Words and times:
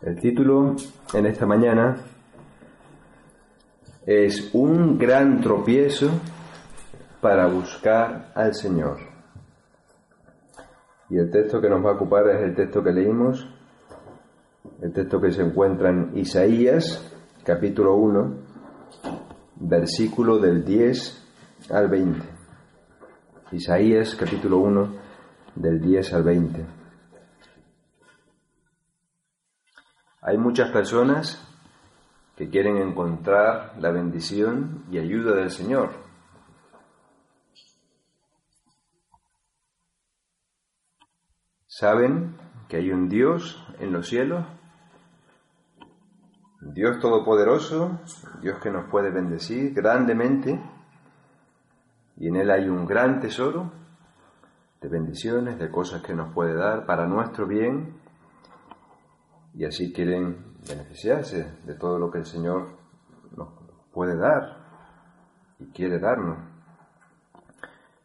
El 0.00 0.20
título 0.20 0.76
en 1.12 1.26
esta 1.26 1.44
mañana 1.44 1.96
es 4.06 4.54
Un 4.54 4.96
gran 4.96 5.40
tropiezo 5.40 6.08
para 7.20 7.48
buscar 7.48 8.30
al 8.36 8.54
Señor. 8.54 8.98
Y 11.10 11.18
el 11.18 11.30
texto 11.32 11.60
que 11.60 11.68
nos 11.68 11.84
va 11.84 11.90
a 11.90 11.94
ocupar 11.94 12.28
es 12.28 12.42
el 12.42 12.54
texto 12.54 12.80
que 12.80 12.92
leímos, 12.92 13.48
el 14.80 14.92
texto 14.92 15.20
que 15.20 15.32
se 15.32 15.42
encuentra 15.42 15.90
en 15.90 16.16
Isaías, 16.16 17.12
capítulo 17.42 17.96
1, 17.96 18.34
versículo 19.56 20.38
del 20.38 20.64
10 20.64 21.70
al 21.70 21.88
20. 21.88 22.20
Isaías, 23.50 24.14
capítulo 24.14 24.58
1, 24.58 24.92
del 25.56 25.80
10 25.80 26.14
al 26.14 26.22
20. 26.22 26.77
Hay 30.28 30.36
muchas 30.36 30.70
personas 30.72 31.42
que 32.36 32.50
quieren 32.50 32.76
encontrar 32.76 33.72
la 33.78 33.90
bendición 33.90 34.84
y 34.90 34.98
ayuda 34.98 35.34
del 35.34 35.48
Señor. 35.48 35.88
Saben 41.66 42.36
que 42.68 42.76
hay 42.76 42.90
un 42.92 43.08
Dios 43.08 43.66
en 43.78 43.90
los 43.90 44.06
cielos, 44.06 44.44
Dios 46.60 47.00
todopoderoso, 47.00 47.98
Dios 48.42 48.58
que 48.62 48.70
nos 48.70 48.90
puede 48.90 49.10
bendecir 49.10 49.72
grandemente, 49.72 50.60
y 52.18 52.28
en 52.28 52.36
Él 52.36 52.50
hay 52.50 52.68
un 52.68 52.84
gran 52.84 53.18
tesoro 53.20 53.72
de 54.82 54.88
bendiciones, 54.90 55.58
de 55.58 55.70
cosas 55.70 56.02
que 56.02 56.12
nos 56.12 56.34
puede 56.34 56.52
dar 56.54 56.84
para 56.84 57.06
nuestro 57.06 57.46
bien 57.46 58.07
y 59.58 59.64
así 59.64 59.92
quieren 59.92 60.54
beneficiarse 60.68 61.58
de 61.64 61.74
todo 61.74 61.98
lo 61.98 62.12
que 62.12 62.18
el 62.18 62.26
Señor 62.26 62.68
nos 63.36 63.48
puede 63.92 64.16
dar 64.16 64.56
y 65.58 65.66
quiere 65.72 65.98
darnos. 65.98 66.38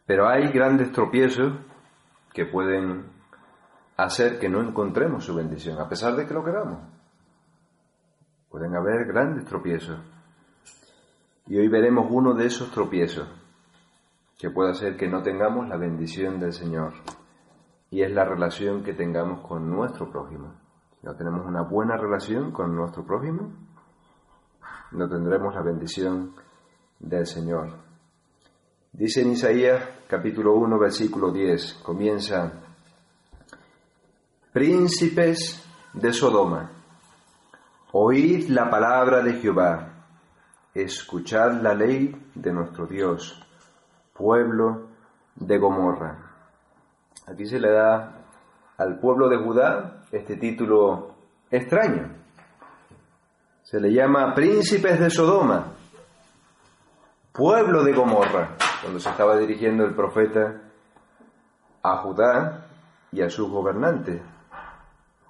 Pero 0.07 0.27
hay 0.27 0.51
grandes 0.51 0.91
tropiezos 0.91 1.53
que 2.33 2.47
pueden 2.47 3.05
hacer 3.97 4.39
que 4.39 4.49
no 4.49 4.61
encontremos 4.61 5.25
su 5.25 5.35
bendición, 5.35 5.79
a 5.79 5.87
pesar 5.87 6.15
de 6.15 6.25
que 6.25 6.33
lo 6.33 6.43
queramos. 6.43 6.79
Pueden 8.49 8.75
haber 8.75 9.05
grandes 9.05 9.45
tropiezos. 9.45 9.99
Y 11.45 11.59
hoy 11.59 11.67
veremos 11.67 12.07
uno 12.09 12.33
de 12.33 12.47
esos 12.47 12.71
tropiezos 12.71 13.27
que 14.39 14.49
puede 14.49 14.71
hacer 14.71 14.97
que 14.97 15.07
no 15.07 15.21
tengamos 15.21 15.69
la 15.69 15.77
bendición 15.77 16.39
del 16.39 16.51
Señor. 16.51 16.93
Y 17.91 18.01
es 18.01 18.11
la 18.11 18.25
relación 18.25 18.83
que 18.83 18.93
tengamos 18.93 19.47
con 19.47 19.69
nuestro 19.69 20.09
prójimo 20.09 20.62
no 21.03 21.15
tenemos 21.15 21.45
una 21.45 21.61
buena 21.63 21.97
relación 21.97 22.51
con 22.51 22.73
nuestro 22.75 23.05
prójimo, 23.05 23.51
no 24.93 25.09
tendremos 25.09 25.53
la 25.53 25.61
bendición 25.61 26.33
del 26.97 27.27
Señor. 27.27 27.71
Dice 28.93 29.21
en 29.21 29.31
Isaías 29.31 29.83
capítulo 30.07 30.53
1 30.55 30.79
versículo 30.79 31.31
10, 31.31 31.81
comienza, 31.83 32.53
Príncipes 34.53 35.67
de 35.93 36.13
Sodoma, 36.13 36.71
oíd 37.91 38.47
la 38.47 38.69
palabra 38.69 39.21
de 39.21 39.33
Jehová, 39.33 40.05
escuchad 40.73 41.61
la 41.61 41.73
ley 41.73 42.15
de 42.33 42.53
nuestro 42.53 42.87
Dios, 42.87 43.45
pueblo 44.13 44.87
de 45.35 45.57
Gomorra. 45.57 46.31
Aquí 47.27 47.45
se 47.45 47.59
le 47.59 47.71
da 47.71 48.21
al 48.77 48.99
pueblo 48.99 49.27
de 49.27 49.37
Judá 49.37 50.02
este 50.13 50.37
título 50.37 51.15
extraño. 51.49 52.07
Se 53.63 53.79
le 53.79 53.91
llama 53.91 54.33
príncipes 54.35 54.99
de 54.99 55.09
Sodoma, 55.09 55.73
pueblo 57.31 57.83
de 57.83 57.93
Gomorra, 57.93 58.55
cuando 58.81 58.99
se 58.99 59.09
estaba 59.09 59.35
dirigiendo 59.37 59.83
el 59.83 59.95
profeta 59.95 60.61
a 61.81 61.97
Judá 61.97 62.67
y 63.11 63.21
a 63.21 63.29
sus 63.29 63.49
gobernantes, 63.49 64.21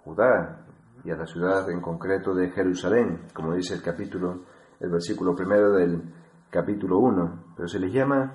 Judá 0.04 0.60
y 1.06 1.12
a 1.12 1.16
la 1.16 1.26
ciudad 1.26 1.70
en 1.70 1.80
concreto 1.80 2.34
de 2.34 2.52
Jerusalén, 2.52 3.22
como 3.34 3.56
dice 3.56 3.76
el 3.76 3.82
capítulo, 3.82 4.42
el 4.82 4.90
versículo 4.90 5.34
primero 5.34 5.72
del 5.72 6.14
capítulo 6.50 6.98
1, 6.98 7.54
pero 7.56 7.70
se 7.70 7.80
les 7.80 7.94
llama 7.94 8.34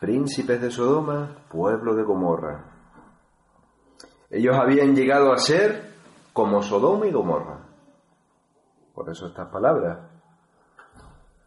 príncipes 0.00 0.60
de 0.60 0.70
Sodoma, 0.70 1.34
pueblo 1.48 1.94
de 1.94 2.02
Gomorra. 2.02 2.77
Ellos 4.30 4.56
habían 4.56 4.94
llegado 4.94 5.32
a 5.32 5.38
ser 5.38 5.94
como 6.32 6.62
Sodoma 6.62 7.06
y 7.06 7.12
Gomorra. 7.12 7.58
Por 8.94 9.08
eso 9.10 9.26
estas 9.26 9.48
palabras. 9.48 9.98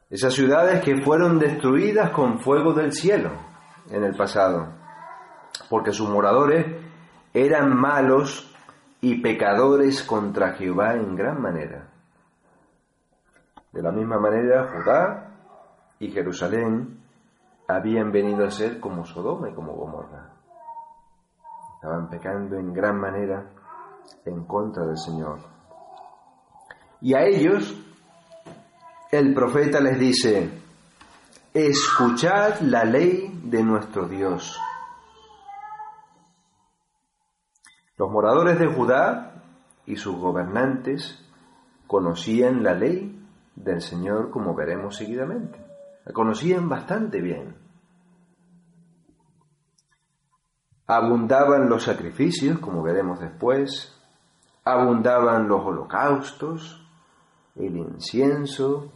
Esas 0.09 0.33
ciudades 0.33 0.83
que 0.83 1.01
fueron 1.01 1.39
destruidas 1.39 2.11
con 2.11 2.39
fuego 2.39 2.73
del 2.73 2.91
cielo 2.91 3.31
en 3.89 4.03
el 4.03 4.15
pasado, 4.15 4.67
porque 5.69 5.93
sus 5.93 6.09
moradores 6.09 6.65
eran 7.33 7.73
malos 7.79 8.53
y 8.99 9.21
pecadores 9.21 10.03
contra 10.03 10.53
Jehová 10.53 10.95
en 10.95 11.15
gran 11.15 11.41
manera. 11.41 11.87
De 13.71 13.81
la 13.81 13.91
misma 13.91 14.19
manera, 14.19 14.67
Judá 14.67 15.31
y 15.99 16.11
Jerusalén 16.11 16.99
habían 17.67 18.11
venido 18.11 18.45
a 18.45 18.51
ser 18.51 18.79
como 18.79 19.05
Sodoma 19.05 19.49
y 19.49 19.53
como 19.53 19.73
Gomorra. 19.73 20.40
Estaban 21.81 22.11
pecando 22.11 22.57
en 22.57 22.73
gran 22.73 22.99
manera 22.99 23.43
en 24.23 24.45
contra 24.45 24.85
del 24.85 24.99
Señor. 24.99 25.39
Y 27.01 27.15
a 27.15 27.23
ellos 27.23 27.75
el 29.11 29.33
profeta 29.33 29.79
les 29.79 29.97
dice, 29.97 30.61
escuchad 31.51 32.59
la 32.59 32.83
ley 32.85 33.41
de 33.45 33.63
nuestro 33.63 34.07
Dios. 34.07 34.61
Los 37.97 38.11
moradores 38.11 38.59
de 38.59 38.67
Judá 38.67 39.41
y 39.87 39.95
sus 39.95 40.15
gobernantes 40.17 41.27
conocían 41.87 42.61
la 42.61 42.75
ley 42.75 43.19
del 43.55 43.81
Señor 43.81 44.29
como 44.29 44.53
veremos 44.53 44.97
seguidamente. 44.97 45.59
La 46.05 46.13
conocían 46.13 46.69
bastante 46.69 47.21
bien. 47.21 47.70
Abundaban 50.93 51.69
los 51.69 51.83
sacrificios, 51.83 52.59
como 52.59 52.83
veremos 52.83 53.17
después, 53.21 53.97
abundaban 54.65 55.47
los 55.47 55.65
holocaustos, 55.65 56.85
el 57.55 57.77
incienso 57.77 58.91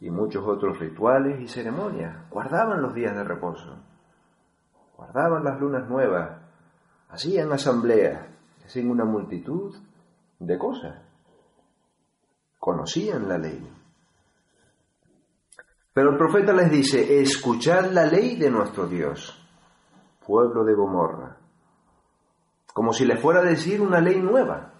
y 0.00 0.08
muchos 0.08 0.48
otros 0.48 0.78
rituales 0.78 1.38
y 1.42 1.46
ceremonias. 1.46 2.26
Guardaban 2.30 2.80
los 2.80 2.94
días 2.94 3.14
de 3.14 3.22
reposo, 3.22 3.76
guardaban 4.96 5.44
las 5.44 5.60
lunas 5.60 5.86
nuevas, 5.90 6.40
hacían 7.10 7.52
asambleas, 7.52 8.26
hacían 8.64 8.88
una 8.88 9.04
multitud 9.04 9.76
de 10.38 10.56
cosas. 10.56 11.02
Conocían 12.58 13.28
la 13.28 13.36
ley. 13.36 13.70
Pero 15.92 16.12
el 16.12 16.16
profeta 16.16 16.54
les 16.54 16.70
dice, 16.70 17.20
escuchad 17.20 17.90
la 17.90 18.06
ley 18.06 18.36
de 18.36 18.50
nuestro 18.50 18.86
Dios 18.86 19.42
pueblo 20.26 20.64
de 20.64 20.74
Gomorra, 20.74 21.36
como 22.74 22.92
si 22.92 23.04
le 23.06 23.16
fuera 23.16 23.40
a 23.40 23.44
decir 23.44 23.80
una 23.80 24.00
ley 24.00 24.20
nueva 24.20 24.72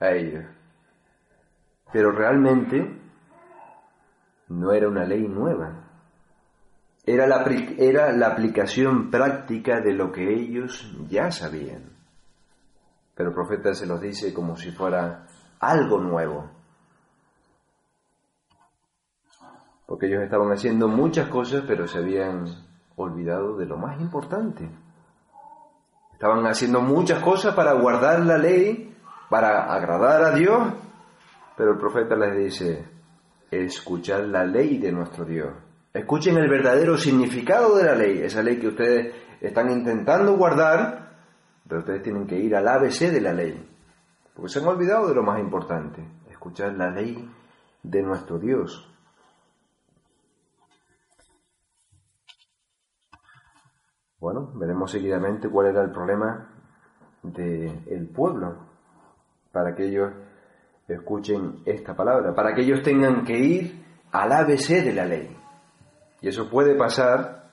a 0.00 0.10
ellos. 0.10 0.44
Pero 1.92 2.12
realmente 2.12 3.00
no 4.48 4.72
era 4.72 4.88
una 4.88 5.04
ley 5.04 5.26
nueva, 5.26 5.86
era 7.04 7.26
la, 7.26 7.44
era 7.78 8.12
la 8.12 8.28
aplicación 8.28 9.10
práctica 9.10 9.80
de 9.80 9.92
lo 9.92 10.12
que 10.12 10.32
ellos 10.32 10.92
ya 11.08 11.30
sabían. 11.30 11.96
Pero 13.14 13.30
el 13.30 13.34
profeta 13.34 13.72
se 13.74 13.86
los 13.86 14.00
dice 14.00 14.34
como 14.34 14.56
si 14.56 14.70
fuera 14.72 15.26
algo 15.60 16.00
nuevo. 16.00 16.50
Porque 19.86 20.06
ellos 20.06 20.24
estaban 20.24 20.50
haciendo 20.50 20.88
muchas 20.88 21.28
cosas, 21.28 21.62
pero 21.66 21.86
se 21.86 21.98
habían 21.98 22.65
olvidado 22.96 23.56
de 23.56 23.66
lo 23.66 23.76
más 23.76 24.00
importante. 24.00 24.68
Estaban 26.12 26.46
haciendo 26.46 26.80
muchas 26.80 27.22
cosas 27.22 27.54
para 27.54 27.74
guardar 27.74 28.20
la 28.20 28.38
ley, 28.38 28.94
para 29.28 29.72
agradar 29.72 30.22
a 30.24 30.30
Dios, 30.34 30.72
pero 31.56 31.72
el 31.72 31.78
profeta 31.78 32.16
les 32.16 32.36
dice, 32.36 32.84
escuchad 33.50 34.24
la 34.24 34.44
ley 34.44 34.78
de 34.78 34.92
nuestro 34.92 35.24
Dios. 35.24 35.52
Escuchen 35.92 36.36
el 36.36 36.48
verdadero 36.48 36.96
significado 36.96 37.76
de 37.76 37.84
la 37.84 37.94
ley, 37.94 38.20
esa 38.22 38.42
ley 38.42 38.58
que 38.58 38.68
ustedes 38.68 39.14
están 39.40 39.70
intentando 39.70 40.36
guardar, 40.36 41.16
pero 41.68 41.80
ustedes 41.80 42.02
tienen 42.02 42.26
que 42.26 42.38
ir 42.38 42.54
al 42.54 42.68
ABC 42.68 43.10
de 43.10 43.20
la 43.20 43.32
ley, 43.32 43.66
porque 44.34 44.50
se 44.50 44.58
han 44.58 44.66
olvidado 44.66 45.08
de 45.08 45.14
lo 45.14 45.22
más 45.22 45.38
importante, 45.40 46.02
escuchar 46.30 46.74
la 46.74 46.90
ley 46.90 47.28
de 47.82 48.02
nuestro 48.02 48.38
Dios. 48.38 48.90
Bueno, 54.18 54.50
veremos 54.54 54.90
seguidamente 54.90 55.48
cuál 55.48 55.68
era 55.68 55.82
el 55.82 55.90
problema 55.90 56.48
del 57.22 58.08
pueblo, 58.08 58.56
para 59.52 59.74
que 59.74 59.86
ellos 59.86 60.12
escuchen 60.88 61.62
esta 61.64 61.94
palabra, 61.94 62.34
para 62.34 62.54
que 62.54 62.62
ellos 62.62 62.82
tengan 62.82 63.24
que 63.24 63.38
ir 63.38 63.84
al 64.12 64.32
ABC 64.32 64.84
de 64.84 64.92
la 64.92 65.04
ley. 65.04 65.36
Y 66.20 66.28
eso 66.28 66.48
puede 66.48 66.74
pasar 66.76 67.50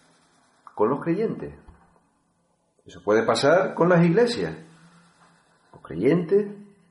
con 0.73 0.89
los 0.89 1.03
creyentes. 1.03 1.53
Eso 2.85 3.01
puede 3.03 3.23
pasar 3.23 3.73
con 3.73 3.89
las 3.89 4.03
iglesias. 4.05 4.55
Los 5.71 5.81
creyentes, 5.81 6.47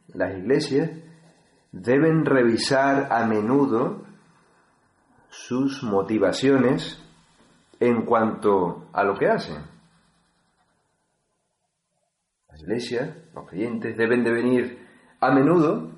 las 0.08 0.36
iglesias, 0.36 0.90
deben 1.70 2.24
revisar 2.24 3.08
a 3.10 3.26
menudo 3.26 4.02
sus 5.28 5.82
motivaciones 5.82 7.02
en 7.82 8.04
cuanto 8.04 8.86
a 8.92 9.02
lo 9.02 9.18
que 9.18 9.26
hacen. 9.28 9.56
Las 12.48 12.60
iglesias, 12.60 13.16
los 13.34 13.48
creyentes, 13.48 13.96
deben 13.96 14.22
de 14.22 14.30
venir 14.30 14.88
a 15.20 15.32
menudo 15.32 15.90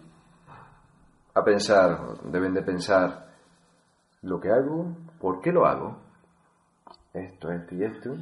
a 1.34 1.44
pensar, 1.44 2.22
deben 2.24 2.54
de 2.54 2.62
pensar 2.62 3.34
lo 4.22 4.40
que 4.40 4.50
hago, 4.50 4.96
por 5.20 5.42
qué 5.42 5.52
lo 5.52 5.66
hago, 5.66 5.98
esto, 7.12 7.50
esto 7.50 7.74
y 7.74 7.84
esto, 7.84 8.16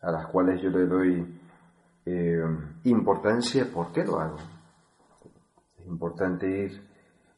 a 0.00 0.10
las 0.10 0.26
cuales 0.26 0.60
yo 0.60 0.70
le 0.70 0.86
doy 0.86 1.40
eh, 2.04 2.42
importancia, 2.82 3.64
¿por 3.72 3.92
qué 3.92 4.02
lo 4.02 4.18
hago? 4.18 4.38
Es 5.78 5.86
importante 5.86 6.48
ir 6.48 6.88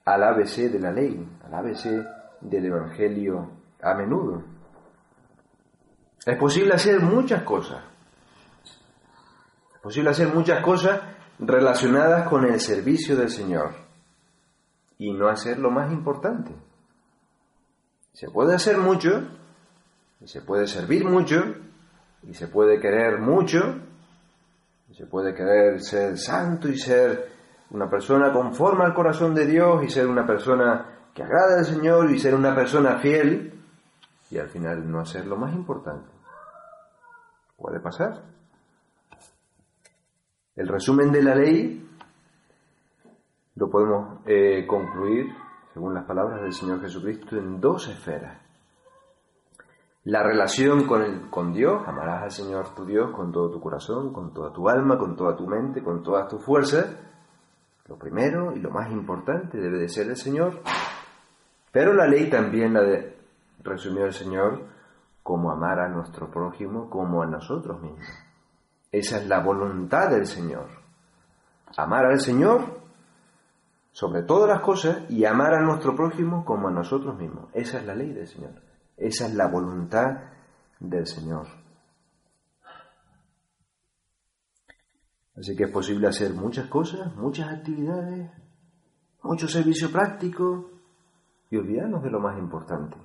al 0.06 0.22
ABC 0.22 0.70
de 0.72 0.78
la 0.78 0.90
ley, 0.90 1.28
al 1.44 1.52
ABC 1.52 2.06
del 2.40 2.64
Evangelio 2.64 3.57
a 3.82 3.94
menudo. 3.94 4.42
Es 6.26 6.36
posible 6.36 6.74
hacer 6.74 7.00
muchas 7.00 7.42
cosas. 7.42 7.82
Es 9.74 9.80
posible 9.80 10.10
hacer 10.10 10.28
muchas 10.34 10.62
cosas 10.62 11.00
relacionadas 11.38 12.28
con 12.28 12.44
el 12.44 12.60
servicio 12.60 13.16
del 13.16 13.30
Señor 13.30 13.72
y 14.98 15.12
no 15.12 15.28
hacer 15.28 15.58
lo 15.58 15.70
más 15.70 15.92
importante. 15.92 16.52
Se 18.12 18.28
puede 18.30 18.54
hacer 18.54 18.78
mucho, 18.78 19.28
y 20.20 20.26
se 20.26 20.42
puede 20.42 20.66
servir 20.66 21.04
mucho, 21.04 21.54
y 22.24 22.34
se 22.34 22.48
puede 22.48 22.80
querer 22.80 23.20
mucho, 23.20 23.78
y 24.88 24.94
se 24.94 25.06
puede 25.06 25.34
querer 25.34 25.80
ser 25.80 26.18
santo 26.18 26.68
y 26.68 26.76
ser 26.76 27.30
una 27.70 27.88
persona 27.88 28.32
conforme 28.32 28.84
al 28.84 28.94
corazón 28.94 29.34
de 29.34 29.46
Dios 29.46 29.84
y 29.84 29.90
ser 29.90 30.08
una 30.08 30.26
persona 30.26 31.10
que 31.14 31.22
agrada 31.22 31.58
al 31.58 31.64
Señor 31.64 32.10
y 32.10 32.18
ser 32.18 32.34
una 32.34 32.54
persona 32.54 32.98
fiel 32.98 33.57
y 34.30 34.38
al 34.38 34.48
final 34.48 34.90
no 34.90 35.00
hacer 35.00 35.26
lo 35.26 35.36
más 35.36 35.54
importante. 35.54 36.10
Puede 37.56 37.80
pasar. 37.80 38.22
El 40.54 40.68
resumen 40.68 41.12
de 41.12 41.22
la 41.22 41.34
ley 41.34 41.88
lo 43.56 43.68
podemos 43.68 44.20
eh, 44.26 44.66
concluir, 44.66 45.26
según 45.72 45.94
las 45.94 46.04
palabras 46.04 46.42
del 46.42 46.52
Señor 46.52 46.80
Jesucristo, 46.80 47.36
en 47.36 47.60
dos 47.60 47.88
esferas. 47.88 48.38
La 50.04 50.22
relación 50.22 50.86
con, 50.86 51.02
el, 51.02 51.28
con 51.28 51.52
Dios, 51.52 51.82
amarás 51.86 52.22
al 52.22 52.30
Señor 52.30 52.74
tu 52.74 52.84
Dios 52.84 53.10
con 53.10 53.32
todo 53.32 53.50
tu 53.50 53.60
corazón, 53.60 54.12
con 54.12 54.32
toda 54.32 54.52
tu 54.52 54.68
alma, 54.68 54.96
con 54.96 55.16
toda 55.16 55.36
tu 55.36 55.46
mente, 55.46 55.82
con 55.82 56.02
todas 56.02 56.28
tus 56.28 56.42
fuerzas. 56.42 56.96
Lo 57.86 57.96
primero 57.96 58.54
y 58.54 58.60
lo 58.60 58.70
más 58.70 58.90
importante 58.90 59.58
debe 59.58 59.78
de 59.78 59.88
ser 59.88 60.08
el 60.08 60.16
Señor. 60.16 60.60
Pero 61.72 61.92
la 61.92 62.06
ley 62.06 62.30
también 62.30 62.72
la 62.72 62.82
de, 62.82 63.17
resumió 63.62 64.06
el 64.06 64.12
Señor 64.12 64.66
como 65.22 65.50
amar 65.50 65.80
a 65.80 65.88
nuestro 65.88 66.30
prójimo 66.30 66.88
como 66.88 67.22
a 67.22 67.26
nosotros 67.26 67.80
mismos. 67.80 68.06
Esa 68.90 69.18
es 69.18 69.26
la 69.26 69.40
voluntad 69.40 70.10
del 70.10 70.26
Señor. 70.26 70.68
Amar 71.76 72.06
al 72.06 72.20
Señor 72.20 72.80
sobre 73.92 74.22
todas 74.22 74.48
las 74.48 74.60
cosas 74.62 75.10
y 75.10 75.24
amar 75.24 75.54
a 75.54 75.60
nuestro 75.60 75.94
prójimo 75.94 76.44
como 76.44 76.68
a 76.68 76.70
nosotros 76.70 77.18
mismos. 77.18 77.50
Esa 77.52 77.78
es 77.78 77.86
la 77.86 77.94
ley 77.94 78.12
del 78.12 78.26
Señor. 78.26 78.62
Esa 78.96 79.26
es 79.26 79.34
la 79.34 79.48
voluntad 79.48 80.06
del 80.80 81.06
Señor. 81.06 81.46
Así 85.36 85.54
que 85.54 85.64
es 85.64 85.70
posible 85.70 86.08
hacer 86.08 86.32
muchas 86.32 86.66
cosas, 86.68 87.14
muchas 87.14 87.48
actividades, 87.48 88.30
mucho 89.22 89.46
servicio 89.46 89.90
práctico 89.92 90.70
y 91.50 91.56
olvidarnos 91.56 92.02
de 92.02 92.10
lo 92.10 92.18
más 92.18 92.38
importante. 92.38 92.96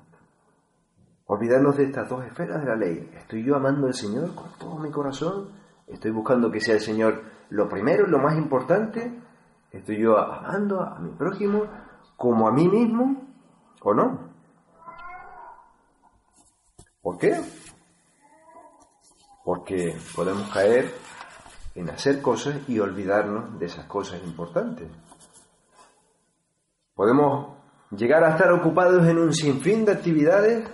Olvidarnos 1.26 1.78
de 1.78 1.86
estas 1.86 2.10
dos 2.10 2.26
esferas 2.26 2.62
de 2.62 2.68
la 2.68 2.76
ley. 2.76 3.10
¿Estoy 3.16 3.44
yo 3.44 3.56
amando 3.56 3.88
al 3.88 3.94
Señor 3.94 4.36
con 4.36 4.52
todo 4.60 4.78
mi 4.78 4.92
corazón? 4.92 5.52
¿Estoy 5.88 6.12
buscando 6.12 6.52
que 6.52 6.60
sea 6.60 6.76
el 6.76 6.82
Señor 6.82 7.24
lo 7.50 7.70
primero 7.70 8.08
lo 8.08 8.20
más 8.20 8.38
importante? 8.38 9.22
¿Estoy 9.72 10.02
yo 10.02 10.18
amando 10.18 10.82
a 10.82 11.00
mi 11.00 11.12
prójimo 11.12 11.66
como 12.18 12.48
a 12.48 12.52
mí 12.52 12.68
mismo 12.68 13.24
o 13.82 13.94
no? 13.94 14.34
¿Por 17.02 17.18
qué? 17.18 17.42
Porque 19.44 19.96
podemos 20.16 20.50
caer 20.50 20.94
en 21.76 21.90
hacer 21.90 22.22
cosas 22.22 22.56
y 22.68 22.80
olvidarnos 22.80 23.58
de 23.60 23.66
esas 23.66 23.86
cosas 23.86 24.22
importantes. 24.24 24.90
Podemos 26.96 27.58
llegar 27.92 28.24
a 28.24 28.32
estar 28.32 28.52
ocupados 28.52 29.08
en 29.08 29.18
un 29.18 29.34
sinfín 29.34 29.86
de 29.86 29.94
actividades 29.94 30.70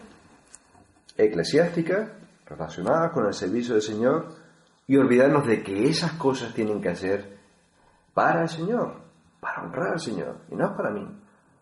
eclesiásticas 1.19 2.09
relacionadas 2.45 3.11
con 3.11 3.25
el 3.25 3.33
servicio 3.33 3.73
del 3.73 3.83
Señor 3.83 4.27
y 4.87 4.97
olvidarnos 4.97 5.45
de 5.45 5.61
que 5.61 5.87
esas 5.87 6.13
cosas 6.13 6.53
tienen 6.53 6.81
que 6.81 6.89
hacer 6.89 7.37
para 8.13 8.41
el 8.43 8.49
Señor, 8.49 8.95
para 9.39 9.63
honrar 9.63 9.93
al 9.93 9.99
Señor, 9.99 10.37
y 10.49 10.55
no 10.55 10.67
es 10.67 10.71
para 10.71 10.89
mí, 10.89 11.05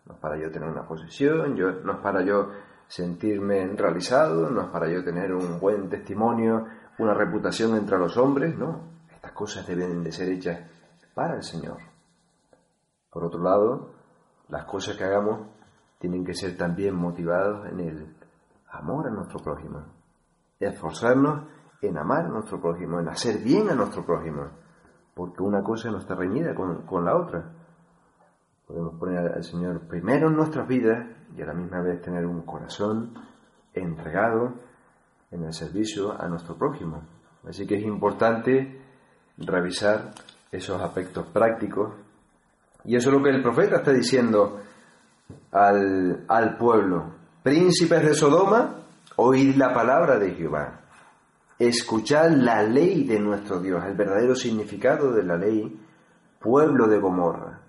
no 0.06 0.14
es 0.14 0.18
para 0.18 0.38
yo 0.38 0.50
tener 0.50 0.68
una 0.68 0.86
posición, 0.86 1.56
no 1.84 1.92
es 1.92 1.98
para 1.98 2.22
yo 2.22 2.50
sentirme 2.86 3.66
realizado, 3.76 4.48
no 4.48 4.62
es 4.62 4.68
para 4.68 4.88
yo 4.88 5.04
tener 5.04 5.34
un 5.34 5.60
buen 5.60 5.90
testimonio, 5.90 6.66
una 6.98 7.12
reputación 7.12 7.76
entre 7.76 7.98
los 7.98 8.16
hombres, 8.16 8.56
no, 8.56 8.80
estas 9.12 9.32
cosas 9.32 9.66
deben 9.66 10.02
de 10.02 10.10
ser 10.10 10.30
hechas 10.30 10.60
para 11.14 11.36
el 11.36 11.42
Señor. 11.42 11.78
Por 13.10 13.24
otro 13.24 13.42
lado, 13.42 13.90
las 14.48 14.64
cosas 14.64 14.96
que 14.96 15.04
hagamos 15.04 15.48
tienen 15.98 16.24
que 16.24 16.34
ser 16.34 16.56
también 16.56 16.94
motivadas 16.94 17.70
en 17.72 17.80
el 17.80 18.17
amor 18.70 19.08
a 19.08 19.10
nuestro 19.10 19.40
prójimo, 19.40 19.84
esforzarnos 20.60 21.48
en 21.80 21.96
amar 21.96 22.26
a 22.26 22.28
nuestro 22.28 22.60
prójimo, 22.60 23.00
en 23.00 23.08
hacer 23.08 23.38
bien 23.38 23.70
a 23.70 23.74
nuestro 23.74 24.04
prójimo 24.04 24.50
porque 25.18 25.42
una 25.42 25.64
cosa 25.64 25.90
no 25.90 25.98
está 25.98 26.14
reñida 26.14 26.54
con, 26.54 27.04
la 27.04 27.16
otra. 27.16 27.50
Podemos 28.68 28.94
poner 29.00 29.32
al 29.32 29.42
Señor 29.42 29.80
primero 29.88 30.28
en 30.28 30.36
nuestras 30.36 30.68
vidas 30.68 31.08
y 31.36 31.42
a 31.42 31.46
la 31.46 31.54
misma 31.54 31.80
vez 31.82 32.00
tener 32.00 32.24
un 32.24 32.42
corazón 32.42 33.14
entregado 33.74 34.54
en 35.32 35.42
el 35.42 35.52
servicio 35.52 36.12
a 36.12 36.28
nuestro 36.28 36.56
prójimo. 36.56 37.02
Así 37.48 37.66
que 37.66 37.78
es 37.78 37.82
importante 37.82 38.80
revisar 39.38 40.12
esos 40.52 40.80
aspectos 40.80 41.26
prácticos. 41.26 41.94
Y 42.84 42.94
eso 42.94 43.10
es 43.10 43.16
lo 43.16 43.20
que 43.24 43.30
el 43.30 43.42
profeta 43.42 43.78
está 43.78 43.92
diciendo 43.92 44.60
al, 45.50 46.26
al 46.28 46.56
pueblo. 46.56 47.17
Príncipes 47.42 48.02
de 48.02 48.14
Sodoma, 48.14 48.84
oíd 49.16 49.54
la 49.54 49.72
palabra 49.72 50.18
de 50.18 50.32
Jehová. 50.32 50.80
Escuchad 51.56 52.32
la 52.32 52.62
ley 52.64 53.04
de 53.04 53.20
nuestro 53.20 53.60
Dios, 53.60 53.84
el 53.84 53.94
verdadero 53.94 54.34
significado 54.34 55.12
de 55.12 55.22
la 55.22 55.36
ley, 55.36 55.80
pueblo 56.40 56.88
de 56.88 56.98
Gomorra. 56.98 57.60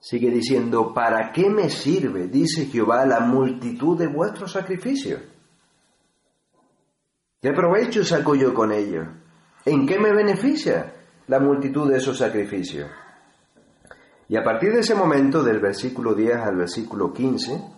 Sigue 0.00 0.30
diciendo, 0.30 0.92
¿para 0.94 1.32
qué 1.32 1.50
me 1.50 1.68
sirve, 1.68 2.26
dice 2.26 2.66
Jehová, 2.66 3.04
la 3.04 3.20
multitud 3.20 3.98
de 3.98 4.06
vuestros 4.06 4.52
sacrificios? 4.52 5.20
¿Qué 7.40 7.52
provecho 7.52 8.04
saco 8.04 8.34
yo 8.34 8.54
con 8.54 8.72
ello? 8.72 9.06
¿En 9.66 9.86
qué 9.86 9.98
me 9.98 10.12
beneficia 10.12 10.94
la 11.26 11.40
multitud 11.40 11.90
de 11.90 11.98
esos 11.98 12.18
sacrificios? 12.18 12.90
Y 14.28 14.36
a 14.36 14.42
partir 14.42 14.72
de 14.72 14.80
ese 14.80 14.94
momento, 14.94 15.42
del 15.42 15.60
versículo 15.60 16.14
10 16.14 16.36
al 16.36 16.56
versículo 16.56 17.12
15, 17.12 17.73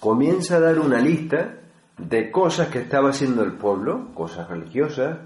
comienza 0.00 0.56
a 0.56 0.60
dar 0.60 0.78
una 0.78 1.00
lista 1.00 1.56
de 1.96 2.30
cosas 2.30 2.68
que 2.68 2.80
estaba 2.80 3.10
haciendo 3.10 3.42
el 3.42 3.54
pueblo, 3.54 4.14
cosas 4.14 4.48
religiosas, 4.48 5.18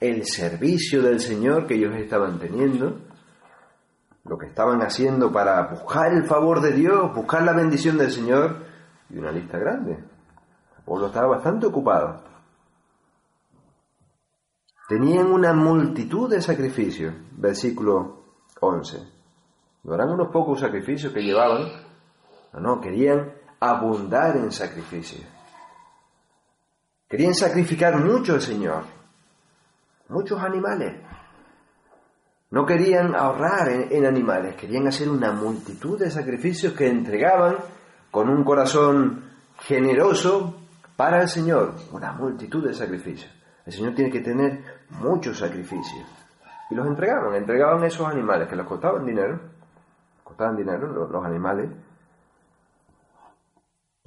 el 0.00 0.24
servicio 0.26 1.02
del 1.02 1.20
Señor 1.20 1.66
que 1.66 1.74
ellos 1.74 1.94
estaban 1.96 2.38
teniendo, 2.38 3.00
lo 4.24 4.38
que 4.38 4.46
estaban 4.46 4.82
haciendo 4.82 5.32
para 5.32 5.66
buscar 5.68 6.12
el 6.12 6.24
favor 6.24 6.60
de 6.60 6.72
Dios, 6.72 7.14
buscar 7.14 7.42
la 7.42 7.52
bendición 7.52 7.98
del 7.98 8.12
Señor, 8.12 8.68
y 9.10 9.18
una 9.18 9.32
lista 9.32 9.58
grande. 9.58 9.92
El 9.92 10.84
pueblo 10.84 11.06
estaba 11.06 11.28
bastante 11.28 11.66
ocupado. 11.66 12.22
Tenían 14.88 15.26
una 15.32 15.52
multitud 15.52 16.30
de 16.30 16.40
sacrificios, 16.40 17.14
versículo 17.32 18.22
11. 18.60 18.98
No 19.84 19.94
eran 19.94 20.10
unos 20.10 20.28
pocos 20.28 20.60
sacrificios 20.60 21.12
que 21.12 21.22
llevaban, 21.22 21.66
no, 22.52 22.60
no, 22.60 22.80
querían 22.80 23.32
abundar 23.60 24.36
en 24.36 24.52
sacrificios. 24.52 25.24
Querían 27.08 27.34
sacrificar 27.34 27.96
mucho 27.98 28.34
al 28.34 28.42
Señor, 28.42 28.84
muchos 30.08 30.40
animales. 30.42 30.94
No 32.50 32.64
querían 32.64 33.14
ahorrar 33.14 33.68
en, 33.68 34.06
animales, 34.06 34.56
querían 34.56 34.86
hacer 34.86 35.08
una 35.08 35.32
multitud 35.32 35.98
de 35.98 36.10
sacrificios 36.10 36.72
que 36.72 36.88
entregaban 36.88 37.56
con 38.10 38.30
un 38.30 38.42
corazón 38.42 39.24
generoso 39.60 40.54
para 40.96 41.22
el 41.22 41.28
Señor. 41.28 41.74
Una 41.92 42.12
multitud 42.12 42.66
de 42.66 42.72
sacrificios. 42.72 43.30
El 43.66 43.72
Señor 43.72 43.94
tiene 43.94 44.10
que 44.10 44.20
tener 44.20 44.62
muchos 44.90 45.38
sacrificios. 45.38 46.06
Y 46.70 46.74
los 46.74 46.86
entregaban, 46.86 47.34
entregaban 47.34 47.84
esos 47.84 48.06
animales 48.06 48.48
que 48.48 48.56
les 48.56 48.66
costaban 48.66 49.04
dinero, 49.04 49.40
costaban 50.24 50.56
dinero 50.56 51.08
los, 51.10 51.24
animales. 51.24 51.70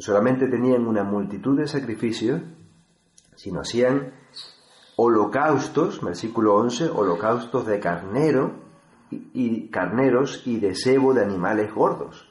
Solamente 0.02 0.48
tenían 0.48 0.88
una 0.88 1.04
multitud 1.04 1.58
de 1.58 1.68
sacrificios, 1.68 2.42
sino 3.36 3.62
hacían 3.62 4.14
holocaustos, 4.96 6.02
versículo 6.02 6.56
11, 6.56 6.90
holocaustos 6.90 7.66
de 7.66 7.80
carnero 7.80 8.56
y, 9.10 9.70
carneros 9.70 10.44
y 10.46 10.60
de 10.60 10.76
cebo 10.76 11.14
de 11.14 11.24
animales 11.24 11.74
gordos. 11.74 12.30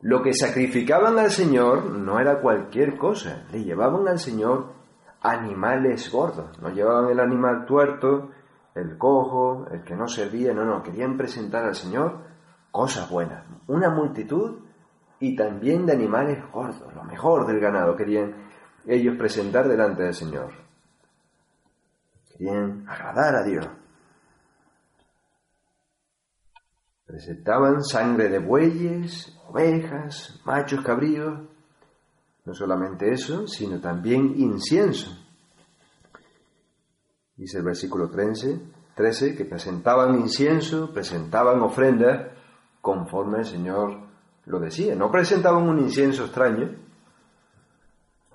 Lo 0.00 0.22
que 0.22 0.32
sacrificaban 0.32 1.18
al 1.18 1.30
Señor 1.30 1.84
no 1.90 2.18
era 2.18 2.40
cualquier 2.40 2.96
cosa, 2.96 3.46
le 3.52 3.64
llevaban 3.64 4.08
al 4.08 4.18
Señor 4.18 4.72
animales 5.20 6.10
gordos, 6.10 6.58
no 6.60 6.70
llevaban 6.70 7.10
el 7.10 7.20
animal 7.20 7.66
tuerto, 7.66 8.30
el 8.74 8.96
cojo, 8.96 9.66
el 9.70 9.82
que 9.82 9.94
no 9.94 10.08
servía, 10.08 10.54
no, 10.54 10.64
no, 10.64 10.82
querían 10.82 11.16
presentar 11.16 11.64
al 11.64 11.74
Señor 11.74 12.24
cosas 12.70 13.10
buenas, 13.10 13.44
una 13.66 13.90
multitud 13.90 14.69
y 15.20 15.36
también 15.36 15.84
de 15.84 15.92
animales 15.92 16.42
gordos, 16.50 16.92
lo 16.94 17.04
mejor 17.04 17.46
del 17.46 17.60
ganado 17.60 17.94
querían 17.94 18.34
ellos 18.86 19.16
presentar 19.18 19.68
delante 19.68 20.02
del 20.02 20.14
Señor. 20.14 20.52
Querían 22.32 22.88
agradar 22.88 23.36
a 23.36 23.44
Dios. 23.44 23.68
Presentaban 27.04 27.84
sangre 27.84 28.30
de 28.30 28.38
bueyes, 28.38 29.36
ovejas, 29.48 30.40
machos 30.46 30.82
cabríos, 30.82 31.40
no 32.46 32.54
solamente 32.54 33.12
eso, 33.12 33.46
sino 33.46 33.78
también 33.78 34.34
incienso. 34.40 35.10
Dice 37.36 37.58
el 37.58 37.64
versículo 37.64 38.08
13, 38.08 38.60
13 38.94 39.36
que 39.36 39.44
presentaban 39.44 40.18
incienso, 40.18 40.92
presentaban 40.94 41.60
ofrendas 41.60 42.32
conforme 42.80 43.40
el 43.40 43.44
Señor 43.44 44.09
lo 44.46 44.58
decía. 44.58 44.94
No 44.94 45.10
presentaban 45.10 45.68
un 45.68 45.78
incienso 45.78 46.24
extraño, 46.24 46.70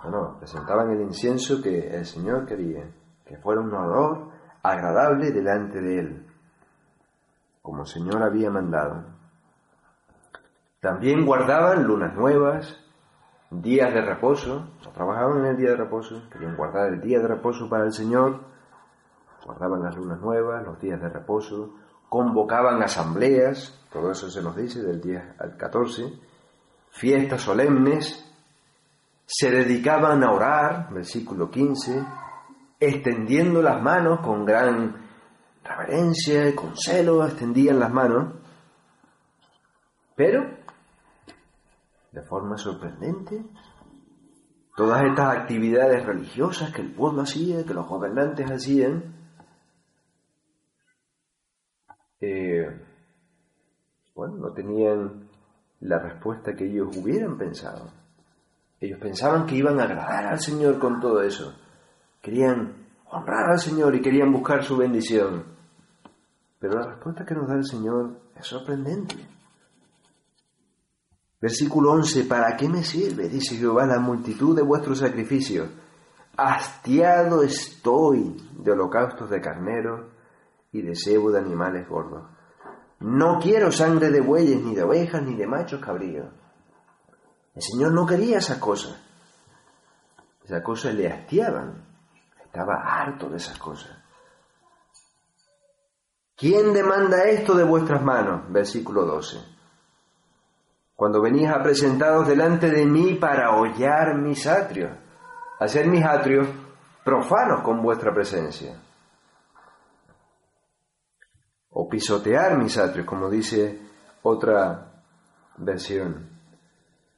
no, 0.03 0.11
no, 0.11 0.37
presentaban 0.37 0.91
el 0.91 1.01
incienso 1.01 1.61
que 1.61 1.95
el 1.95 2.05
Señor 2.05 2.45
quería, 2.45 2.85
que 3.25 3.37
fuera 3.37 3.61
un 3.61 3.73
olor 3.73 4.29
agradable 4.61 5.31
delante 5.31 5.81
de 5.81 5.99
Él, 5.99 6.27
como 7.61 7.81
el 7.81 7.87
Señor 7.87 8.21
había 8.21 8.49
mandado. 8.49 9.05
También 10.79 11.25
guardaban 11.25 11.83
lunas 11.83 12.15
nuevas, 12.15 12.79
días 13.49 13.93
de 13.93 14.01
reposo, 14.01 14.67
no 14.83 14.91
trabajaban 14.91 15.39
en 15.39 15.45
el 15.45 15.57
día 15.57 15.71
de 15.71 15.77
reposo, 15.77 16.21
querían 16.31 16.55
guardar 16.55 16.93
el 16.93 17.01
día 17.01 17.19
de 17.19 17.27
reposo 17.27 17.67
para 17.69 17.85
el 17.85 17.91
Señor, 17.91 18.41
guardaban 19.45 19.83
las 19.83 19.95
lunas 19.95 20.19
nuevas, 20.19 20.63
los 20.63 20.79
días 20.79 21.01
de 21.01 21.09
reposo, 21.09 21.75
convocaban 22.15 22.81
asambleas, 22.81 23.77
todo 23.91 24.09
eso 24.09 24.29
se 24.29 24.41
nos 24.41 24.55
dice 24.55 24.81
del 24.81 25.01
10 25.01 25.21
al 25.37 25.57
14, 25.57 26.13
fiestas 26.89 27.41
solemnes, 27.41 28.25
se 29.25 29.51
dedicaban 29.51 30.23
a 30.23 30.31
orar, 30.31 30.93
versículo 30.93 31.51
15, 31.51 32.05
extendiendo 32.79 33.61
las 33.61 33.81
manos 33.81 34.21
con 34.21 34.45
gran 34.45 34.95
reverencia 35.61 36.47
y 36.47 36.55
con 36.55 36.77
celo, 36.77 37.25
extendían 37.25 37.81
las 37.81 37.91
manos, 37.91 38.33
pero 40.15 40.41
de 42.13 42.21
forma 42.21 42.57
sorprendente, 42.57 43.43
todas 44.77 45.03
estas 45.03 45.35
actividades 45.35 46.05
religiosas 46.05 46.71
que 46.71 46.81
el 46.81 46.93
pueblo 46.93 47.23
hacía, 47.23 47.65
que 47.65 47.73
los 47.73 47.85
gobernantes 47.85 48.49
hacían, 48.49 49.24
eh, 52.21 52.65
bueno, 54.15 54.37
no 54.37 54.53
tenían 54.53 55.29
la 55.81 55.99
respuesta 55.99 56.55
que 56.55 56.65
ellos 56.65 56.95
hubieran 56.95 57.37
pensado. 57.37 57.89
Ellos 58.79 58.99
pensaban 58.99 59.45
que 59.45 59.55
iban 59.55 59.79
a 59.79 59.83
agradar 59.83 60.25
al 60.27 60.39
Señor 60.39 60.79
con 60.79 60.99
todo 60.99 61.21
eso. 61.21 61.53
Querían 62.21 62.87
honrar 63.11 63.51
al 63.51 63.59
Señor 63.59 63.95
y 63.95 64.01
querían 64.01 64.31
buscar 64.31 64.63
su 64.63 64.77
bendición. 64.77 65.43
Pero 66.59 66.79
la 66.79 66.87
respuesta 66.87 67.25
que 67.25 67.35
nos 67.35 67.47
da 67.47 67.55
el 67.55 67.65
Señor 67.65 68.19
es 68.35 68.45
sorprendente. 68.47 69.15
Versículo 71.41 71.91
11, 71.91 72.23
¿para 72.23 72.55
qué 72.55 72.67
me 72.67 72.83
sirve? 72.83 73.29
Dice 73.29 73.55
Jehová, 73.55 73.85
la 73.85 73.99
multitud 73.99 74.55
de 74.55 74.63
vuestros 74.63 74.99
sacrificios. 74.99 75.69
Hastiado 76.37 77.43
estoy 77.43 78.35
de 78.57 78.71
holocaustos 78.71 79.29
de 79.29 79.41
carnero 79.41 80.14
y 80.75 80.81
de 80.81 80.93
cebo 80.93 81.31
de 81.31 81.39
animales 81.39 81.87
gordos. 81.87 82.25
No 82.99 83.39
quiero 83.39 83.71
sangre 83.71 84.09
de 84.09 84.19
bueyes, 84.19 84.61
ni 84.61 84.75
de 84.75 84.83
ovejas, 84.83 85.21
ni 85.21 85.33
de 85.35 85.47
machos 85.47 85.79
cabríos. 85.79 86.27
El 87.55 87.61
Señor 87.61 87.93
no 87.93 88.05
quería 88.05 88.39
esas 88.39 88.57
cosas. 88.57 89.01
Esas 90.43 90.61
cosas 90.63 90.93
le 90.93 91.07
hastiaban. 91.07 91.85
Estaba 92.43 92.75
harto 92.83 93.29
de 93.29 93.37
esas 93.37 93.57
cosas. 93.57 93.97
¿Quién 96.35 96.73
demanda 96.73 97.23
esto 97.23 97.55
de 97.55 97.63
vuestras 97.63 98.03
manos? 98.03 98.51
Versículo 98.51 99.05
12. 99.05 99.37
Cuando 100.93 101.21
venís 101.21 101.47
a 101.49 101.63
presentaros 101.63 102.27
delante 102.27 102.69
de 102.69 102.85
mí 102.85 103.13
para 103.13 103.55
hollar 103.55 104.15
mis 104.15 104.45
atrios, 104.45 104.91
hacer 105.57 105.87
mis 105.87 106.03
atrios 106.03 106.49
profanos 107.05 107.61
con 107.61 107.81
vuestra 107.81 108.13
presencia. 108.13 108.84
O 111.77 111.89
pisotear 111.89 112.57
mis 112.57 112.77
atrios, 112.77 113.05
como 113.05 113.29
dice 113.29 113.81
otra 114.23 115.03
versión. 115.57 116.29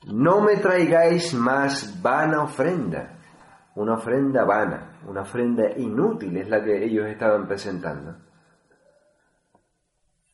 No 0.07 0.41
me 0.41 0.57
traigáis 0.57 1.33
más 1.35 2.01
vana 2.01 2.41
ofrenda. 2.41 3.19
Una 3.75 3.93
ofrenda 3.93 4.43
vana, 4.45 4.99
una 5.07 5.21
ofrenda 5.21 5.69
inútil 5.77 6.37
es 6.37 6.49
la 6.49 6.63
que 6.63 6.83
ellos 6.83 7.05
estaban 7.05 7.47
presentando. 7.47 8.15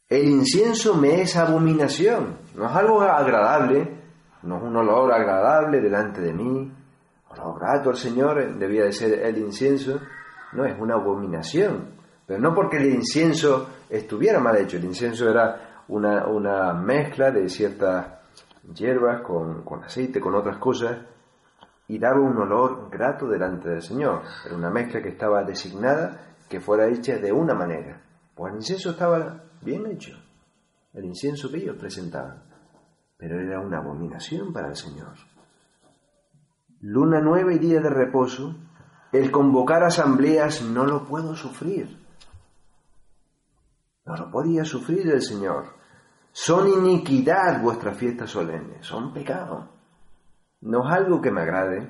El 0.07 0.25
incienso 0.29 0.95
me 0.95 1.21
es 1.21 1.35
abominación, 1.35 2.37
no 2.55 2.65
es 2.65 2.71
algo 2.71 3.01
agradable, 3.01 4.03
no 4.43 4.57
es 4.57 4.63
un 4.63 4.77
olor 4.77 5.11
agradable 5.11 5.81
delante 5.81 6.21
de 6.21 6.31
mí, 6.31 6.71
olor 7.29 7.59
grato 7.59 7.89
al 7.89 7.97
Señor 7.97 8.57
debía 8.57 8.85
de 8.85 8.93
ser 8.93 9.19
el 9.19 9.37
incienso, 9.37 9.99
no 10.53 10.65
es 10.65 10.79
una 10.79 10.93
abominación, 10.93 11.95
no 12.39 12.53
porque 12.53 12.77
el 12.77 12.93
incienso 12.93 13.69
estuviera 13.89 14.39
mal 14.39 14.57
hecho, 14.57 14.77
el 14.77 14.85
incienso 14.85 15.29
era 15.29 15.83
una, 15.87 16.27
una 16.27 16.73
mezcla 16.73 17.31
de 17.31 17.49
ciertas 17.49 18.07
hierbas, 18.73 19.21
con, 19.21 19.63
aceite, 19.83 20.19
con 20.19 20.35
otras 20.35 20.57
cosas, 20.57 20.99
y 21.87 21.99
daba 21.99 22.21
un 22.21 22.37
olor 22.37 22.89
grato 22.89 23.27
delante 23.27 23.69
del 23.69 23.81
Señor. 23.81 24.21
Era 24.45 24.55
una 24.55 24.69
mezcla 24.69 25.01
que 25.01 25.09
estaba 25.09 25.43
designada 25.43 26.35
que 26.49 26.61
fuera 26.61 26.87
hecha 26.87 27.17
de 27.17 27.31
una 27.31 27.53
manera. 27.53 28.01
Pues 28.35 28.51
el 28.51 28.59
incienso 28.59 28.91
estaba 28.91 29.43
bien 29.61 29.85
hecho, 29.87 30.13
el 30.93 31.05
incienso 31.05 31.49
que 31.51 31.57
ellos 31.57 31.77
presentaban, 31.77 32.43
pero 33.17 33.39
era 33.39 33.59
una 33.59 33.79
abominación 33.79 34.53
para 34.53 34.69
el 34.69 34.75
Señor. 34.75 35.13
Luna 36.81 37.21
nueva 37.21 37.53
y 37.53 37.59
día 37.59 37.79
de 37.79 37.89
reposo, 37.89 38.55
el 39.11 39.31
convocar 39.31 39.83
asambleas 39.83 40.63
no 40.63 40.85
lo 40.85 41.05
puedo 41.05 41.35
sufrir. 41.35 42.02
No 44.05 44.17
lo 44.17 44.29
podía 44.29 44.65
sufrir 44.65 45.09
el 45.09 45.21
Señor. 45.21 45.65
Son 46.31 46.67
iniquidad 46.67 47.61
vuestras 47.61 47.97
fiestas 47.97 48.31
solemnes, 48.31 48.85
son 48.85 49.13
pecado. 49.13 49.69
No 50.61 50.85
es 50.85 50.93
algo 50.93 51.21
que 51.21 51.31
me 51.31 51.41
agrade, 51.41 51.87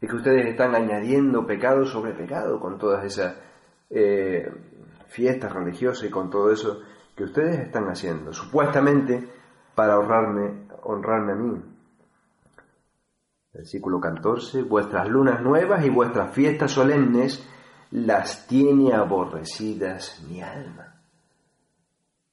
es 0.00 0.10
que 0.10 0.16
ustedes 0.16 0.46
están 0.46 0.74
añadiendo 0.74 1.46
pecado 1.46 1.84
sobre 1.86 2.12
pecado 2.12 2.58
con 2.60 2.76
todas 2.76 3.04
esas 3.04 3.36
eh, 3.90 4.50
fiestas 5.06 5.52
religiosas 5.52 6.08
y 6.08 6.10
con 6.10 6.28
todo 6.28 6.50
eso 6.50 6.80
que 7.16 7.24
ustedes 7.24 7.60
están 7.60 7.84
haciendo, 7.88 8.32
supuestamente 8.32 9.28
para 9.74 9.98
honrarme, 9.98 10.68
honrarme 10.82 11.32
a 11.32 11.36
mí. 11.36 11.62
Versículo 13.52 14.00
14, 14.00 14.62
vuestras 14.62 15.08
lunas 15.08 15.40
nuevas 15.40 15.84
y 15.84 15.90
vuestras 15.90 16.32
fiestas 16.32 16.72
solemnes 16.72 17.48
las 17.90 18.46
tiene 18.46 18.92
aborrecidas 18.92 20.22
mi 20.28 20.42
alma 20.42 20.97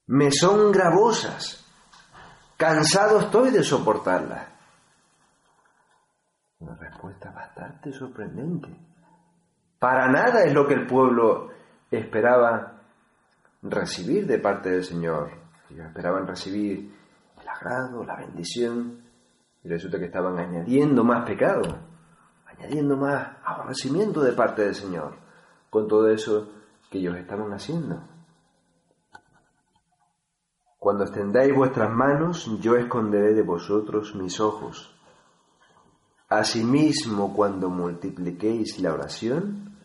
me 0.07 0.31
son 0.31 0.71
gravosas, 0.71 1.65
cansado 2.57 3.19
estoy 3.19 3.51
de 3.51 3.63
soportarlas. 3.63 4.47
Una 6.59 6.75
respuesta 6.75 7.31
bastante 7.31 7.91
sorprendente. 7.91 8.69
Para 9.79 10.07
nada 10.07 10.43
es 10.43 10.53
lo 10.53 10.67
que 10.67 10.75
el 10.75 10.87
pueblo 10.87 11.49
esperaba 11.91 12.81
recibir 13.61 14.25
de 14.25 14.39
parte 14.39 14.69
del 14.69 14.83
Señor. 14.83 15.31
Ellos 15.69 15.87
esperaban 15.87 16.27
recibir 16.27 16.95
el 17.41 17.47
agrado, 17.47 18.03
la 18.03 18.15
bendición, 18.15 19.03
y 19.63 19.67
resulta 19.67 19.97
que 19.97 20.05
estaban 20.05 20.37
añadiendo 20.37 21.03
más 21.03 21.25
pecado, 21.25 21.63
añadiendo 22.45 22.95
más 22.95 23.37
aborrecimiento 23.43 24.21
de 24.21 24.33
parte 24.33 24.63
del 24.63 24.75
Señor, 24.75 25.17
con 25.69 25.87
todo 25.87 26.09
eso 26.09 26.51
que 26.89 26.99
ellos 26.99 27.17
estaban 27.17 27.51
haciendo. 27.51 28.14
Cuando 30.85 31.03
extendáis 31.03 31.51
vuestras 31.51 31.89
manos, 31.89 32.45
yo 32.61 32.75
esconderé 32.75 33.33
de 33.33 33.41
vosotros 33.41 34.13
mis 34.13 34.39
ojos. 34.39 34.95
Asimismo, 36.29 37.33
cuando 37.33 37.71
multipliquéis 37.71 38.79
la 38.81 38.93
oración, 38.93 39.79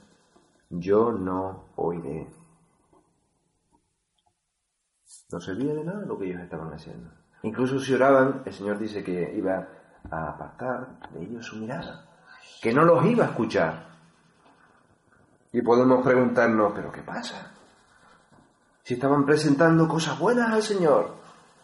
yo 0.69 1.11
no 1.11 1.71
oiré. 1.77 2.29
No 5.33 5.41
servía 5.41 5.73
de 5.73 5.85
nada 5.85 6.05
lo 6.05 6.19
que 6.19 6.27
ellos 6.27 6.43
estaban 6.43 6.71
haciendo. 6.71 7.11
Incluso 7.45 7.79
si 7.79 7.95
oraban, 7.95 8.43
el 8.45 8.53
Señor 8.53 8.79
dice 8.79 9.03
que 9.03 9.35
iba 9.39 9.69
a 10.11 10.29
apartar 10.29 11.09
de 11.13 11.23
ellos 11.23 11.47
su 11.47 11.57
mirada, 11.57 12.11
que 12.61 12.75
no 12.75 12.85
los 12.85 13.03
iba 13.07 13.25
a 13.25 13.29
escuchar. 13.29 13.87
Y 15.51 15.63
podemos 15.63 16.05
preguntarnos, 16.05 16.75
¿pero 16.75 16.93
qué 16.93 17.01
pasa? 17.01 17.55
Si 18.91 18.95
estaban 18.95 19.25
presentando 19.25 19.87
cosas 19.87 20.19
buenas 20.19 20.53
al 20.53 20.65
Señor. 20.65 21.15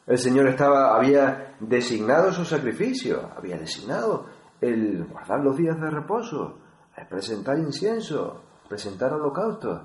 El 0.06 0.16
Señor 0.16 0.46
estaba, 0.46 0.94
había 0.94 1.56
designado 1.58 2.32
su 2.32 2.44
sacrificio, 2.44 3.30
había 3.36 3.58
designado 3.58 4.26
el 4.60 5.04
guardar 5.06 5.40
los 5.40 5.56
días 5.56 5.76
de 5.80 5.90
reposo, 5.90 6.58
el 6.96 7.04
presentar 7.08 7.58
incienso, 7.58 8.42
presentar 8.68 9.12
holocaustos. 9.12 9.82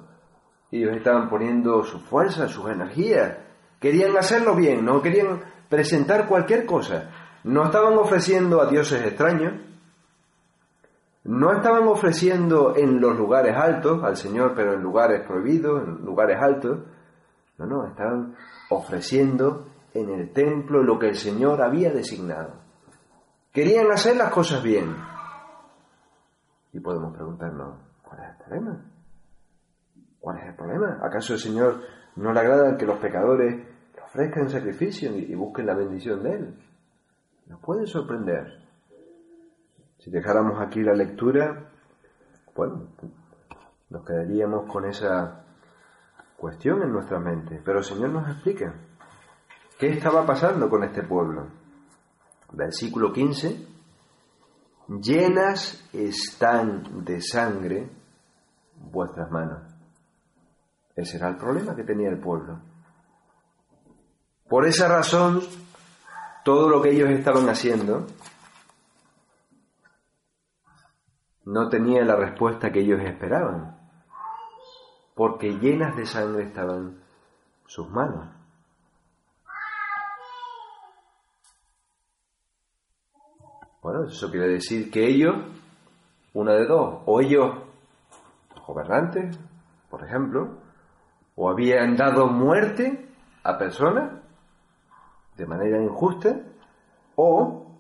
Y 0.70 0.84
ellos 0.84 0.98
estaban 0.98 1.30
poniendo 1.30 1.84
su 1.84 2.00
fuerza, 2.02 2.48
sus 2.48 2.70
energías. 2.70 3.38
Querían 3.80 4.16
hacerlo 4.16 4.56
bien, 4.56 4.86
no 4.86 5.02
querían 5.02 5.42
presentar 5.68 6.28
cualquier 6.28 6.68
cosa. 6.68 7.10
No 7.44 7.66
estaban 7.66 7.98
ofreciendo 7.98 8.62
a 8.62 8.68
dioses 8.68 9.04
extraños. 9.04 9.54
No 11.24 11.52
estaban 11.52 11.88
ofreciendo 11.88 12.76
en 12.76 13.02
los 13.02 13.18
lugares 13.18 13.58
altos 13.58 14.04
al 14.04 14.16
Señor, 14.16 14.54
pero 14.56 14.74
en 14.76 14.84
lugares 14.84 15.26
prohibidos, 15.26 15.88
en 15.88 16.06
lugares 16.06 16.38
altos. 16.40 16.82
No, 17.62 17.68
no, 17.68 17.88
estaban 17.88 18.36
ofreciendo 18.72 19.68
en 19.94 20.10
el 20.10 20.34
templo 20.34 20.82
lo 20.82 20.98
que 20.98 21.10
el 21.10 21.16
Señor 21.16 21.62
había 21.62 21.92
designado. 21.92 22.62
Querían 23.54 23.92
hacer 23.92 24.16
las 24.18 24.32
cosas 24.32 24.64
bien. 24.64 24.96
Y 26.74 26.80
podemos 26.80 27.14
preguntarnos, 27.14 27.78
¿cuál 28.02 28.22
es 28.22 28.30
el 28.30 28.38
problema? 28.38 28.86
¿Cuál 30.20 30.38
es 30.38 30.46
el 30.46 30.56
problema? 30.56 31.00
¿Acaso 31.04 31.34
el 31.34 31.40
Señor 31.40 31.82
no 32.16 32.34
le 32.34 32.40
agrada 32.40 32.78
que 32.78 32.86
los 32.86 32.98
pecadores 32.98 33.68
ofrezcan 34.04 34.50
sacrificio 34.50 35.16
y 35.16 35.36
busquen 35.36 35.68
la 35.68 35.76
bendición 35.76 36.24
de 36.24 36.34
Él? 36.34 36.60
Nos 37.48 37.60
puede 37.60 37.86
sorprender. 37.86 38.66
Si 40.00 40.10
dejáramos 40.10 40.60
aquí 40.60 40.82
la 40.82 40.94
lectura, 40.94 41.70
bueno, 42.56 42.88
nos 43.90 44.04
quedaríamos 44.04 44.72
con 44.72 44.86
esa 44.86 45.41
cuestión 46.42 46.82
en 46.82 46.92
nuestra 46.92 47.20
mente. 47.20 47.62
Pero 47.64 47.84
Señor 47.84 48.10
nos 48.10 48.28
explica 48.28 48.74
qué 49.78 49.90
estaba 49.90 50.26
pasando 50.26 50.68
con 50.68 50.84
este 50.84 51.04
pueblo. 51.04 51.48
Versículo 52.52 53.14
15. 53.14 53.68
Llenas 55.00 55.88
están 55.94 57.06
de 57.06 57.22
sangre 57.22 57.92
vuestras 58.76 59.30
manos. 59.30 59.62
Ese 60.96 61.18
era 61.18 61.30
el 61.30 61.38
problema 61.38 61.76
que 61.76 61.84
tenía 61.84 62.10
el 62.10 62.20
pueblo. 62.20 62.60
Por 64.50 64.66
esa 64.66 64.88
razón, 64.88 65.42
todo 66.44 66.70
lo 66.70 66.82
que 66.82 66.90
ellos 66.90 67.12
estaban 67.12 67.48
haciendo 67.50 68.08
no 71.46 71.70
tenía 71.70 72.04
la 72.04 72.16
respuesta 72.16 72.72
que 72.72 72.80
ellos 72.82 73.00
esperaban, 73.02 73.81
porque 75.16 75.60
llenas 75.60 75.96
de 75.96 76.06
sangre 76.06 76.44
estaban 76.44 77.02
sus 77.66 77.90
manos. 77.90 78.28
Bueno, 83.82 84.06
eso 84.06 84.30
quiere 84.30 84.48
decir 84.50 84.92
que 84.92 85.08
ellos, 85.08 85.36
una 86.34 86.54
de 86.54 86.68
dos, 86.68 87.02
o 87.06 87.20
ellos, 87.20 87.56
gobernantes, 88.68 89.40
por 89.90 90.04
ejemplo, 90.04 90.60
o 91.36 91.50
habían 91.50 91.96
dado 91.96 92.28
muerte 92.28 93.10
a 93.44 93.58
personas 93.58 94.22
de 95.36 95.46
manera 95.48 95.82
injusta, 95.82 96.42
o 97.16 97.78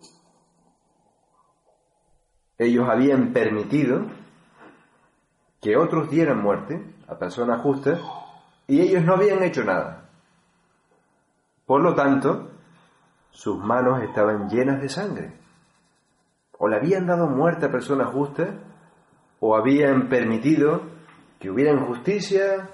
ellos 2.58 2.88
habían 2.90 3.32
permitido 3.32 4.06
que 5.62 5.78
otros 5.78 6.10
dieran 6.10 6.42
muerte 6.42 6.84
a 7.12 7.18
personas 7.18 7.62
justas 7.62 8.00
y 8.68 8.80
ellos 8.80 9.04
no 9.04 9.16
habían 9.16 9.44
hecho 9.44 9.64
nada. 9.64 10.06
Por 11.66 11.82
lo 11.82 11.94
tanto, 11.94 12.50
sus 13.32 13.58
manos 13.58 14.02
estaban 14.04 14.50
llenas 14.50 14.82
de 14.82 14.88
sangre. 14.90 15.34
O 16.58 16.68
le 16.68 16.78
habían 16.78 17.06
dado 17.06 17.28
muerte 17.28 17.66
a 17.66 17.72
personas 17.72 18.14
justas, 18.14 18.50
o 19.40 19.56
habían 19.56 20.08
permitido 20.08 20.84
que 21.40 21.50
hubiera 21.50 21.74
injusticia, 21.74 22.70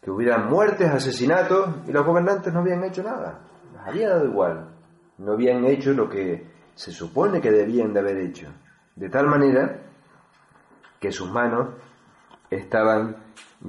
que 0.00 0.10
hubiera 0.10 0.38
muertes, 0.38 0.88
asesinatos, 0.88 1.68
y 1.86 1.92
los 1.92 2.06
gobernantes 2.06 2.52
no 2.52 2.60
habían 2.60 2.84
hecho 2.84 3.02
nada. 3.02 3.40
Les 3.72 3.86
había 3.86 4.08
dado 4.10 4.26
igual. 4.26 4.68
No 5.18 5.32
habían 5.32 5.64
hecho 5.64 5.92
lo 5.92 6.08
que 6.08 6.46
se 6.74 6.92
supone 6.92 7.40
que 7.40 7.50
debían 7.50 7.92
de 7.92 8.00
haber 8.00 8.18
hecho. 8.18 8.48
De 8.94 9.10
tal 9.10 9.26
manera 9.26 9.80
que 11.00 11.10
sus 11.10 11.30
manos 11.30 11.70
estaban 12.50 13.16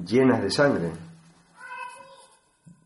llenas 0.06 0.42
de 0.42 0.52
sangre. 0.52 0.92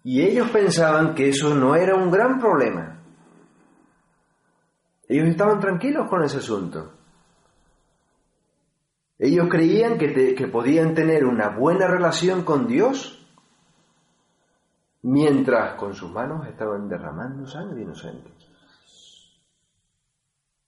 Y 0.04 0.22
ellos 0.22 0.50
pensaban 0.50 1.16
que 1.16 1.30
eso 1.30 1.56
no 1.56 1.76
era 1.76 1.96
un 1.96 2.12
gran 2.12 2.40
problema. 2.40 3.00
Ellos 5.08 5.30
estaban 5.30 5.60
tranquilos 5.60 6.10
con 6.10 6.24
ese 6.24 6.38
asunto. 6.38 6.92
Ellos 9.18 9.48
creían 9.50 9.98
que, 9.98 10.50
podían 10.52 10.94
tener 10.94 11.24
una 11.24 11.50
buena 11.50 11.88
relación 11.88 12.44
con 12.44 12.68
Dios 12.68 13.26
mientras 15.04 15.76
con 15.76 15.94
sus 15.94 16.12
manos 16.12 16.46
estaban 16.48 16.90
derramando 16.90 17.48
sangre 17.48 17.84
inocente. 17.84 18.32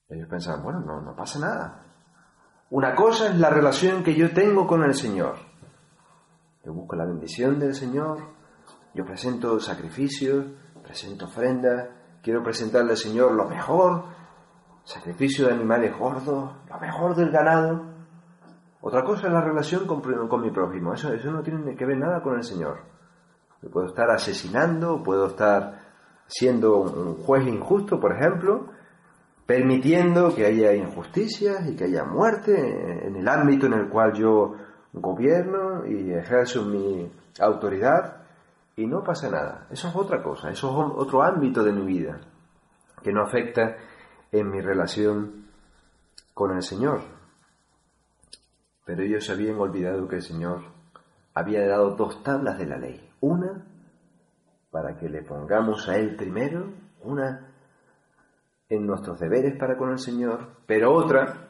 Ellos 0.08 0.28
pensaban, 0.28 0.62
bueno, 0.62 0.80
no, 0.80 1.00
no 1.00 1.14
pasa 1.14 1.38
nada. 1.38 1.84
Una 2.68 2.96
cosa 2.96 3.28
es 3.28 3.38
la 3.38 3.48
relación 3.48 4.02
que 4.02 4.14
yo 4.14 4.32
tengo 4.32 4.66
con 4.66 4.82
el 4.82 4.94
Señor. 4.94 5.36
Yo 6.64 6.72
busco 6.72 6.96
la 6.96 7.06
bendición 7.06 7.60
del 7.60 7.74
Señor, 7.74 8.18
yo 8.92 9.04
presento 9.04 9.60
sacrificios, 9.60 10.46
presento 10.82 11.26
ofrendas, 11.26 11.88
quiero 12.22 12.42
presentarle 12.42 12.90
al 12.90 12.96
Señor 12.96 13.32
lo 13.32 13.48
mejor, 13.48 14.06
sacrificio 14.82 15.46
de 15.46 15.54
animales 15.54 15.96
gordos, 15.96 16.56
lo 16.68 16.80
mejor 16.80 17.14
del 17.14 17.30
ganado. 17.30 17.84
Otra 18.80 19.04
cosa 19.04 19.28
es 19.28 19.32
la 19.32 19.42
relación 19.42 19.86
con, 19.86 20.42
mi 20.42 20.50
prójimo, 20.50 20.92
eso, 20.92 21.12
eso 21.12 21.30
no 21.30 21.44
tiene 21.44 21.76
que 21.76 21.86
ver 21.86 21.98
nada 21.98 22.20
con 22.20 22.34
el 22.34 22.42
Señor. 22.42 22.80
Yo 23.62 23.70
puedo 23.70 23.86
estar 23.86 24.10
asesinando, 24.10 25.04
puedo 25.04 25.28
estar 25.28 25.86
siendo 26.26 26.78
un 26.78 27.14
juez 27.22 27.46
injusto, 27.46 28.00
por 28.00 28.16
ejemplo, 28.16 28.70
permitiendo 29.46 30.34
que 30.34 30.44
haya 30.44 30.74
injusticias 30.74 31.68
y 31.68 31.76
que 31.76 31.84
haya 31.84 32.04
muerte 32.04 33.06
en 33.06 33.16
el 33.16 33.28
ámbito 33.28 33.66
en 33.66 33.74
el 33.74 33.88
cual 33.88 34.12
yo 34.12 34.54
gobierno 34.92 35.86
y 35.86 36.12
ejerzo 36.12 36.64
mi 36.64 37.10
autoridad 37.38 38.24
y 38.74 38.86
no 38.86 39.02
pasa 39.04 39.30
nada. 39.30 39.66
Eso 39.70 39.88
es 39.88 39.96
otra 39.96 40.22
cosa, 40.22 40.50
eso 40.50 40.68
es 40.68 40.92
otro 40.96 41.22
ámbito 41.22 41.62
de 41.62 41.72
mi 41.72 41.86
vida 41.86 42.20
que 43.02 43.12
no 43.12 43.22
afecta 43.22 43.76
en 44.32 44.50
mi 44.50 44.60
relación 44.60 45.46
con 46.34 46.56
el 46.56 46.62
Señor. 46.62 47.02
Pero 48.84 49.02
ellos 49.02 49.30
habían 49.30 49.58
olvidado 49.58 50.08
que 50.08 50.16
el 50.16 50.22
Señor 50.22 50.62
había 51.34 51.66
dado 51.66 51.94
dos 51.94 52.22
tablas 52.22 52.58
de 52.58 52.66
la 52.66 52.78
ley. 52.78 53.08
Una 53.20 53.64
para 54.70 54.96
que 54.96 55.08
le 55.08 55.22
pongamos 55.22 55.88
a 55.88 55.96
Él 55.96 56.16
primero, 56.16 56.72
una 57.02 57.45
en 58.68 58.86
nuestros 58.86 59.18
deberes 59.20 59.56
para 59.58 59.76
con 59.76 59.90
el 59.90 59.98
Señor, 59.98 60.56
pero 60.66 60.92
otra 60.92 61.48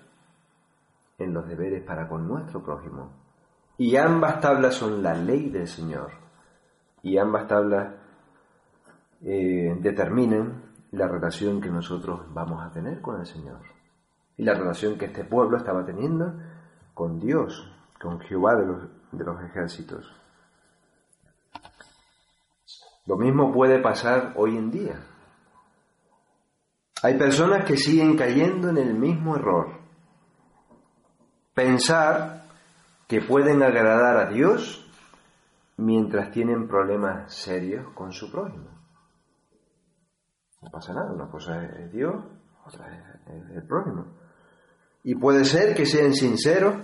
en 1.18 1.32
los 1.32 1.48
deberes 1.48 1.82
para 1.84 2.08
con 2.08 2.26
nuestro 2.28 2.62
prójimo. 2.62 3.12
Y 3.78 3.96
ambas 3.96 4.40
tablas 4.40 4.74
son 4.74 5.02
la 5.02 5.14
ley 5.14 5.50
del 5.50 5.66
Señor. 5.66 6.12
Y 7.02 7.18
ambas 7.18 7.46
tablas 7.46 7.94
eh, 9.22 9.76
determinan 9.80 10.62
la 10.92 11.08
relación 11.08 11.60
que 11.60 11.70
nosotros 11.70 12.22
vamos 12.32 12.64
a 12.64 12.70
tener 12.70 13.00
con 13.00 13.20
el 13.20 13.26
Señor. 13.26 13.60
Y 14.36 14.44
la 14.44 14.54
relación 14.54 14.98
que 14.98 15.06
este 15.06 15.24
pueblo 15.24 15.56
estaba 15.56 15.84
teniendo 15.84 16.34
con 16.94 17.18
Dios, 17.18 17.70
con 18.00 18.20
Jehová 18.20 18.56
de 18.56 18.66
los, 18.66 18.82
de 19.12 19.24
los 19.24 19.42
ejércitos. 19.42 20.10
Lo 23.06 23.16
mismo 23.16 23.52
puede 23.52 23.78
pasar 23.78 24.32
hoy 24.36 24.56
en 24.56 24.70
día. 24.70 25.00
Hay 27.02 27.18
personas 27.18 27.64
que 27.64 27.76
siguen 27.76 28.16
cayendo 28.16 28.70
en 28.70 28.78
el 28.78 28.94
mismo 28.94 29.36
error. 29.36 29.80
Pensar 31.54 32.44
que 33.06 33.20
pueden 33.20 33.62
agradar 33.62 34.16
a 34.16 34.30
Dios 34.30 34.90
mientras 35.76 36.30
tienen 36.30 36.66
problemas 36.66 37.34
serios 37.34 37.92
con 37.94 38.12
su 38.12 38.30
prójimo. 38.30 38.70
No 40.62 40.70
pasa 40.70 40.94
nada, 40.94 41.12
una 41.12 41.30
cosa 41.30 41.64
es 41.64 41.92
Dios, 41.92 42.14
otra 42.64 43.20
es 43.26 43.56
el 43.56 43.66
prójimo. 43.66 44.06
Y 45.04 45.14
puede 45.14 45.44
ser 45.44 45.74
que 45.74 45.86
sean 45.86 46.14
sinceros 46.14 46.74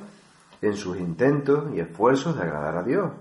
en 0.60 0.74
sus 0.74 0.96
intentos 0.98 1.74
y 1.74 1.80
esfuerzos 1.80 2.36
de 2.36 2.42
agradar 2.42 2.76
a 2.76 2.82
Dios. 2.84 3.12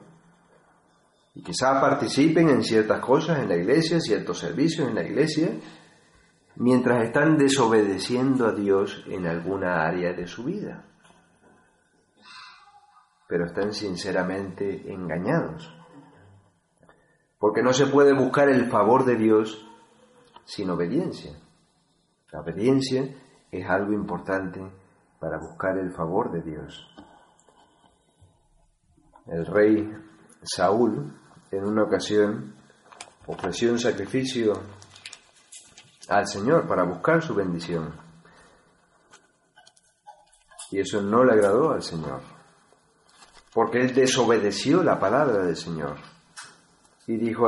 Y 1.34 1.42
quizá 1.42 1.80
participen 1.80 2.50
en 2.50 2.64
ciertas 2.64 3.00
cosas 3.00 3.40
en 3.40 3.50
la 3.50 3.56
iglesia, 3.56 4.00
ciertos 4.00 4.38
servicios 4.38 4.88
en 4.88 4.96
la 4.96 5.04
iglesia, 5.04 5.50
mientras 6.62 7.06
están 7.06 7.38
desobedeciendo 7.38 8.46
a 8.46 8.52
Dios 8.52 9.04
en 9.08 9.26
alguna 9.26 9.84
área 9.84 10.14
de 10.14 10.28
su 10.28 10.44
vida. 10.44 10.86
Pero 13.28 13.48
están 13.48 13.74
sinceramente 13.74 14.94
engañados. 14.94 15.74
Porque 17.40 17.64
no 17.64 17.74
se 17.74 17.88
puede 17.88 18.14
buscar 18.14 18.48
el 18.48 18.70
favor 18.70 19.06
de 19.06 19.16
Dios 19.16 19.68
sin 20.46 20.70
obediencia. 20.70 21.32
La 22.32 22.42
obediencia 22.42 23.10
es 23.50 23.68
algo 23.68 23.94
importante 23.94 24.62
para 25.20 25.40
buscar 25.40 25.80
el 25.80 25.92
favor 25.92 26.32
de 26.32 26.44
Dios. 26.44 26.96
El 29.26 29.48
rey 29.48 29.92
Saúl 30.44 31.12
en 31.50 31.66
una 31.66 31.86
ocasión 31.86 32.54
ofreció 33.26 33.72
un 33.72 33.80
sacrificio 33.80 34.54
al 36.12 36.28
Señor 36.28 36.68
para 36.68 36.84
buscar 36.84 37.24
su 37.24 37.34
bendición. 37.34 37.94
Y 40.70 40.80
eso 40.80 41.02
no 41.02 41.24
le 41.24 41.34
agradó 41.34 41.72
al 41.72 41.82
Señor, 41.82 42.20
porque 43.54 43.80
él 43.80 43.96
desobedeció 43.96 44.84
la 44.84 45.00
palabra 45.00 45.44
del 45.44 45.56
Señor. 45.56 45.96
Y 47.08 47.16
dijo, 47.16 47.48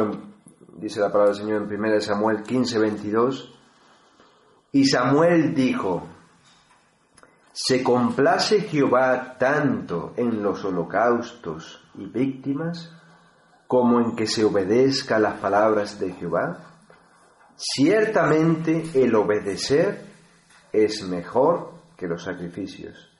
dice 0.77 1.01
la 1.01 1.11
palabra 1.11 1.33
del 1.33 1.41
Señor 1.41 1.63
en 1.63 1.79
1 1.79 2.01
Samuel 2.01 2.43
15, 2.43 2.79
22, 2.79 3.53
y 4.71 4.85
Samuel 4.85 5.53
dijo, 5.53 6.07
¿se 7.51 7.83
complace 7.83 8.61
Jehová 8.61 9.37
tanto 9.37 10.13
en 10.15 10.41
los 10.41 10.63
holocaustos 10.63 11.83
y 11.95 12.05
víctimas 12.05 12.91
como 13.67 13.99
en 13.99 14.15
que 14.15 14.25
se 14.25 14.45
obedezca 14.45 15.19
las 15.19 15.35
palabras 15.39 15.99
de 15.99 16.13
Jehová? 16.13 16.72
Ciertamente 17.55 18.83
el 18.95 19.13
obedecer 19.15 20.01
es 20.71 21.07
mejor 21.07 21.73
que 21.95 22.07
los 22.07 22.23
sacrificios 22.23 23.11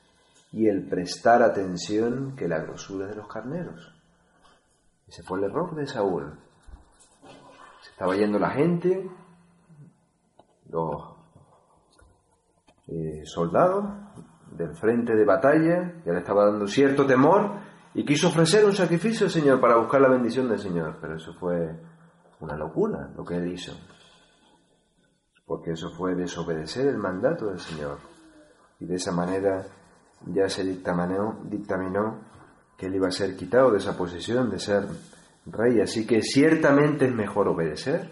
y 0.52 0.68
el 0.68 0.88
prestar 0.88 1.42
atención 1.42 2.36
que 2.36 2.48
la 2.48 2.60
grosura 2.60 3.08
de 3.08 3.16
los 3.16 3.28
carneros. 3.28 3.94
Ese 5.08 5.24
fue 5.24 5.40
el 5.40 5.46
error 5.46 5.76
de 5.76 5.86
Saúl. 5.86 6.40
Se 7.82 7.92
estaba 7.92 8.16
yendo 8.16 8.40
la 8.40 8.52
gente, 8.52 9.10
los 10.70 11.14
eh, 12.88 13.22
soldados 13.26 13.86
del 14.52 14.76
frente 14.76 15.16
de 15.16 15.26
batalla, 15.26 15.94
ya 16.06 16.14
le 16.14 16.20
estaba 16.20 16.46
dando 16.46 16.68
cierto 16.68 17.06
temor 17.06 17.60
y 17.94 18.06
quiso 18.06 18.28
ofrecer 18.28 18.66
un 18.66 18.74
sacrificio 18.74 19.26
al 19.26 19.32
Señor 19.32 19.60
para 19.60 19.78
buscar 19.78 20.02
la 20.02 20.10
bendición 20.10 20.50
del 20.50 20.60
Señor, 20.60 20.98
pero 21.00 21.16
eso 21.16 21.34
fue 21.34 21.80
una 22.40 22.56
locura 22.56 23.10
lo 23.16 23.24
que 23.24 23.38
él 23.38 23.52
hizo, 23.52 23.74
porque 25.46 25.72
eso 25.72 25.92
fue 25.92 26.16
desobedecer 26.16 26.88
el 26.88 26.98
mandato 26.98 27.48
del 27.48 27.60
Señor 27.60 28.00
y 28.80 28.86
de 28.86 28.96
esa 28.96 29.12
manera 29.12 29.66
ya 30.28 30.50
se 30.50 30.64
dictaminó, 30.64 32.22
que 32.78 32.88
él 32.88 32.96
iba 32.96 33.08
a 33.08 33.12
ser 33.12 33.36
quitado 33.36 33.72
de 33.72 33.78
esa 33.78 33.98
posición 33.98 34.50
de 34.50 34.60
ser 34.60 34.88
rey, 35.46 35.80
así 35.82 36.08
que 36.08 36.22
ciertamente 36.22 37.06
es 37.06 37.14
mejor 37.14 37.48
obedecer 37.48 38.10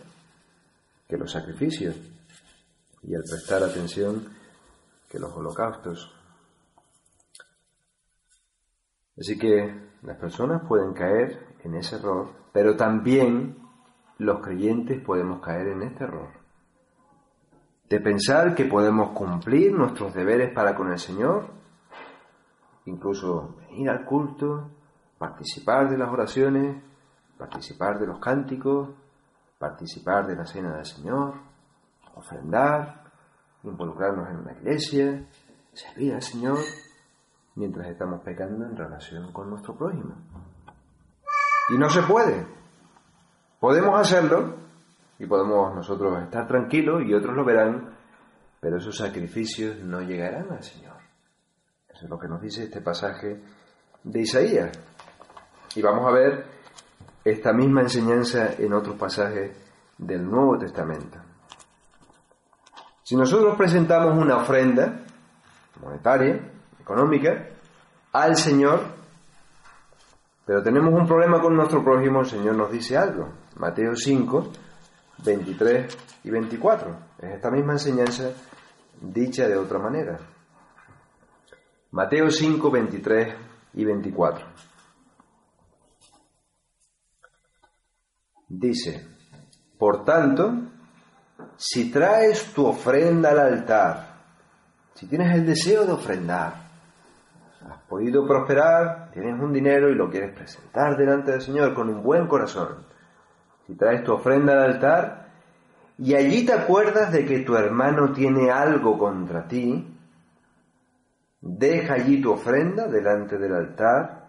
que 1.07 1.17
los 1.17 1.31
sacrificios 1.31 1.95
y 3.03 3.13
el 3.13 3.21
prestar 3.23 3.63
atención 3.63 4.27
que 5.09 5.19
los 5.19 5.33
holocaustos. 5.33 6.13
Así 9.17 9.37
que 9.37 9.91
las 10.03 10.17
personas 10.17 10.63
pueden 10.67 10.93
caer 10.93 11.55
en 11.63 11.75
ese 11.75 11.97
error, 11.97 12.31
pero 12.53 12.75
también 12.75 13.57
los 14.17 14.41
creyentes 14.41 15.03
podemos 15.03 15.41
caer 15.41 15.67
en 15.67 15.83
este 15.83 16.03
error. 16.03 16.40
De 17.91 17.99
pensar 17.99 18.55
que 18.55 18.63
podemos 18.63 19.09
cumplir 19.09 19.73
nuestros 19.73 20.13
deberes 20.13 20.53
para 20.53 20.73
con 20.73 20.93
el 20.93 20.97
Señor, 20.97 21.47
incluso 22.85 23.57
venir 23.67 23.89
al 23.89 24.05
culto, 24.05 24.69
participar 25.17 25.89
de 25.89 25.97
las 25.97 26.07
oraciones, 26.07 26.81
participar 27.37 27.99
de 27.99 28.07
los 28.07 28.17
cánticos, 28.19 28.91
participar 29.59 30.25
de 30.25 30.37
la 30.37 30.45
cena 30.45 30.73
del 30.77 30.85
Señor, 30.85 31.33
ofrendar, 32.15 33.11
involucrarnos 33.63 34.29
en 34.29 34.37
una 34.37 34.53
iglesia, 34.53 35.27
servir 35.73 36.13
al 36.13 36.21
Señor, 36.21 36.59
mientras 37.55 37.89
estamos 37.89 38.21
pecando 38.21 38.67
en 38.67 38.77
relación 38.77 39.33
con 39.33 39.49
nuestro 39.49 39.75
prójimo. 39.75 40.15
Y 41.75 41.77
no 41.77 41.89
se 41.89 42.03
puede. 42.03 42.47
Podemos 43.59 43.99
hacerlo 43.99 44.55
y 45.21 45.27
podemos 45.27 45.75
nosotros 45.75 46.19
estar 46.23 46.47
tranquilos 46.47 47.03
y 47.05 47.13
otros 47.13 47.35
lo 47.35 47.45
verán, 47.45 47.95
pero 48.59 48.77
esos 48.77 48.97
sacrificios 48.97 49.77
no 49.77 50.01
llegarán 50.01 50.51
al 50.51 50.63
Señor. 50.63 50.95
Eso 51.87 52.05
es 52.05 52.09
lo 52.09 52.17
que 52.17 52.27
nos 52.27 52.41
dice 52.41 52.63
este 52.63 52.81
pasaje 52.81 53.39
de 54.03 54.19
Isaías. 54.19 54.71
Y 55.75 55.81
vamos 55.83 56.07
a 56.07 56.11
ver 56.11 56.45
esta 57.23 57.53
misma 57.53 57.81
enseñanza 57.81 58.53
en 58.57 58.73
otros 58.73 58.95
pasajes 58.95 59.55
del 59.99 60.25
Nuevo 60.25 60.57
Testamento. 60.57 61.19
Si 63.03 63.15
nosotros 63.15 63.55
presentamos 63.55 64.17
una 64.17 64.37
ofrenda 64.37 65.01
monetaria, 65.83 66.49
económica, 66.79 67.47
al 68.11 68.35
Señor, 68.35 68.81
pero 70.47 70.63
tenemos 70.63 70.91
un 70.99 71.05
problema 71.05 71.39
con 71.39 71.55
nuestro 71.55 71.83
prójimo, 71.83 72.21
el 72.21 72.25
Señor 72.25 72.55
nos 72.55 72.71
dice 72.71 72.97
algo. 72.97 73.29
Mateo 73.57 73.95
5, 73.95 74.51
23 75.23 75.97
y 76.23 76.29
24. 76.29 76.97
Es 77.19 77.33
esta 77.35 77.51
misma 77.51 77.73
enseñanza 77.73 78.31
dicha 79.01 79.47
de 79.47 79.57
otra 79.57 79.79
manera. 79.79 80.19
Mateo 81.91 82.29
5, 82.29 82.71
23 82.71 83.35
y 83.73 83.85
24. 83.85 84.45
Dice, 88.47 89.07
por 89.77 90.03
tanto, 90.03 90.53
si 91.55 91.91
traes 91.91 92.53
tu 92.53 92.65
ofrenda 92.65 93.31
al 93.31 93.39
altar, 93.39 94.11
si 94.93 95.07
tienes 95.07 95.33
el 95.33 95.45
deseo 95.45 95.85
de 95.85 95.93
ofrendar, 95.93 96.53
has 97.69 97.79
podido 97.87 98.25
prosperar, 98.27 99.11
tienes 99.11 99.39
un 99.39 99.53
dinero 99.53 99.89
y 99.89 99.95
lo 99.95 100.09
quieres 100.09 100.33
presentar 100.33 100.97
delante 100.97 101.31
del 101.31 101.41
Señor 101.41 101.73
con 101.73 101.89
un 101.89 102.03
buen 102.03 102.27
corazón, 102.27 102.85
si 103.71 103.77
traes 103.77 104.03
tu 104.03 104.11
ofrenda 104.11 104.51
al 104.51 104.73
altar 104.73 105.29
y 105.97 106.13
allí 106.13 106.45
te 106.45 106.51
acuerdas 106.51 107.13
de 107.13 107.25
que 107.25 107.39
tu 107.39 107.55
hermano 107.55 108.11
tiene 108.11 108.51
algo 108.51 108.97
contra 108.97 109.47
ti, 109.47 109.97
deja 111.39 111.93
allí 111.93 112.21
tu 112.21 112.33
ofrenda 112.33 112.87
delante 112.87 113.37
del 113.37 113.55
altar 113.55 114.27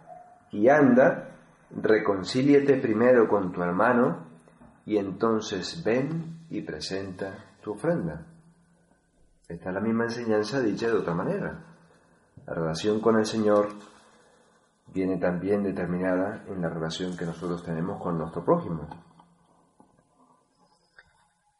y 0.52 0.68
anda, 0.68 1.30
reconcíliate 1.72 2.76
primero 2.76 3.26
con 3.26 3.50
tu 3.50 3.64
hermano 3.64 4.28
y 4.86 4.98
entonces 4.98 5.82
ven 5.82 6.46
y 6.48 6.60
presenta 6.60 7.34
tu 7.64 7.72
ofrenda. 7.72 8.24
Esta 9.48 9.70
es 9.70 9.74
la 9.74 9.80
misma 9.80 10.04
enseñanza 10.04 10.60
dicha 10.60 10.86
de 10.86 10.98
otra 10.98 11.14
manera. 11.14 11.64
La 12.46 12.54
relación 12.54 13.00
con 13.00 13.18
el 13.18 13.26
Señor 13.26 13.70
viene 14.94 15.16
también 15.16 15.64
determinada 15.64 16.44
en 16.46 16.62
la 16.62 16.68
relación 16.68 17.16
que 17.16 17.24
nosotros 17.24 17.64
tenemos 17.64 18.00
con 18.00 18.18
nuestro 18.18 18.44
prójimo. 18.44 18.88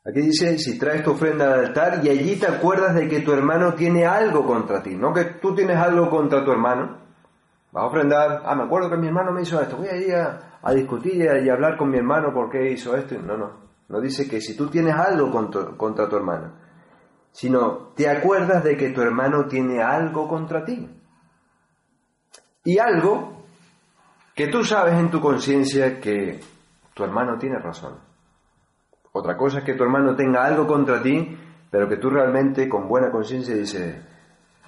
Aquí 0.04 0.20
dice, 0.20 0.58
si 0.58 0.78
traes 0.78 1.04
tu 1.04 1.12
ofrenda 1.12 1.52
al 1.52 1.66
altar 1.66 2.00
y 2.04 2.08
allí 2.08 2.36
te 2.36 2.46
acuerdas 2.46 2.94
de 2.94 3.08
que 3.08 3.20
tu 3.20 3.32
hermano 3.32 3.74
tiene 3.74 4.04
algo 4.04 4.44
contra 4.44 4.82
ti, 4.82 4.96
no 4.96 5.12
que 5.12 5.24
tú 5.24 5.54
tienes 5.54 5.76
algo 5.76 6.10
contra 6.10 6.44
tu 6.44 6.50
hermano, 6.50 6.98
vas 7.70 7.84
a 7.84 7.86
ofrendar, 7.86 8.42
ah, 8.44 8.54
me 8.56 8.64
acuerdo 8.64 8.90
que 8.90 8.96
mi 8.96 9.06
hermano 9.06 9.30
me 9.30 9.42
hizo 9.42 9.60
esto, 9.60 9.76
voy 9.76 9.88
a 9.88 9.96
ir 9.96 10.14
a, 10.14 10.72
discutir 10.74 11.14
y 11.14 11.48
a, 11.48 11.52
hablar 11.52 11.76
con 11.76 11.88
mi 11.88 11.98
hermano 11.98 12.34
por 12.34 12.50
qué 12.50 12.72
hizo 12.72 12.96
esto. 12.96 13.14
No, 13.20 13.36
no, 13.36 13.52
no 13.88 14.00
dice 14.00 14.28
que 14.28 14.40
si 14.40 14.56
tú 14.56 14.68
tienes 14.68 14.94
algo 14.94 15.30
contra 15.76 16.08
tu 16.08 16.16
hermano, 16.16 16.52
sino 17.30 17.92
te 17.94 18.08
acuerdas 18.08 18.64
de 18.64 18.76
que 18.76 18.90
tu 18.90 19.02
hermano 19.02 19.46
tiene 19.46 19.82
algo 19.82 20.28
contra 20.28 20.64
ti. 20.64 20.88
Y 22.64 22.78
algo 22.78 23.44
que 24.34 24.48
tú 24.48 24.64
sabes 24.64 24.94
en 24.94 25.10
tu 25.10 25.20
conciencia 25.20 26.00
que 26.00 26.40
tu 26.94 27.04
hermano 27.04 27.38
tiene 27.38 27.58
razón. 27.58 28.11
Otra 29.12 29.36
cosa 29.36 29.58
es 29.58 29.64
que 29.64 29.74
tu 29.74 29.82
hermano 29.82 30.16
tenga 30.16 30.44
algo 30.44 30.66
contra 30.66 31.02
ti, 31.02 31.38
pero 31.70 31.88
que 31.88 31.98
tú 31.98 32.10
realmente 32.10 32.68
con 32.68 32.88
buena 32.88 33.10
conciencia 33.10 33.54
dices, 33.54 33.96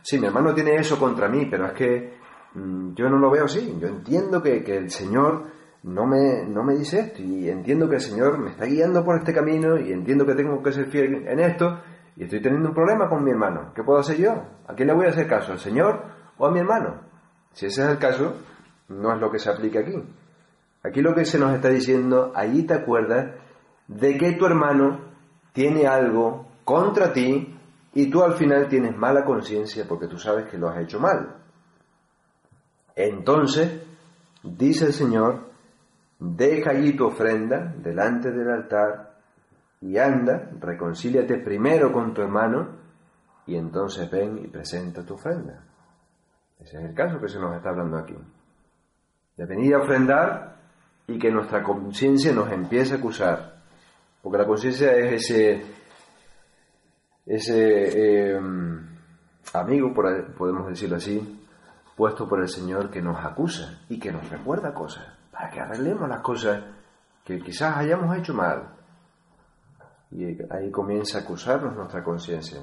sí, 0.02 0.18
mi 0.18 0.26
hermano 0.26 0.54
tiene 0.54 0.76
eso 0.76 0.98
contra 0.98 1.28
mí, 1.28 1.46
pero 1.50 1.66
es 1.66 1.72
que 1.72 2.14
mm, 2.54 2.94
yo 2.94 3.08
no 3.08 3.18
lo 3.18 3.30
veo 3.30 3.46
así. 3.46 3.76
Yo 3.80 3.88
entiendo 3.88 4.42
que, 4.42 4.62
que 4.62 4.76
el 4.76 4.90
Señor 4.90 5.44
no 5.84 6.06
me, 6.06 6.44
no 6.46 6.62
me 6.62 6.74
dice 6.74 7.00
esto 7.00 7.22
y 7.22 7.48
entiendo 7.48 7.88
que 7.88 7.96
el 7.96 8.00
Señor 8.00 8.38
me 8.38 8.50
está 8.50 8.64
guiando 8.64 9.04
por 9.04 9.18
este 9.18 9.34
camino 9.34 9.78
y 9.78 9.92
entiendo 9.92 10.24
que 10.24 10.34
tengo 10.34 10.62
que 10.62 10.72
ser 10.72 10.86
fiel 10.86 11.26
en 11.26 11.40
esto 11.40 11.80
y 12.16 12.24
estoy 12.24 12.40
teniendo 12.40 12.68
un 12.68 12.74
problema 12.74 13.08
con 13.08 13.24
mi 13.24 13.30
hermano. 13.30 13.72
¿Qué 13.74 13.82
puedo 13.82 13.98
hacer 13.98 14.16
yo? 14.16 14.32
¿A 14.66 14.74
quién 14.74 14.88
le 14.88 14.94
voy 14.94 15.06
a 15.06 15.10
hacer 15.10 15.26
caso? 15.26 15.52
¿Al 15.52 15.58
Señor 15.58 16.04
o 16.38 16.46
a 16.46 16.50
mi 16.50 16.60
hermano? 16.60 17.00
Si 17.52 17.66
ese 17.66 17.82
es 17.82 17.88
el 17.88 17.98
caso, 17.98 18.34
no 18.88 19.14
es 19.14 19.20
lo 19.20 19.30
que 19.30 19.38
se 19.38 19.50
aplica 19.50 19.80
aquí. 19.80 20.02
Aquí 20.82 21.00
lo 21.00 21.14
que 21.14 21.24
se 21.24 21.38
nos 21.38 21.54
está 21.54 21.68
diciendo, 21.68 22.32
allí 22.34 22.64
te 22.64 22.74
acuerdas 22.74 23.43
de 23.88 24.16
que 24.16 24.32
tu 24.32 24.46
hermano 24.46 25.00
tiene 25.52 25.86
algo 25.86 26.46
contra 26.64 27.12
ti 27.12 27.56
y 27.94 28.10
tú 28.10 28.22
al 28.22 28.34
final 28.34 28.68
tienes 28.68 28.96
mala 28.96 29.24
conciencia 29.24 29.84
porque 29.88 30.08
tú 30.08 30.18
sabes 30.18 30.50
que 30.50 30.58
lo 30.58 30.68
has 30.68 30.82
hecho 30.82 30.98
mal. 30.98 31.36
Entonces, 32.96 33.82
dice 34.42 34.86
el 34.86 34.92
Señor, 34.92 35.50
deja 36.18 36.70
allí 36.70 36.96
tu 36.96 37.06
ofrenda 37.06 37.74
delante 37.76 38.30
del 38.30 38.50
altar 38.50 39.14
y 39.80 39.98
anda, 39.98 40.50
reconcíliate 40.58 41.38
primero 41.38 41.92
con 41.92 42.14
tu 42.14 42.22
hermano 42.22 42.68
y 43.46 43.56
entonces 43.56 44.10
ven 44.10 44.38
y 44.38 44.48
presenta 44.48 45.04
tu 45.04 45.14
ofrenda. 45.14 45.62
Ese 46.58 46.78
es 46.78 46.84
el 46.84 46.94
caso 46.94 47.20
que 47.20 47.28
se 47.28 47.38
nos 47.38 47.54
está 47.54 47.70
hablando 47.70 47.98
aquí. 47.98 48.16
De 49.36 49.44
venir 49.44 49.74
a 49.74 49.82
ofrendar 49.82 50.56
y 51.06 51.18
que 51.18 51.30
nuestra 51.30 51.62
conciencia 51.62 52.32
nos 52.32 52.50
empiece 52.50 52.94
a 52.94 52.98
acusar 52.98 53.53
porque 54.24 54.38
la 54.38 54.46
conciencia 54.46 54.90
es 54.96 55.30
ese, 55.30 55.62
ese 57.26 58.32
eh, 58.32 58.40
amigo, 59.52 59.92
podemos 59.92 60.66
decirlo 60.66 60.96
así, 60.96 61.46
puesto 61.94 62.26
por 62.26 62.40
el 62.40 62.48
Señor 62.48 62.88
que 62.88 63.02
nos 63.02 63.22
acusa 63.22 63.82
y 63.90 64.00
que 64.00 64.10
nos 64.10 64.26
recuerda 64.30 64.72
cosas, 64.72 65.04
para 65.30 65.50
que 65.50 65.60
arreglemos 65.60 66.08
las 66.08 66.20
cosas 66.20 66.64
que 67.22 67.38
quizás 67.38 67.76
hayamos 67.76 68.16
hecho 68.16 68.32
mal. 68.32 68.70
Y 70.10 70.24
ahí 70.50 70.70
comienza 70.70 71.18
a 71.18 71.20
acusarnos 71.20 71.76
nuestra 71.76 72.02
conciencia. 72.02 72.62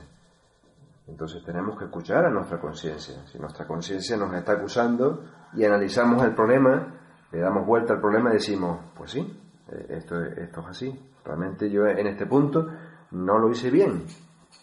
Entonces 1.07 1.43
tenemos 1.43 1.77
que 1.77 1.85
escuchar 1.85 2.25
a 2.25 2.31
nuestra 2.31 2.59
conciencia. 2.59 3.23
Si 3.27 3.37
nuestra 3.37 3.67
conciencia 3.67 4.17
nos 4.17 4.33
está 4.33 4.53
acusando 4.53 5.25
y 5.53 5.63
analizamos 5.63 6.23
el 6.23 6.33
problema, 6.33 6.91
le 7.31 7.39
damos 7.39 7.67
vuelta 7.67 7.93
al 7.93 8.01
problema 8.01 8.31
y 8.31 8.37
decimos, 8.37 8.79
pues 8.95 9.11
sí, 9.11 9.50
esto, 9.89 10.21
esto 10.21 10.61
es 10.61 10.67
así. 10.67 11.11
Realmente 11.23 11.69
yo 11.69 11.85
en 11.85 12.07
este 12.07 12.25
punto 12.25 12.67
no 13.11 13.37
lo 13.39 13.49
hice 13.49 13.69
bien. 13.69 14.05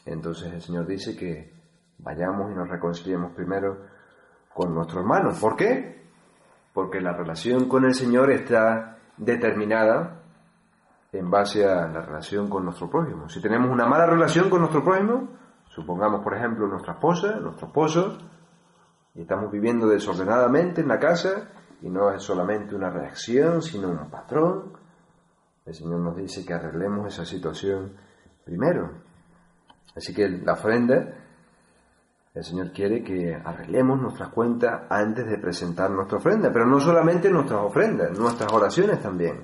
Entonces 0.04 0.52
el 0.52 0.62
Señor 0.62 0.86
dice 0.86 1.16
que 1.16 1.52
vayamos 1.98 2.50
y 2.52 2.54
nos 2.54 2.68
reconciliemos 2.68 3.32
primero 3.32 3.78
con 4.54 4.74
nuestro 4.74 5.00
hermano. 5.00 5.32
¿Por 5.40 5.56
qué? 5.56 6.02
Porque 6.72 7.00
la 7.00 7.12
relación 7.12 7.68
con 7.68 7.84
el 7.84 7.94
Señor 7.94 8.30
está 8.30 8.98
determinada 9.16 10.22
en 11.12 11.30
base 11.30 11.64
a 11.64 11.88
la 11.88 12.02
relación 12.02 12.48
con 12.48 12.64
nuestro 12.64 12.90
prójimo. 12.90 13.28
Si 13.28 13.40
tenemos 13.40 13.70
una 13.70 13.86
mala 13.86 14.06
relación 14.06 14.50
con 14.50 14.60
nuestro 14.60 14.84
prójimo, 14.84 15.28
supongamos 15.68 16.22
por 16.22 16.36
ejemplo 16.36 16.66
nuestra 16.66 16.94
esposa, 16.94 17.38
nuestro 17.40 17.68
esposo, 17.68 18.18
y 19.14 19.22
estamos 19.22 19.50
viviendo 19.50 19.88
desordenadamente 19.88 20.82
en 20.82 20.88
la 20.88 20.98
casa, 20.98 21.48
y 21.80 21.88
no 21.88 22.10
es 22.10 22.22
solamente 22.22 22.74
una 22.74 22.90
reacción, 22.90 23.62
sino 23.62 23.88
un 23.88 24.10
patrón, 24.10 24.72
el 25.68 25.74
Señor 25.74 26.00
nos 26.00 26.16
dice 26.16 26.46
que 26.46 26.54
arreglemos 26.54 27.12
esa 27.12 27.26
situación 27.26 27.92
primero. 28.42 28.90
Así 29.94 30.14
que 30.14 30.26
la 30.26 30.54
ofrenda, 30.54 31.14
el 32.34 32.42
Señor 32.42 32.72
quiere 32.72 33.04
que 33.04 33.34
arreglemos 33.34 34.00
nuestras 34.00 34.30
cuentas 34.30 34.84
antes 34.88 35.26
de 35.26 35.36
presentar 35.36 35.90
nuestra 35.90 36.16
ofrenda, 36.16 36.50
pero 36.50 36.64
no 36.64 36.80
solamente 36.80 37.30
nuestras 37.30 37.60
ofrendas, 37.60 38.18
nuestras 38.18 38.50
oraciones 38.50 39.02
también. 39.02 39.42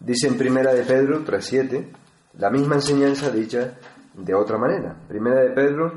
Dice 0.00 0.26
en 0.26 0.36
Primera 0.36 0.74
de 0.74 0.82
Pedro 0.82 1.24
3.7, 1.24 1.92
la 2.38 2.50
misma 2.50 2.74
enseñanza 2.74 3.30
dicha 3.30 3.78
de 4.14 4.34
otra 4.34 4.58
manera. 4.58 4.96
Primera 5.06 5.42
de 5.42 5.50
Pedro 5.50 5.92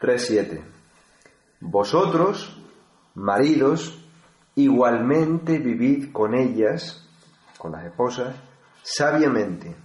3.7. 0.00 0.60
Vosotros, 1.60 2.60
maridos, 3.14 4.04
igualmente 4.56 5.58
vivid 5.58 6.10
con 6.10 6.34
ellas, 6.34 7.08
con 7.58 7.70
las 7.72 7.84
esposas, 7.84 8.47
sabiamente, 8.90 9.76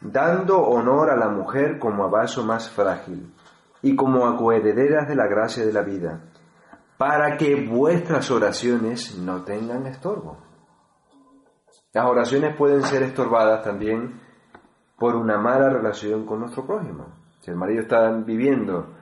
dando 0.00 0.60
honor 0.60 1.10
a 1.10 1.16
la 1.16 1.28
mujer 1.28 1.78
como 1.78 2.04
a 2.04 2.08
vaso 2.08 2.44
más 2.44 2.70
frágil 2.70 3.34
y 3.82 3.96
como 3.96 4.26
a 4.26 4.36
coherederas 4.36 5.08
de 5.08 5.16
la 5.16 5.26
gracia 5.26 5.66
de 5.66 5.72
la 5.72 5.82
vida, 5.82 6.20
para 6.96 7.36
que 7.36 7.66
vuestras 7.66 8.30
oraciones 8.30 9.18
no 9.18 9.42
tengan 9.42 9.86
estorbo. 9.86 10.38
Las 11.92 12.06
oraciones 12.06 12.56
pueden 12.56 12.82
ser 12.82 13.02
estorbadas 13.02 13.64
también 13.64 14.20
por 14.96 15.16
una 15.16 15.38
mala 15.38 15.68
relación 15.68 16.24
con 16.24 16.40
nuestro 16.40 16.64
prójimo. 16.64 17.06
Si 17.40 17.50
el 17.50 17.56
marido 17.56 17.82
está 17.82 18.10
viviendo 18.10 18.94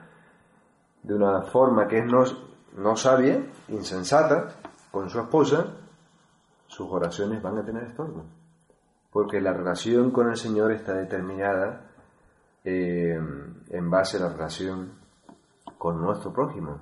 de 1.03 1.13
una 1.13 1.43
forma 1.43 1.87
que 1.87 1.99
es 1.99 2.05
no, 2.05 2.23
no 2.75 2.95
sabia, 2.95 3.39
insensata, 3.67 4.47
con 4.91 5.09
su 5.09 5.19
esposa, 5.19 5.75
sus 6.65 6.87
oraciones 6.89 7.41
van 7.41 7.59
a 7.59 7.63
tener 7.63 7.83
estorbo 7.83 8.25
porque 9.17 9.41
la 9.41 9.51
relación 9.51 10.11
con 10.11 10.29
el 10.29 10.35
Señor 10.35 10.71
está 10.71 10.93
determinada 10.93 11.89
eh, 12.63 13.17
en 13.67 13.89
base 13.89 14.17
a 14.17 14.19
la 14.19 14.29
relación 14.29 14.91
con 15.75 15.99
nuestro 15.99 16.31
prójimo. 16.31 16.79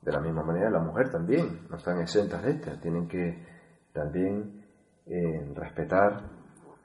De 0.00 0.12
la 0.12 0.20
misma 0.20 0.44
manera, 0.44 0.70
la 0.70 0.80
mujer 0.80 1.10
también, 1.10 1.66
no 1.68 1.76
están 1.76 2.00
exentas 2.00 2.42
de 2.42 2.52
esta, 2.52 2.80
tienen 2.80 3.06
que 3.06 3.46
también 3.92 4.64
eh, 5.04 5.52
respetar 5.54 6.22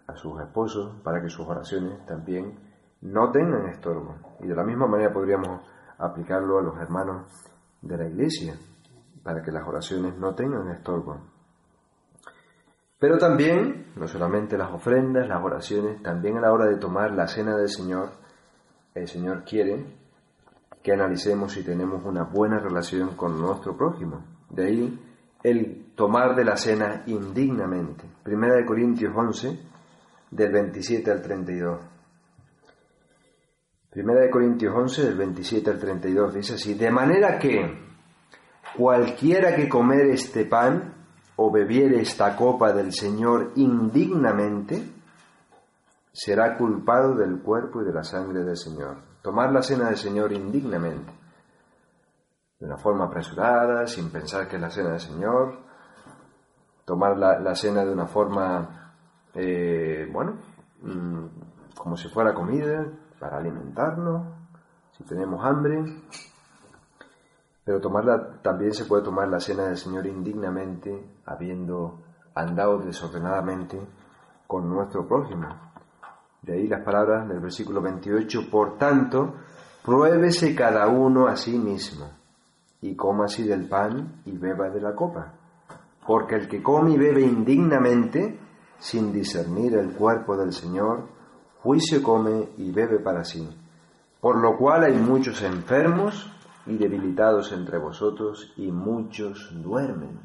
a 0.06 0.16
sus 0.18 0.38
esposos 0.42 1.02
para 1.02 1.22
que 1.22 1.30
sus 1.30 1.48
oraciones 1.48 2.06
también 2.06 2.60
no 3.04 3.32
tengan 3.32 3.70
estorbo. 3.70 4.18
Y 4.42 4.48
de 4.48 4.56
la 4.56 4.66
misma 4.66 4.88
manera 4.88 5.14
podríamos 5.14 5.62
aplicarlo 5.98 6.60
a 6.60 6.64
los 6.64 6.78
hermanos 6.78 7.32
de 7.82 7.98
la 7.98 8.10
iglesia, 8.10 8.54
para 9.24 9.42
que 9.42 9.52
las 9.54 9.66
oraciones 9.66 10.18
no 10.18 10.36
tengan 10.36 10.68
estorbo. 10.72 11.37
Pero 13.00 13.18
también, 13.18 13.92
no 13.96 14.08
solamente 14.08 14.58
las 14.58 14.72
ofrendas, 14.72 15.28
las 15.28 15.44
oraciones, 15.44 16.02
también 16.02 16.38
a 16.38 16.42
la 16.42 16.52
hora 16.52 16.66
de 16.66 16.78
tomar 16.78 17.12
la 17.12 17.28
cena 17.28 17.56
del 17.56 17.70
Señor, 17.70 18.10
el 18.96 19.08
Señor 19.08 19.44
quiere 19.44 19.86
que 20.82 20.94
analicemos 20.94 21.54
si 21.54 21.64
tenemos 21.64 22.04
una 22.06 22.24
buena 22.24 22.60
relación 22.60 23.16
con 23.16 23.40
nuestro 23.40 23.78
prójimo. 23.78 24.24
De 24.50 24.66
ahí 24.66 25.00
el 25.44 25.94
tomar 25.96 26.36
de 26.36 26.46
la 26.46 26.58
cena 26.58 27.04
indignamente. 27.06 28.04
Primera 28.24 28.56
de 28.56 28.66
Corintios 28.66 29.14
11, 29.16 29.60
del 30.32 30.52
27 30.52 31.12
al 31.12 31.22
32. 31.22 31.80
Primera 33.92 34.22
de 34.22 34.30
Corintios 34.30 34.74
11, 34.76 35.04
del 35.04 35.18
27 35.18 35.70
al 35.70 35.80
32, 35.80 36.34
dice 36.34 36.56
así, 36.56 36.74
de 36.74 36.92
manera 36.92 37.38
que 37.38 37.80
cualquiera 38.76 39.56
que 39.56 39.70
comer 39.70 40.08
este 40.08 40.46
pan 40.46 40.97
o 41.38 41.52
bebiere 41.52 42.02
esta 42.02 42.36
copa 42.36 42.74
del 42.74 42.92
Señor 42.92 43.54
indignamente, 43.56 44.94
será 46.12 46.58
culpado 46.58 47.16
del 47.16 47.42
cuerpo 47.42 47.82
y 47.82 47.86
de 47.86 47.94
la 47.94 48.04
sangre 48.04 48.44
del 48.44 48.58
Señor. 48.58 48.98
Tomar 49.22 49.52
la 49.52 49.62
cena 49.62 49.86
del 49.88 49.98
Señor 49.98 50.34
indignamente, 50.34 51.14
de 52.60 52.66
una 52.66 52.78
forma 52.78 53.06
apresurada, 53.06 53.86
sin 53.86 54.10
pensar 54.10 54.48
que 54.48 54.56
es 54.56 54.62
la 54.62 54.72
cena 54.72 54.90
del 54.90 55.00
Señor, 55.00 55.60
tomar 56.86 57.18
la, 57.18 57.54
cena 57.54 57.86
de 57.86 57.94
una 57.94 58.08
forma, 58.08 58.94
eh, 59.36 60.10
bueno, 60.12 60.40
mm, 60.82 61.26
como 61.78 61.96
si 61.98 62.10
fuera 62.10 62.34
comida, 62.34 62.84
para 63.20 63.38
alimentarnos, 63.38 64.34
si 64.98 65.04
tenemos 65.04 65.44
hambre, 65.46 65.84
pero 67.68 67.82
tomarla, 67.82 68.40
también 68.42 68.72
se 68.72 68.86
puede 68.86 69.04
tomar 69.04 69.28
la 69.28 69.42
cena 69.42 69.66
del 69.66 69.76
Señor 69.76 70.08
indignamente, 70.08 71.20
habiendo 71.26 72.00
andado 72.34 72.78
desordenadamente 72.78 73.78
con 74.48 74.70
nuestro 74.70 75.06
prójimo. 75.06 75.50
De 76.42 76.54
ahí 76.54 76.68
las 76.68 76.82
palabras 76.86 77.28
del 77.28 77.42
versículo 77.42 77.82
28, 77.82 78.50
por 78.50 78.78
tanto, 78.78 79.34
pruébese 79.84 80.56
cada 80.56 80.88
uno 80.88 81.28
a 81.28 81.36
sí 81.36 81.60
mismo, 81.60 82.10
y 82.80 82.96
coma 82.96 83.26
así 83.26 83.46
del 83.46 83.68
pan 83.68 84.22
y 84.24 84.38
beba 84.38 84.70
de 84.70 84.80
la 84.80 84.96
copa. 84.96 85.34
Porque 86.08 86.36
el 86.36 86.48
que 86.48 86.64
come 86.64 86.92
y 86.92 86.98
bebe 86.98 87.24
indignamente, 87.24 88.40
sin 88.80 89.12
discernir 89.12 89.76
el 89.76 89.92
cuerpo 89.92 90.38
del 90.38 90.54
Señor, 90.54 91.10
juicio 91.62 92.02
come 92.02 92.48
y 92.56 92.72
bebe 92.72 93.00
para 93.00 93.26
sí. 93.26 93.46
Por 94.22 94.38
lo 94.38 94.58
cual 94.58 94.86
hay 94.86 94.96
muchos 94.96 95.44
enfermos 95.44 96.32
y 96.68 96.78
debilitados 96.78 97.52
entre 97.52 97.78
vosotros, 97.78 98.54
y 98.58 98.72
muchos 98.72 99.50
duermen. 99.62 100.20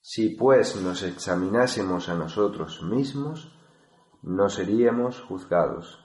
Si 0.00 0.30
pues 0.30 0.74
nos 0.82 1.02
examinásemos 1.02 2.08
a 2.08 2.14
nosotros 2.14 2.82
mismos, 2.82 3.54
no 4.22 4.48
seríamos 4.48 5.20
juzgados. 5.20 6.04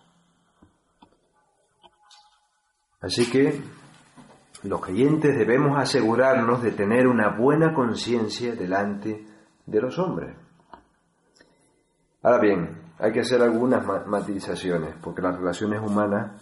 Así 3.01 3.29
que 3.29 3.61
los 4.63 4.81
creyentes 4.81 5.37
debemos 5.37 5.77
asegurarnos 5.77 6.61
de 6.61 6.71
tener 6.71 7.07
una 7.07 7.29
buena 7.29 7.73
conciencia 7.73 8.55
delante 8.55 9.25
de 9.65 9.81
los 9.81 9.99
hombres. 9.99 10.37
Ahora 12.21 12.39
bien, 12.39 12.81
hay 12.99 13.11
que 13.11 13.19
hacer 13.19 13.41
algunas 13.41 13.85
matizaciones, 14.05 14.95
porque 15.01 15.21
las 15.21 15.37
relaciones 15.37 15.81
humanas 15.81 16.41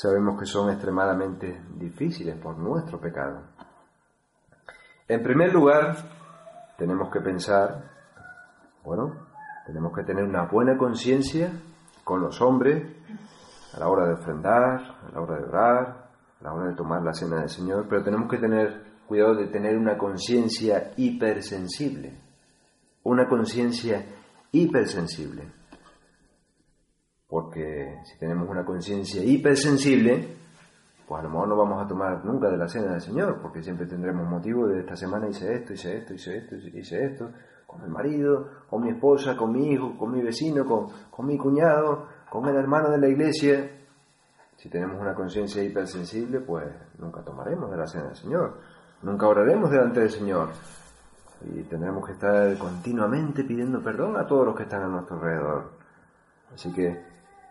sabemos 0.00 0.38
que 0.38 0.46
son 0.46 0.70
extremadamente 0.70 1.60
difíciles 1.74 2.36
por 2.36 2.56
nuestro 2.56 3.00
pecado. 3.00 3.42
En 5.08 5.24
primer 5.24 5.52
lugar, 5.52 5.96
tenemos 6.76 7.10
que 7.10 7.20
pensar, 7.20 7.82
bueno, 8.84 9.26
tenemos 9.66 9.92
que 9.92 10.04
tener 10.04 10.22
una 10.22 10.44
buena 10.44 10.76
conciencia 10.78 11.50
con 12.04 12.20
los 12.20 12.40
hombres 12.40 12.80
a 13.74 13.80
la 13.80 13.88
hora 13.88 14.06
de 14.06 14.14
ofrendar, 14.14 14.98
a 15.04 15.10
la 15.12 15.20
hora 15.20 15.36
de 15.36 15.44
orar, 15.44 16.10
a 16.40 16.44
la 16.44 16.52
hora 16.52 16.68
de 16.68 16.76
tomar 16.76 17.02
la 17.02 17.12
cena 17.12 17.40
del 17.40 17.48
Señor, 17.48 17.86
pero 17.88 18.04
tenemos 18.04 18.30
que 18.30 18.38
tener 18.38 19.00
cuidado 19.08 19.34
de 19.34 19.48
tener 19.48 19.76
una 19.76 19.98
conciencia 19.98 20.92
hipersensible, 20.96 22.20
una 23.02 23.28
conciencia 23.28 24.06
hipersensible. 24.52 25.57
Porque 27.58 27.98
si 28.04 28.16
tenemos 28.18 28.48
una 28.48 28.64
conciencia 28.64 29.20
hipersensible, 29.24 30.36
pues 31.08 31.20
a 31.20 31.24
lo 31.24 31.30
mejor 31.30 31.48
no 31.48 31.56
vamos 31.56 31.84
a 31.84 31.88
tomar 31.88 32.24
nunca 32.24 32.48
de 32.48 32.56
la 32.56 32.68
cena 32.68 32.92
del 32.92 33.00
Señor, 33.00 33.40
porque 33.42 33.64
siempre 33.64 33.86
tendremos 33.86 34.28
motivo 34.28 34.68
de 34.68 34.78
esta 34.80 34.94
semana 34.94 35.28
hice 35.28 35.54
esto, 35.54 35.72
hice 35.72 35.98
esto, 35.98 36.14
hice 36.14 36.36
esto, 36.36 36.54
hice 36.56 37.04
esto, 37.04 37.30
con 37.66 37.82
el 37.82 37.90
marido, 37.90 38.48
con 38.70 38.82
mi 38.82 38.90
esposa, 38.90 39.36
con 39.36 39.50
mi 39.50 39.72
hijo, 39.72 39.98
con 39.98 40.12
mi 40.12 40.22
vecino, 40.22 40.64
con, 40.64 40.86
con 41.10 41.26
mi 41.26 41.36
cuñado, 41.36 42.06
con 42.30 42.46
el 42.46 42.54
hermano 42.54 42.90
de 42.90 42.98
la 42.98 43.08
iglesia. 43.08 43.68
Si 44.56 44.68
tenemos 44.68 45.00
una 45.00 45.14
conciencia 45.14 45.60
hipersensible, 45.60 46.40
pues 46.40 46.64
nunca 46.98 47.22
tomaremos 47.24 47.72
de 47.72 47.76
la 47.76 47.88
cena 47.88 48.04
del 48.04 48.16
Señor, 48.16 48.60
nunca 49.02 49.26
oraremos 49.26 49.68
delante 49.68 49.98
del 49.98 50.10
Señor. 50.10 50.50
Y 51.40 51.62
tendremos 51.64 52.06
que 52.06 52.12
estar 52.12 52.56
continuamente 52.56 53.42
pidiendo 53.42 53.82
perdón 53.82 54.16
a 54.16 54.26
todos 54.28 54.46
los 54.46 54.56
que 54.56 54.62
están 54.62 54.82
a 54.82 54.86
nuestro 54.86 55.16
alrededor. 55.16 55.72
Así 56.54 56.72
que 56.72 57.07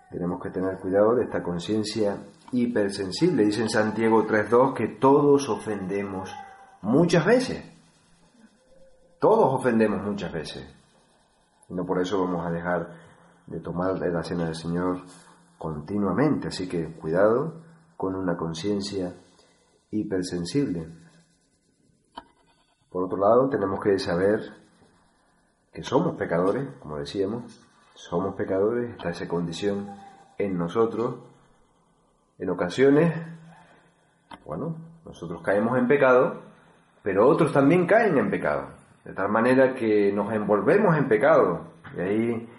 tenemos 0.10 0.42
que 0.42 0.50
tener 0.50 0.78
cuidado 0.78 1.16
de 1.16 1.24
esta 1.24 1.44
conciencia 1.44 2.18
hipersensible. 2.52 3.46
Dice 3.46 3.62
en 3.62 3.70
Santiago 3.70 4.26
3.2 4.26 4.74
que 4.74 4.88
todos 4.88 5.50
ofendemos 5.50 6.34
muchas 6.82 7.26
veces. 7.26 7.64
Todos 9.20 9.54
ofendemos 9.54 10.02
muchas 10.04 10.32
veces. 10.32 10.66
No 11.70 11.86
por 11.86 12.00
eso 12.00 12.22
vamos 12.22 12.46
a 12.46 12.52
dejar 12.52 12.90
de 13.48 13.60
tomar 13.60 14.00
la 14.00 14.24
cena 14.24 14.46
del 14.46 14.56
Señor 14.56 15.02
continuamente. 15.58 16.48
Así 16.48 16.70
que 16.70 16.94
cuidado 16.94 17.62
con 17.98 18.16
una 18.16 18.38
conciencia 18.38 19.14
hipersensible. 19.92 20.88
Por 22.90 23.04
otro 23.04 23.18
lado, 23.18 23.50
tenemos 23.50 23.82
que 23.82 24.00
saber 24.00 24.42
que 25.74 25.84
somos 25.84 26.16
pecadores, 26.16 26.70
como 26.80 26.98
decíamos, 26.98 27.67
somos 27.98 28.36
pecadores, 28.36 28.92
está 28.92 29.10
esa 29.10 29.28
condición 29.28 29.90
en 30.38 30.56
nosotros. 30.56 31.16
En 32.38 32.50
ocasiones, 32.52 33.12
bueno, 34.46 34.76
nosotros 35.04 35.42
caemos 35.42 35.78
en 35.80 35.88
pecado, 35.88 36.44
pero 37.02 37.28
otros 37.28 37.52
también 37.52 37.88
caen 37.88 38.18
en 38.20 38.30
pecado 38.30 38.68
de 39.04 39.14
tal 39.14 39.30
manera 39.30 39.74
que 39.74 40.12
nos 40.12 40.32
envolvemos 40.34 40.96
en 40.98 41.08
pecado. 41.08 41.62
Y 41.96 42.02
ahí 42.02 42.50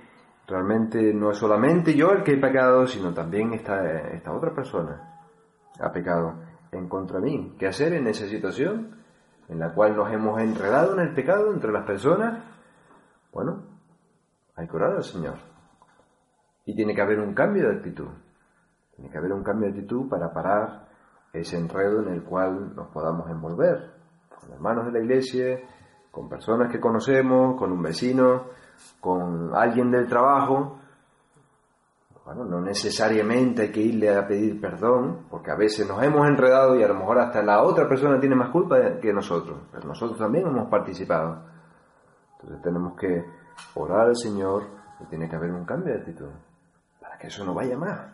realmente 0.46 1.12
no 1.12 1.31
es 1.31 1.37
solamente 1.37 1.94
yo 1.94 2.11
el 2.11 2.24
que 2.24 2.33
he 2.33 2.37
pecado, 2.38 2.87
sino 2.87 3.12
también 3.12 3.53
esta, 3.53 3.85
esta 4.12 4.33
otra 4.33 4.55
persona 4.55 5.20
ha 5.79 5.92
pecado 5.92 6.35
en 6.72 6.88
contra 6.88 7.20
mí. 7.20 7.55
¿Qué 7.59 7.68
hacer 7.68 7.92
en 7.92 8.07
esa 8.09 8.27
situación 8.27 8.96
en 9.48 9.59
la 9.59 9.74
cual 9.74 9.94
nos 9.94 10.11
hemos 10.11 10.40
enredado 10.40 10.94
en 10.94 11.01
el 11.01 11.14
pecado 11.14 11.53
entre 11.53 11.70
las 11.70 11.85
personas? 11.85 12.42
Bueno, 13.31 13.78
hay 14.59 14.66
que 14.66 14.77
orar 14.77 14.97
al 14.97 15.05
Señor. 15.05 15.37
Y 16.64 16.75
tiene 16.75 16.94
que 16.94 17.01
haber 17.01 17.21
un 17.21 17.33
cambio 17.33 17.68
de 17.68 17.77
actitud. 17.77 18.09
Tiene 18.94 19.09
que 19.09 19.18
haber 19.18 19.33
un 19.33 19.44
cambio 19.44 19.68
de 19.68 19.79
actitud 19.79 20.09
para 20.09 20.33
parar 20.33 20.88
ese 21.33 21.57
enredo 21.57 22.03
en 22.03 22.09
el 22.09 22.25
cual 22.25 22.75
nos 22.75 22.88
podamos 22.88 23.31
envolver. 23.31 23.92
Con 24.29 24.53
hermanos 24.53 24.87
de 24.87 24.92
la 24.92 24.99
iglesia, 24.99 25.61
con 26.11 26.29
personas 26.29 26.73
que 26.73 26.81
conocemos, 26.81 27.57
con 27.57 27.71
un 27.71 27.81
vecino, 27.81 28.47
con 29.01 29.55
alguien 29.55 29.92
del 29.92 30.09
trabajo. 30.09 30.81
Bueno, 32.25 32.44
no 32.44 32.61
necesariamente 32.61 33.62
hay 33.62 33.73
que 33.73 33.81
irle 33.81 34.14
a 34.14 34.27
pedir 34.27 34.61
perdón, 34.61 35.27
porque 35.31 35.53
a 35.53 35.57
veces 35.57 35.88
nos 35.88 36.03
hemos 36.03 36.27
enredado 36.29 36.77
y 36.77 36.83
a 36.83 36.88
lo 36.88 36.94
mejor 36.94 37.21
hasta 37.21 37.42
la 37.42 37.62
otra 37.62 37.88
persona 37.88 38.18
tiene 38.21 38.35
más 38.35 38.51
culpa 38.51 38.99
que 39.01 39.12
nosotros, 39.14 39.61
pero 39.73 39.87
nosotros 39.87 40.18
también 40.18 40.47
hemos 40.47 40.68
participado. 40.68 41.44
Entonces 42.33 42.61
tenemos 42.62 42.99
que 42.99 43.38
orar 43.75 44.09
al 44.09 44.16
Señor 44.16 44.64
y 45.01 45.07
tiene 45.07 45.29
que 45.29 45.37
haber 45.37 45.53
un 45.53 45.64
cambio 45.64 45.94
de 45.94 46.01
actitud, 46.01 46.31
para 47.01 47.18
que 47.18 47.29
eso 47.29 47.44
no 47.44 47.55
vaya 47.55 47.77
más. 47.77 48.12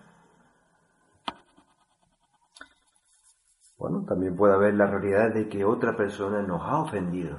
Bueno, 3.78 4.04
también 4.06 4.36
puede 4.36 4.54
haber 4.54 4.74
la 4.74 4.86
realidad 4.86 5.34
de 5.34 5.48
que 5.48 5.64
otra 5.64 5.96
persona 5.96 6.42
nos 6.42 6.62
ha 6.62 6.80
ofendido 6.80 7.36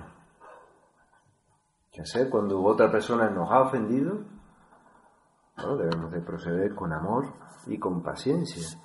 ¿Qué 1.95 2.01
hacer 2.01 2.29
cuando 2.29 2.61
otra 2.61 2.91
persona 2.91 3.29
nos 3.29 3.49
ha 3.49 3.61
ofendido? 3.61 4.19
debemos 5.55 6.11
de 6.11 6.19
proceder 6.19 6.75
con 6.75 6.91
amor 6.91 7.27
y 7.67 7.79
con 7.79 8.03
paciencia. 8.03 8.77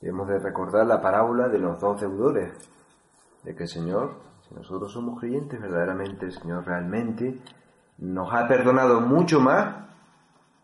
Debemos 0.00 0.26
de 0.26 0.40
recordar 0.40 0.84
la 0.84 1.00
parábola 1.00 1.48
de 1.48 1.60
los 1.60 1.78
dos 1.78 2.00
deudores, 2.00 2.52
de 3.44 3.54
que 3.54 3.62
el 3.62 3.68
Señor, 3.68 4.16
si 4.40 4.56
nosotros 4.56 4.92
somos 4.92 5.20
creyentes, 5.20 5.60
verdaderamente 5.60 6.26
el 6.26 6.32
Señor 6.32 6.66
realmente 6.66 7.40
nos 7.98 8.32
ha 8.32 8.46
perdonado 8.46 9.00
mucho 9.00 9.40
más 9.40 9.86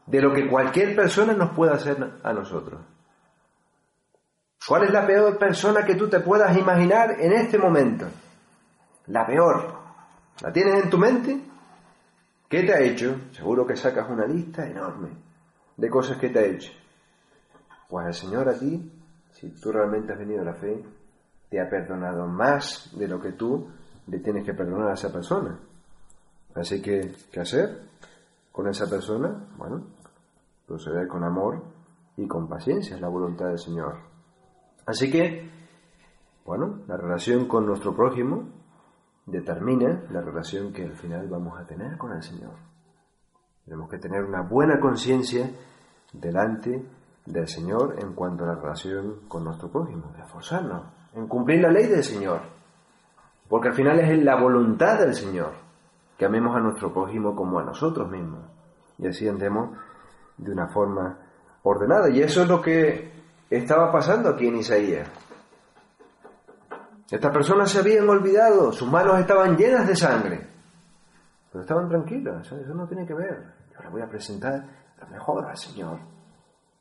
de 0.06 0.20
lo 0.20 0.32
que 0.32 0.48
cualquier 0.48 0.94
persona 0.94 1.32
nos 1.32 1.50
pueda 1.54 1.74
hacer 1.74 2.18
a 2.22 2.32
nosotros. 2.32 2.80
¿Cuál 4.66 4.84
es 4.84 4.92
la 4.92 5.06
peor 5.06 5.38
persona 5.38 5.84
que 5.84 5.94
tú 5.94 6.08
te 6.08 6.20
puedas 6.20 6.56
imaginar 6.56 7.20
en 7.20 7.32
este 7.32 7.58
momento? 7.58 8.06
La 9.06 9.26
peor. 9.26 9.74
¿La 10.40 10.52
tienes 10.52 10.84
en 10.84 10.90
tu 10.90 10.98
mente? 10.98 11.40
¿Qué 12.48 12.62
te 12.62 12.72
ha 12.72 12.80
hecho? 12.80 13.16
Seguro 13.32 13.66
que 13.66 13.76
sacas 13.76 14.08
una 14.08 14.26
lista 14.26 14.66
enorme 14.66 15.10
de 15.76 15.90
cosas 15.90 16.18
que 16.18 16.30
te 16.30 16.38
ha 16.38 16.44
hecho. 16.44 16.72
Pues 17.88 18.06
el 18.06 18.14
Señor 18.14 18.48
a 18.48 18.58
ti, 18.58 18.90
si 19.32 19.50
tú 19.60 19.72
realmente 19.72 20.12
has 20.12 20.18
venido 20.18 20.40
a 20.40 20.44
la 20.44 20.54
fe, 20.54 20.82
te 21.50 21.60
ha 21.60 21.68
perdonado 21.68 22.26
más 22.26 22.90
de 22.96 23.08
lo 23.08 23.20
que 23.20 23.32
tú 23.32 23.68
le 24.06 24.18
tienes 24.20 24.44
que 24.44 24.54
perdonar 24.54 24.90
a 24.90 24.94
esa 24.94 25.12
persona. 25.12 25.58
Así 26.54 26.80
que, 26.80 27.12
¿qué 27.32 27.40
hacer 27.40 27.82
con 28.52 28.68
esa 28.68 28.88
persona? 28.88 29.48
Bueno, 29.56 29.82
proceder 30.66 31.08
con 31.08 31.24
amor 31.24 31.64
y 32.16 32.26
con 32.28 32.48
paciencia, 32.48 32.94
es 32.94 33.02
la 33.02 33.08
voluntad 33.08 33.48
del 33.48 33.58
Señor. 33.58 33.96
Así 34.86 35.10
que, 35.10 35.50
bueno, 36.44 36.80
la 36.86 36.96
relación 36.96 37.48
con 37.48 37.66
nuestro 37.66 37.94
prójimo 37.94 38.48
determina 39.26 40.04
la 40.10 40.20
relación 40.20 40.72
que 40.72 40.84
al 40.84 40.94
final 40.94 41.28
vamos 41.28 41.58
a 41.58 41.66
tener 41.66 41.98
con 41.98 42.12
el 42.12 42.22
Señor. 42.22 42.54
Tenemos 43.64 43.88
que 43.88 43.98
tener 43.98 44.22
una 44.22 44.42
buena 44.42 44.78
conciencia 44.78 45.50
delante 46.12 46.86
del 47.26 47.48
Señor 47.48 47.96
en 47.98 48.12
cuanto 48.12 48.44
a 48.44 48.48
la 48.48 48.54
relación 48.56 49.20
con 49.26 49.42
nuestro 49.42 49.70
prójimo, 49.70 50.12
de 50.14 50.22
esforzarnos 50.22 50.84
en 51.14 51.26
cumplir 51.26 51.62
la 51.62 51.70
ley 51.70 51.86
del 51.86 52.04
Señor, 52.04 52.42
porque 53.48 53.68
al 53.68 53.74
final 53.74 53.98
es 54.00 54.22
la 54.22 54.40
voluntad 54.40 54.98
del 54.98 55.14
Señor 55.14 55.63
que 56.16 56.24
amemos 56.24 56.56
a 56.56 56.60
nuestro 56.60 56.92
prójimo 56.92 57.34
como 57.34 57.58
a 57.58 57.64
nosotros 57.64 58.10
mismos 58.10 58.54
y 58.98 59.06
así 59.06 59.28
andemos 59.28 59.76
de 60.36 60.52
una 60.52 60.68
forma 60.68 61.18
ordenada. 61.62 62.10
Y 62.10 62.20
eso 62.20 62.42
es 62.42 62.48
lo 62.48 62.60
que 62.60 63.12
estaba 63.50 63.90
pasando 63.90 64.30
aquí 64.30 64.46
en 64.46 64.56
Isaías. 64.56 65.08
Estas 67.10 67.32
personas 67.32 67.70
se 67.70 67.80
habían 67.80 68.08
olvidado, 68.08 68.72
sus 68.72 68.90
manos 68.90 69.20
estaban 69.20 69.56
llenas 69.56 69.86
de 69.86 69.94
sangre, 69.94 70.46
pero 71.52 71.62
estaban 71.62 71.88
tranquilas, 71.88 72.50
eso 72.50 72.74
no 72.74 72.86
tiene 72.86 73.06
que 73.06 73.14
ver. 73.14 73.54
Yo 73.72 73.82
les 73.82 73.92
voy 73.92 74.02
a 74.02 74.08
presentar 74.08 74.64
lo 75.00 75.06
mejor 75.08 75.44
al 75.44 75.56
Señor. 75.56 75.98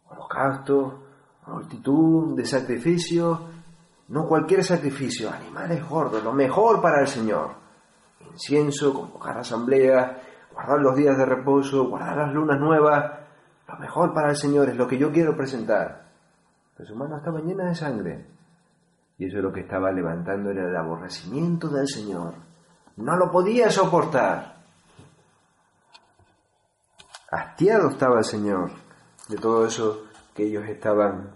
Holocaustos, 0.09 0.93
multitud 1.47 2.35
de 2.35 2.45
sacrificios, 2.45 3.39
no 4.07 4.27
cualquier 4.27 4.63
sacrificio, 4.63 5.29
animales 5.29 5.87
gordos, 5.87 6.23
lo 6.23 6.33
mejor 6.33 6.81
para 6.81 7.01
el 7.01 7.07
Señor. 7.07 7.62
Incienso, 8.33 8.93
convocar 8.93 9.37
asamblea, 9.37 10.21
guardar 10.51 10.79
los 10.79 10.95
días 10.95 11.17
de 11.17 11.25
reposo, 11.25 11.87
guardar 11.87 12.17
las 12.17 12.33
lunas 12.33 12.59
nuevas, 12.59 13.11
lo 13.67 13.79
mejor 13.79 14.13
para 14.13 14.31
el 14.31 14.35
Señor 14.35 14.69
es 14.69 14.75
lo 14.75 14.87
que 14.87 14.97
yo 14.97 15.11
quiero 15.11 15.35
presentar. 15.35 16.05
Pero 16.75 16.87
sus 16.87 16.97
manos 16.97 17.19
estaban 17.19 17.45
llenas 17.45 17.69
de 17.69 17.75
sangre. 17.75 18.25
Y 19.17 19.27
eso 19.27 19.37
es 19.37 19.43
lo 19.43 19.53
que 19.53 19.61
estaba 19.61 19.91
levantando 19.91 20.49
era 20.49 20.67
el 20.67 20.75
aborrecimiento 20.75 21.69
del 21.69 21.87
Señor. 21.87 22.35
No 22.97 23.15
lo 23.15 23.31
podía 23.31 23.69
soportar. 23.69 24.57
Hastiado 27.31 27.89
estaba 27.89 28.19
el 28.19 28.25
Señor 28.25 28.71
de 29.27 29.37
todo 29.37 29.65
eso 29.65 30.05
que 30.35 30.43
ellos 30.43 30.65
estaban 30.67 31.31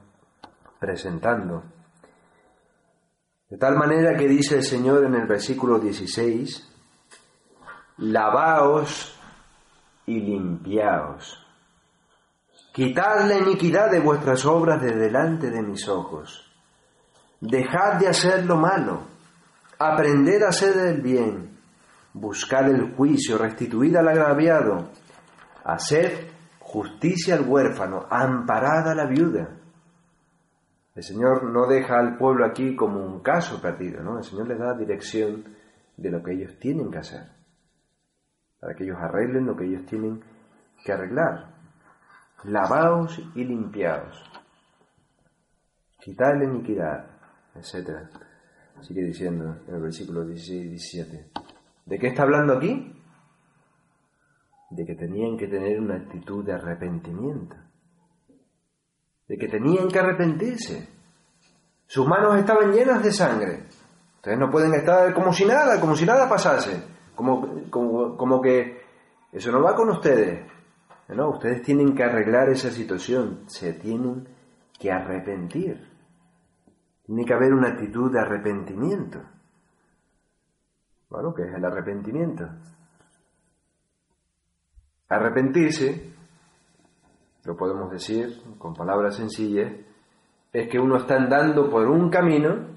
presentando. 0.79 1.63
De 3.49 3.57
tal 3.57 3.77
manera 3.77 4.17
que 4.17 4.27
dice 4.27 4.55
el 4.55 4.63
Señor 4.63 5.05
en 5.05 5.15
el 5.15 5.25
versículo 5.25 5.79
16, 5.79 6.76
lavaos 7.97 9.17
y 10.05 10.19
limpiaos. 10.19 11.43
Quitad 12.73 13.27
la 13.27 13.37
iniquidad 13.37 13.89
de 13.89 13.99
vuestras 13.99 14.45
obras 14.45 14.81
de 14.81 14.95
delante 14.95 15.49
de 15.49 15.61
mis 15.63 15.87
ojos. 15.87 16.51
Dejad 17.41 17.99
de 17.99 18.07
hacer 18.07 18.45
lo 18.45 18.55
malo. 18.55 19.01
Aprended 19.79 20.43
a 20.43 20.49
hacer 20.49 20.77
el 20.77 21.01
bien. 21.01 21.57
Buscad 22.13 22.69
el 22.69 22.95
juicio, 22.95 23.37
restituid 23.37 23.95
al 23.95 24.07
agraviado. 24.07 24.89
Haced 25.63 26.27
justicia 26.59 27.35
al 27.35 27.47
huérfano, 27.47 28.05
amparad 28.09 28.89
a 28.89 28.95
la 28.95 29.05
viuda. 29.05 29.57
El 30.95 31.03
Señor 31.03 31.43
no 31.43 31.67
deja 31.67 31.99
al 31.99 32.17
pueblo 32.17 32.45
aquí 32.45 32.75
como 32.75 32.99
un 33.05 33.21
caso 33.21 33.61
perdido, 33.61 34.03
¿no? 34.03 34.17
El 34.17 34.23
Señor 34.23 34.47
les 34.47 34.59
da 34.59 34.73
dirección 34.73 35.43
de 35.95 36.11
lo 36.11 36.21
que 36.21 36.33
ellos 36.33 36.57
tienen 36.59 36.91
que 36.91 36.97
hacer, 36.97 37.21
para 38.59 38.75
que 38.75 38.83
ellos 38.83 38.97
arreglen 38.99 39.45
lo 39.45 39.55
que 39.55 39.65
ellos 39.65 39.85
tienen 39.85 40.23
que 40.83 40.91
arreglar. 40.91 41.55
Lavaos 42.43 43.19
y 43.35 43.43
limpiaos. 43.43 44.23
Quitad 45.99 46.37
la 46.37 46.45
iniquidad, 46.45 47.05
etc. 47.55 48.07
Sigue 48.81 49.03
diciendo 49.03 49.57
en 49.67 49.75
el 49.75 49.81
versículo 49.81 50.25
16 50.25 50.65
y 50.65 50.69
17. 50.69 51.31
¿De 51.85 51.99
qué 51.99 52.07
está 52.07 52.23
hablando 52.23 52.53
aquí? 52.53 52.93
De 54.69 54.85
que 54.85 54.95
tenían 54.95 55.37
que 55.37 55.47
tener 55.47 55.79
una 55.79 55.95
actitud 55.95 56.45
de 56.45 56.53
arrepentimiento 56.53 57.55
de 59.27 59.37
que 59.37 59.47
tenían 59.47 59.89
que 59.89 59.99
arrepentirse. 59.99 60.87
Sus 61.85 62.07
manos 62.07 62.37
estaban 62.37 62.71
llenas 62.71 63.03
de 63.03 63.11
sangre. 63.11 63.63
Ustedes 64.15 64.37
no 64.37 64.49
pueden 64.49 64.73
estar 64.73 65.13
como 65.13 65.33
si 65.33 65.45
nada, 65.45 65.79
como 65.79 65.95
si 65.95 66.05
nada 66.05 66.27
pasase, 66.27 66.83
como, 67.17 68.15
como, 68.15 68.41
que 68.41 68.81
eso 69.33 69.51
no 69.51 69.61
va 69.61 69.75
con 69.75 69.89
ustedes. 69.89 70.49
No, 71.09 71.31
ustedes 71.31 71.61
tienen 71.61 71.93
que 71.93 72.03
arreglar 72.03 72.49
esa 72.49 72.69
situación, 72.69 73.43
se 73.47 73.73
tienen 73.73 74.27
que 74.79 74.91
arrepentir. 74.91 75.85
Tiene 77.05 77.25
que 77.25 77.33
haber 77.33 77.53
una 77.53 77.69
actitud 77.69 78.11
de 78.11 78.19
arrepentimiento. 78.21 79.19
Bueno, 81.09 81.33
¿qué 81.33 81.43
es 81.43 81.53
el 81.53 81.65
arrepentimiento? 81.65 82.47
Arrepentirse 85.09 86.17
lo 87.47 87.55
podemos 87.55 87.89
decir 87.89 88.41
con 88.57 88.73
palabras 88.73 89.15
sencillas, 89.15 89.71
es 90.51 90.69
que 90.69 90.79
uno 90.79 90.97
está 90.97 91.15
andando 91.15 91.69
por 91.69 91.87
un 91.87 92.09
camino 92.09 92.67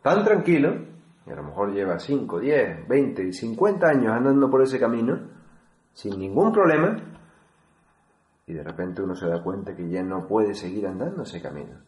tan 0.00 0.24
tranquilo, 0.24 0.89
y 1.30 1.32
a 1.32 1.36
lo 1.36 1.44
mejor 1.44 1.72
lleva 1.72 2.00
5, 2.00 2.40
10, 2.40 2.88
20, 2.88 3.32
50 3.32 3.86
años 3.86 4.12
andando 4.12 4.50
por 4.50 4.62
ese 4.62 4.80
camino, 4.80 5.16
sin 5.92 6.18
ningún 6.18 6.50
problema, 6.50 6.96
y 8.48 8.52
de 8.52 8.64
repente 8.64 9.00
uno 9.00 9.14
se 9.14 9.28
da 9.28 9.40
cuenta 9.40 9.76
que 9.76 9.88
ya 9.88 10.02
no 10.02 10.26
puede 10.26 10.54
seguir 10.54 10.88
andando 10.88 11.22
ese 11.22 11.40
camino, 11.40 11.78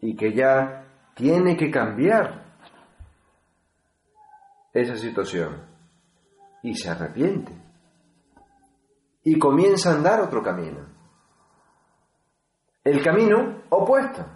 y 0.00 0.14
que 0.14 0.32
ya 0.32 0.86
tiene 1.14 1.56
que 1.56 1.72
cambiar 1.72 2.44
esa 4.72 4.96
situación, 4.96 5.56
y 6.62 6.76
se 6.76 6.88
arrepiente, 6.88 7.52
y 9.24 9.36
comienza 9.40 9.90
a 9.90 9.96
andar 9.96 10.20
otro 10.20 10.40
camino 10.40 10.94
el 12.84 13.02
camino 13.02 13.62
opuesto. 13.70 14.26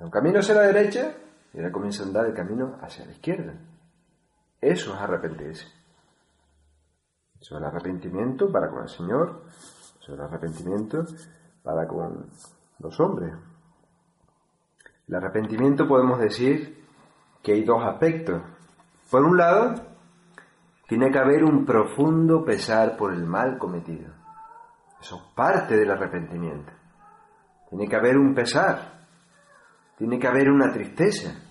Un 0.00 0.10
camino 0.10 0.40
hacia 0.40 0.54
la 0.54 0.62
derecha 0.64 1.16
y 1.54 1.58
ahora 1.58 1.72
comienza 1.72 2.02
a 2.02 2.06
andar 2.06 2.26
el 2.26 2.34
camino 2.34 2.76
hacia 2.82 3.06
la 3.06 3.12
izquierda. 3.12 3.54
Eso 4.60 4.94
es 4.94 5.00
arrepentirse. 5.00 5.66
Es 7.40 7.50
el 7.52 7.64
arrepentimiento 7.64 8.50
para 8.50 8.70
con 8.70 8.82
el 8.82 8.88
Señor, 8.88 9.44
es 10.00 10.08
el 10.08 10.20
arrepentimiento 10.20 11.04
para 11.62 11.86
con 11.86 12.30
los 12.80 13.00
hombres. 13.00 13.34
El 15.06 15.14
arrepentimiento 15.14 15.86
podemos 15.86 16.18
decir 16.18 16.84
que 17.42 17.52
hay 17.52 17.62
dos 17.62 17.82
aspectos. 17.84 18.42
Por 19.10 19.22
un 19.22 19.36
lado, 19.36 19.74
tiene 20.88 21.10
que 21.10 21.18
haber 21.18 21.44
un 21.44 21.64
profundo 21.64 22.44
pesar 22.44 22.96
por 22.96 23.12
el 23.12 23.24
mal 23.24 23.58
cometido. 23.58 24.12
Eso 25.00 25.16
es 25.16 25.22
parte 25.34 25.76
del 25.76 25.90
arrepentimiento. 25.90 26.72
Tiene 27.68 27.86
que 27.86 27.96
haber 27.96 28.16
un 28.16 28.34
pesar, 28.34 29.06
tiene 29.98 30.18
que 30.18 30.26
haber 30.26 30.50
una 30.50 30.72
tristeza, 30.72 31.43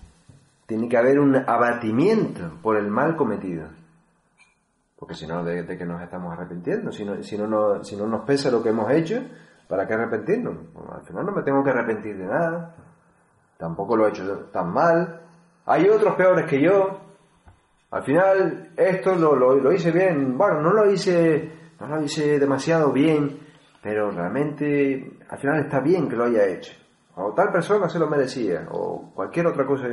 tiene 0.66 0.88
que 0.88 0.96
haber 0.96 1.18
un 1.18 1.36
abatimiento 1.36 2.58
por 2.62 2.76
el 2.76 2.88
mal 2.88 3.16
cometido. 3.16 3.68
Porque 4.98 5.14
si 5.14 5.26
no, 5.26 5.44
¿de, 5.44 5.66
que 5.66 5.84
nos 5.84 6.00
estamos 6.02 6.32
arrepintiendo? 6.32 6.90
Si 6.92 7.04
no, 7.04 7.22
si, 7.22 7.36
no, 7.36 7.84
si 7.84 7.96
no 7.96 8.06
nos 8.06 8.24
pesa 8.24 8.50
lo 8.50 8.62
que 8.62 8.70
hemos 8.70 8.90
hecho, 8.90 9.22
¿para 9.68 9.86
qué 9.86 9.94
arrepentirnos? 9.94 10.56
al 10.92 11.04
final 11.04 11.26
no 11.26 11.32
me 11.32 11.42
tengo 11.42 11.62
que 11.62 11.70
arrepentir 11.70 12.16
de 12.16 12.26
nada. 12.26 12.74
Tampoco 13.58 13.96
lo 13.96 14.06
he 14.06 14.10
hecho 14.10 14.48
tan 14.52 14.72
mal. 14.72 15.20
Hay 15.66 15.88
otros 15.88 16.14
peores 16.14 16.46
que 16.48 16.62
yo. 16.62 17.00
Al 17.90 18.02
final, 18.02 18.72
esto 18.76 19.14
lo, 19.14 19.36
lo 19.36 19.72
hice 19.72 19.92
bien. 19.92 20.36
Bueno, 20.36 20.60
no 20.60 20.72
lo 20.72 20.90
hice, 20.90 21.52
no 21.80 21.86
lo 21.86 22.02
hice 22.02 22.38
demasiado 22.38 22.92
bien 22.92 23.44
pero 23.84 24.10
realmente 24.10 25.18
al 25.28 25.38
final 25.38 25.60
está 25.60 25.78
bien 25.80 26.08
que 26.08 26.16
lo 26.16 26.24
haya 26.24 26.46
hecho. 26.46 26.72
O 27.16 27.34
tal 27.34 27.52
persona 27.52 27.86
se 27.86 27.98
lo 27.98 28.08
merecía, 28.08 28.66
o 28.72 29.12
cualquier 29.14 29.46
otra 29.46 29.66
cosa 29.66 29.88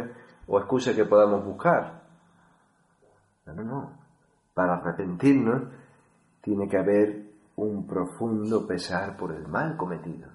o 0.52 0.60
excusa 0.60 0.94
que 0.94 1.06
podamos 1.06 1.46
buscar. 1.46 2.02
No, 3.46 3.54
no, 3.54 3.64
no. 3.64 4.00
Para 4.54 4.76
arrepentirnos 4.76 5.64
tiene 6.42 6.68
que 6.68 6.78
haber 6.78 7.32
un 7.56 7.88
profundo 7.88 8.68
pesar 8.68 9.16
por 9.16 9.32
el 9.32 9.48
mal 9.48 9.78
cometido. 9.78 10.28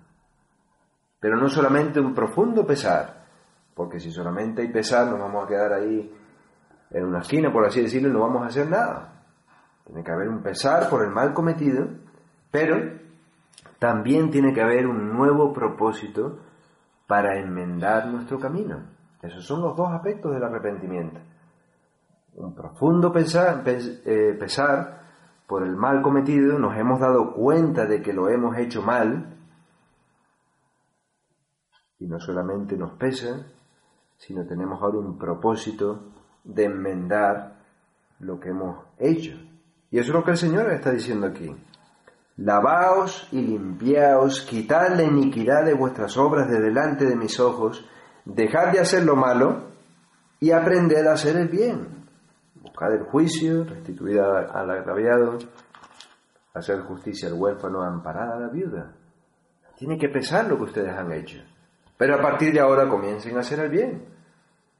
Pero 1.20 1.36
no 1.36 1.50
solamente 1.50 2.00
un 2.00 2.14
profundo 2.14 2.66
pesar, 2.66 3.26
porque 3.74 4.00
si 4.00 4.10
solamente 4.10 4.62
hay 4.62 4.68
pesar 4.68 5.06
nos 5.06 5.18
vamos 5.18 5.44
a 5.44 5.48
quedar 5.48 5.74
ahí 5.74 6.10
en 6.90 7.04
una 7.04 7.18
esquina, 7.18 7.52
por 7.52 7.66
así 7.66 7.82
decirlo, 7.82 8.08
y 8.08 8.12
no 8.12 8.20
vamos 8.20 8.42
a 8.42 8.46
hacer 8.46 8.70
nada. 8.70 9.22
Tiene 9.84 10.02
que 10.02 10.12
haber 10.12 10.28
un 10.28 10.42
pesar 10.42 10.88
por 10.88 11.04
el 11.04 11.10
mal 11.10 11.34
cometido, 11.34 11.88
pero 12.50 12.76
también 13.78 14.30
tiene 14.30 14.54
que 14.54 14.62
haber 14.62 14.86
un 14.86 15.12
nuevo 15.12 15.52
propósito 15.52 16.38
para 17.06 17.38
enmendar 17.38 18.06
nuestro 18.06 18.40
camino. 18.40 18.95
Esos 19.22 19.44
son 19.44 19.62
los 19.62 19.76
dos 19.76 19.90
aspectos 19.92 20.32
del 20.32 20.44
arrepentimiento. 20.44 21.20
Un 22.34 22.54
profundo 22.54 23.12
pesar, 23.12 23.62
eh, 23.66 24.36
pesar 24.38 25.02
por 25.46 25.62
el 25.62 25.74
mal 25.76 26.02
cometido, 26.02 26.58
nos 26.58 26.76
hemos 26.76 27.00
dado 27.00 27.32
cuenta 27.32 27.86
de 27.86 28.02
que 28.02 28.12
lo 28.12 28.28
hemos 28.28 28.56
hecho 28.58 28.82
mal, 28.82 29.36
y 31.98 32.06
no 32.06 32.20
solamente 32.20 32.76
nos 32.76 32.92
pesa, 32.92 33.46
sino 34.18 34.46
tenemos 34.46 34.82
ahora 34.82 34.98
un 34.98 35.18
propósito 35.18 36.12
de 36.44 36.64
enmendar 36.64 37.56
lo 38.20 38.38
que 38.38 38.50
hemos 38.50 38.84
hecho. 38.98 39.32
Y 39.90 39.98
eso 39.98 40.10
es 40.10 40.14
lo 40.14 40.24
que 40.24 40.32
el 40.32 40.36
Señor 40.36 40.70
está 40.70 40.90
diciendo 40.90 41.26
aquí. 41.26 41.54
Lavaos 42.36 43.28
y 43.32 43.40
limpiaos, 43.40 44.42
quitad 44.42 44.94
la 44.94 45.04
iniquidad 45.04 45.64
de 45.64 45.74
vuestras 45.74 46.16
obras 46.18 46.50
de 46.50 46.60
delante 46.60 47.06
de 47.06 47.16
mis 47.16 47.40
ojos, 47.40 47.88
dejad 48.26 48.72
de 48.72 48.80
hacer 48.80 49.04
lo 49.04 49.16
malo 49.16 49.70
y 50.38 50.50
aprended 50.50 51.06
a 51.06 51.14
hacer 51.14 51.36
el 51.36 51.48
bien. 51.48 52.06
Buscad 52.56 52.92
el 52.92 53.04
juicio, 53.04 53.64
restituid 53.64 54.18
al 54.18 54.70
agraviado, 54.70 55.38
hacer 56.52 56.80
justicia 56.80 57.28
al 57.28 57.34
huérfano, 57.34 57.82
amparad 57.82 58.34
a 58.34 58.40
la 58.40 58.48
viuda. 58.48 58.92
Tiene 59.76 59.96
que 59.98 60.10
pesar 60.10 60.46
lo 60.46 60.58
que 60.58 60.64
ustedes 60.64 60.92
han 60.92 61.10
hecho. 61.12 61.38
Pero 61.96 62.16
a 62.16 62.20
partir 62.20 62.52
de 62.52 62.60
ahora 62.60 62.86
comiencen 62.86 63.36
a 63.38 63.40
hacer 63.40 63.60
el 63.60 63.70
bien. 63.70 64.04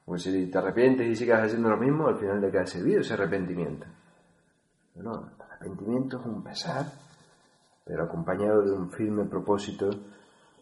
Porque 0.05 0.21
si 0.21 0.51
te 0.51 0.59
arrepientes 0.59 1.07
y 1.07 1.17
sigas 1.17 1.45
haciendo 1.45 1.71
lo 1.71 1.79
mismo, 1.79 2.09
al 2.09 2.19
final 2.19 2.41
de 2.41 2.51
que 2.51 2.59
ha 2.59 2.67
servido 2.67 3.01
ese 3.01 3.15
arrepentimiento. 3.15 3.87
No, 4.97 5.13
el 5.13 5.43
arrepentimiento 5.43 6.21
es 6.21 6.27
un 6.27 6.43
pesar 6.43 6.87
pero 7.87 8.03
acompañado 8.03 8.63
de 8.63 8.73
un 8.73 8.91
firme 8.91 9.25
propósito 9.27 9.89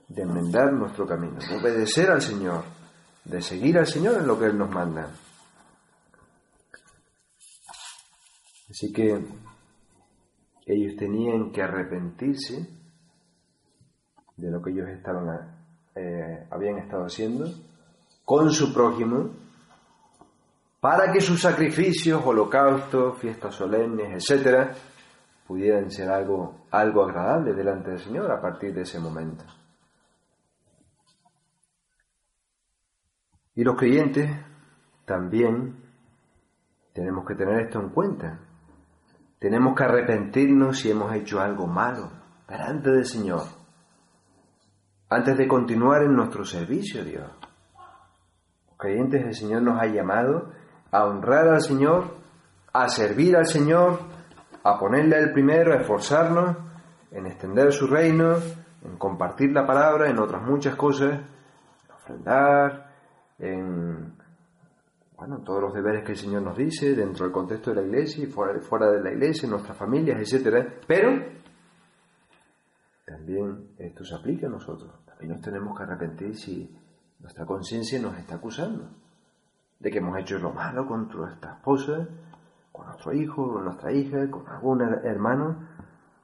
de 0.07 0.23
enmendar 0.23 0.71
nuestro 0.75 1.07
camino, 1.07 1.39
de 1.39 1.57
obedecer 1.57 2.11
al 2.11 2.21
Señor, 2.21 2.63
de 3.25 3.41
seguir 3.41 3.79
al 3.79 3.87
Señor 3.87 4.17
en 4.17 4.27
lo 4.27 4.39
que 4.39 4.47
Él 4.47 4.59
nos 4.59 4.71
manda. 4.71 5.11
Así 8.71 8.93
que 8.93 9.25
ellos 10.67 10.97
tenían 10.97 11.53
que 11.53 11.63
arrepentirse 11.63 12.67
de 14.37 14.51
lo 14.51 14.61
que 14.61 14.71
ellos 14.71 14.89
estaban, 14.89 15.29
eh, 15.95 16.47
habían 16.51 16.79
estado 16.79 17.05
haciendo 17.05 17.47
con 18.25 18.51
su 18.51 18.73
prójimo, 18.73 19.31
para 20.81 21.13
que 21.13 21.21
sus 21.21 21.41
sacrificios, 21.41 22.23
holocaustos, 22.25 23.19
fiestas 23.19 23.55
solemnes, 23.55 24.13
etcétera, 24.13 24.73
pudieran 25.47 25.91
ser 25.91 26.11
algo, 26.11 26.67
algo 26.71 27.05
agradable 27.05 27.55
delante 27.55 27.91
del 27.91 28.01
Señor 28.01 28.31
a 28.31 28.41
partir 28.41 28.75
de 28.75 28.83
ese 28.83 28.99
momento. 28.99 29.45
Y 33.55 33.63
los 33.63 33.77
creyentes 33.77 34.31
también 35.05 35.77
tenemos 36.93 37.25
que 37.27 37.35
tener 37.35 37.61
esto 37.61 37.81
en 37.81 37.91
cuenta. 37.91 38.41
Tenemos 39.39 39.75
que 39.77 39.85
arrepentirnos 39.85 40.79
si 40.79 40.91
hemos 40.91 41.13
hecho 41.15 41.41
algo 41.41 41.67
malo 41.67 42.11
delante 42.49 42.91
del 42.91 43.05
Señor, 43.05 43.43
antes 45.09 45.37
de 45.37 45.49
continuar 45.49 46.03
en 46.03 46.15
nuestro 46.15 46.45
servicio 46.45 47.05
Dios. 47.05 47.31
Los 48.69 48.77
creyentes 48.77 49.25
del 49.25 49.35
Señor 49.35 49.63
nos 49.63 49.81
ha 49.81 49.87
llamado 49.87 50.51
a 50.91 51.05
honrar 51.05 51.49
al 51.49 51.61
Señor, 51.61 52.17
a 52.73 52.89
servir 52.89 53.37
al 53.37 53.47
Señor, 53.47 53.99
a 54.63 54.79
ponerle 54.79 55.19
el 55.19 55.33
primero, 55.33 55.73
a 55.73 55.77
esforzarnos 55.77 56.57
en 57.11 57.27
extender 57.27 57.73
su 57.73 57.87
reino, 57.87 58.37
en 58.83 58.97
compartir 58.97 59.53
la 59.53 59.67
palabra, 59.67 60.09
en 60.09 60.19
otras 60.19 60.43
muchas 60.43 60.75
cosas, 60.75 61.13
en 61.13 61.95
ofrendar, 61.95 62.84
en 63.39 64.15
bueno, 65.17 65.43
todos 65.43 65.63
los 65.63 65.73
deberes 65.73 66.05
que 66.05 66.13
el 66.13 66.19
Señor 66.19 66.43
nos 66.43 66.57
dice 66.57 66.95
dentro 66.95 67.25
del 67.25 67.33
contexto 67.33 67.71
de 67.71 67.77
la 67.77 67.87
iglesia 67.87 68.25
y 68.25 68.27
fuera, 68.27 68.61
fuera 68.61 68.91
de 68.91 69.01
la 69.01 69.13
iglesia, 69.13 69.47
en 69.47 69.53
nuestras 69.53 69.77
familias, 69.77 70.21
etcétera. 70.21 70.67
Pero 70.87 71.13
también 73.07 73.75
esto 73.79 74.05
se 74.05 74.15
aplica 74.15 74.49
a 74.49 74.51
nosotros. 74.51 74.93
También 75.07 75.33
nos 75.33 75.41
tenemos 75.41 75.77
que 75.77 75.85
arrepentir 75.85 76.37
si 76.37 76.77
nuestra 77.21 77.47
conciencia 77.47 78.01
nos 78.03 78.19
está 78.19 78.35
acusando 78.35 78.91
de 79.79 79.91
que 79.91 79.99
hemos 79.99 80.19
hecho 80.19 80.39
lo 80.39 80.53
malo 80.53 80.87
con 80.87 81.09
nuestra 81.09 81.55
esposa, 81.55 82.09
con 82.73 82.87
nuestro 82.87 83.13
hijo, 83.13 83.53
con 83.53 83.65
nuestra 83.65 83.93
hija, 83.93 84.29
con 84.31 84.49
algún 84.49 84.83
hermano 84.83 85.69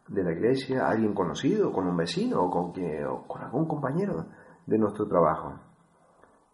de 0.09 0.25
la 0.25 0.33
iglesia, 0.33 0.89
alguien 0.89 1.15
conocido, 1.15 1.73
con 1.73 1.87
un 1.87 1.97
vecino 1.97 2.43
o 2.43 2.51
con, 2.51 2.73
o 3.07 3.27
con 3.29 3.43
algún 3.43 3.69
compañero 3.69 4.27
de 4.67 4.79
nuestro 4.79 5.07
trabajo 5.07 5.70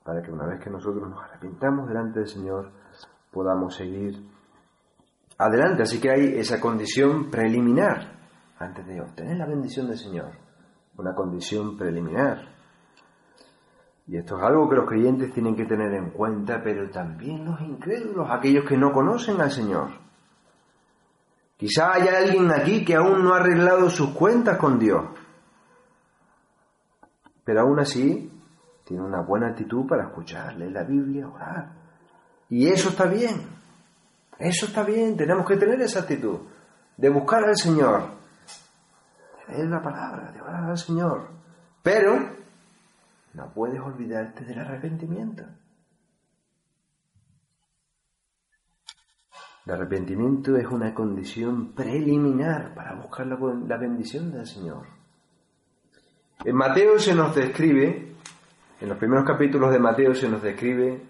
para 0.06 0.22
que 0.22 0.30
una 0.30 0.46
vez 0.46 0.60
que 0.60 0.70
nosotros 0.70 1.10
nos 1.10 1.20
arrepintamos 1.24 1.88
delante 1.88 2.20
del 2.20 2.28
Señor 2.28 2.70
podamos 3.32 3.74
seguir 3.74 4.24
adelante. 5.36 5.82
Así 5.82 6.00
que 6.00 6.10
hay 6.10 6.38
esa 6.38 6.60
condición 6.60 7.28
preliminar 7.28 8.16
antes 8.56 8.86
de 8.86 9.00
obtener 9.00 9.36
la 9.36 9.46
bendición 9.46 9.88
del 9.88 9.98
Señor, 9.98 10.30
una 10.96 11.12
condición 11.12 11.76
preliminar. 11.76 12.54
Y 14.06 14.16
esto 14.16 14.38
es 14.38 14.44
algo 14.44 14.68
que 14.68 14.76
los 14.76 14.88
creyentes 14.88 15.32
tienen 15.32 15.56
que 15.56 15.66
tener 15.66 15.92
en 15.92 16.10
cuenta, 16.10 16.62
pero 16.62 16.88
también 16.88 17.44
los 17.44 17.60
incrédulos, 17.60 18.28
aquellos 18.30 18.64
que 18.64 18.76
no 18.76 18.92
conocen 18.92 19.40
al 19.40 19.50
Señor. 19.50 19.90
Quizá 21.56 21.94
haya 21.94 22.18
alguien 22.18 22.52
aquí 22.52 22.84
que 22.84 22.94
aún 22.94 23.24
no 23.24 23.34
ha 23.34 23.38
arreglado 23.38 23.90
sus 23.90 24.10
cuentas 24.10 24.56
con 24.56 24.78
Dios, 24.78 25.04
pero 27.44 27.62
aún 27.62 27.80
así 27.80 28.35
tiene 28.86 29.02
una 29.02 29.20
buena 29.20 29.48
actitud 29.48 29.84
para 29.84 30.04
escuchar, 30.04 30.54
leer 30.54 30.70
la 30.70 30.84
Biblia, 30.84 31.28
orar. 31.28 31.72
Y 32.48 32.68
eso 32.68 32.90
está 32.90 33.06
bien. 33.06 33.48
Eso 34.38 34.66
está 34.66 34.84
bien. 34.84 35.16
Tenemos 35.16 35.44
que 35.44 35.56
tener 35.56 35.80
esa 35.80 36.00
actitud 36.00 36.38
de 36.96 37.08
buscar 37.08 37.42
al 37.42 37.56
Señor, 37.56 38.10
de 39.48 39.54
leer 39.54 39.68
la 39.68 39.82
palabra, 39.82 40.30
de 40.30 40.40
orar 40.40 40.70
al 40.70 40.78
Señor. 40.78 41.30
Pero 41.82 42.16
no 43.34 43.52
puedes 43.52 43.80
olvidarte 43.80 44.44
del 44.44 44.60
arrepentimiento. 44.60 45.42
El 49.66 49.72
arrepentimiento 49.72 50.56
es 50.56 50.66
una 50.68 50.94
condición 50.94 51.72
preliminar 51.72 52.72
para 52.72 52.94
buscar 52.94 53.26
la, 53.26 53.36
la 53.66 53.76
bendición 53.78 54.30
del 54.30 54.46
Señor. 54.46 54.86
En 56.44 56.54
Mateo 56.54 57.00
se 57.00 57.16
nos 57.16 57.34
describe 57.34 58.15
en 58.86 58.90
los 58.90 58.98
primeros 58.98 59.24
capítulos 59.24 59.72
de 59.72 59.80
Mateo 59.80 60.14
se 60.14 60.28
nos 60.28 60.40
describe 60.40 61.02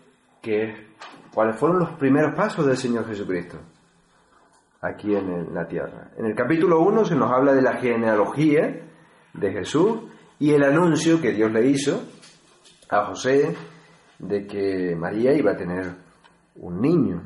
cuáles 1.34 1.60
fueron 1.60 1.80
los 1.80 1.90
primeros 1.98 2.34
pasos 2.34 2.64
del 2.64 2.78
Señor 2.78 3.06
Jesucristo 3.06 3.58
aquí 4.80 5.14
en 5.14 5.52
la 5.52 5.68
tierra. 5.68 6.10
En 6.16 6.24
el 6.24 6.34
capítulo 6.34 6.80
1 6.80 7.04
se 7.04 7.14
nos 7.14 7.30
habla 7.30 7.52
de 7.52 7.60
la 7.60 7.76
genealogía 7.76 8.80
de 9.34 9.52
Jesús 9.52 10.04
y 10.38 10.54
el 10.54 10.64
anuncio 10.64 11.20
que 11.20 11.32
Dios 11.32 11.52
le 11.52 11.66
hizo 11.66 12.02
a 12.88 13.04
José 13.08 13.54
de 14.20 14.46
que 14.46 14.96
María 14.96 15.34
iba 15.34 15.50
a 15.50 15.56
tener 15.58 15.96
un 16.54 16.80
niño. 16.80 17.24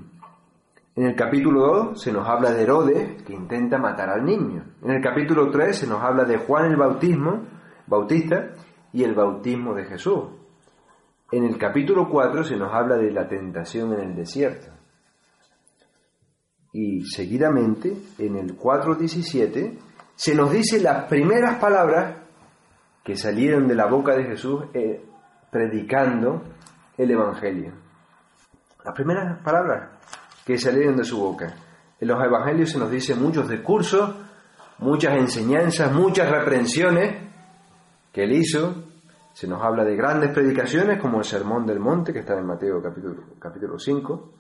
En 0.97 1.07
el 1.07 1.15
capítulo 1.15 1.93
2 1.93 2.03
se 2.03 2.13
nos 2.13 2.29
habla 2.29 2.51
de 2.51 2.63
Herodes 2.65 3.23
que 3.23 3.35
intenta 3.35 3.79
matar 3.79 4.11
al 4.11 4.25
niño. 4.25 4.65
En 4.83 4.91
el 4.91 5.01
capítulo 5.01 5.49
3 5.49 5.79
se 5.79 5.87
nos 5.87 6.03
habla 6.03 6.25
de 6.25 6.39
Juan 6.39 6.73
el 6.73 6.77
Bautismo, 6.77 7.45
Bautista 7.87 8.51
y 8.93 9.05
el 9.05 9.15
bautismo 9.15 9.75
de 9.75 9.85
Jesús. 9.85 10.40
En 11.33 11.45
el 11.45 11.59
capítulo 11.59 12.09
4 12.09 12.45
se 12.45 12.57
nos 12.57 12.73
habla 12.73 12.97
de 12.97 13.13
la 13.13 13.29
tentación 13.29 13.93
en 13.95 14.01
el 14.01 14.17
desierto. 14.17 14.73
Y 16.73 17.05
seguidamente, 17.05 17.97
en 18.19 18.37
el 18.37 18.57
4.17, 18.57 19.79
se 20.15 20.35
nos 20.35 20.53
dice 20.53 20.81
las 20.81 21.05
primeras 21.05 21.59
palabras 21.59 22.17
que 23.05 23.17
salieron 23.17 23.67
de 23.67 23.75
la 23.75 23.87
boca 23.87 24.15
de 24.15 24.25
Jesús 24.25 24.65
eh, 24.75 25.05
predicando 25.51 26.43
el 26.97 27.11
Evangelio. 27.11 27.73
Las 28.85 28.95
primeras 28.95 29.43
palabras 29.43 29.91
que 30.45 30.59
salieron 30.59 30.97
de 30.97 31.05
su 31.05 31.19
boca. 31.19 31.55
En 31.99 32.09
los 32.09 32.23
Evangelios 32.23 32.71
se 32.71 32.79
nos 32.79 32.91
dice 32.91 33.15
muchos 33.15 33.49
discursos, 33.49 34.15
muchas 34.79 35.17
enseñanzas, 35.17 35.93
muchas 35.93 36.31
reprensiones, 36.31 37.17
que 38.13 38.25
él 38.25 38.33
hizo. 38.33 38.90
Se 39.33 39.47
nos 39.47 39.63
habla 39.63 39.85
de 39.85 39.97
grandes 39.97 40.33
predicaciones 40.33 41.01
como 41.01 41.19
el 41.19 41.25
Sermón 41.25 41.67
del 41.67 41.79
Monte, 41.79 42.13
que 42.13 42.21
está 42.21 42.39
en 42.39 42.47
Mateo 42.47 42.83
capítulo, 42.83 43.23
capítulo 43.39 43.79
5. 43.79 44.33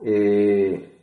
Eh, 0.00 0.98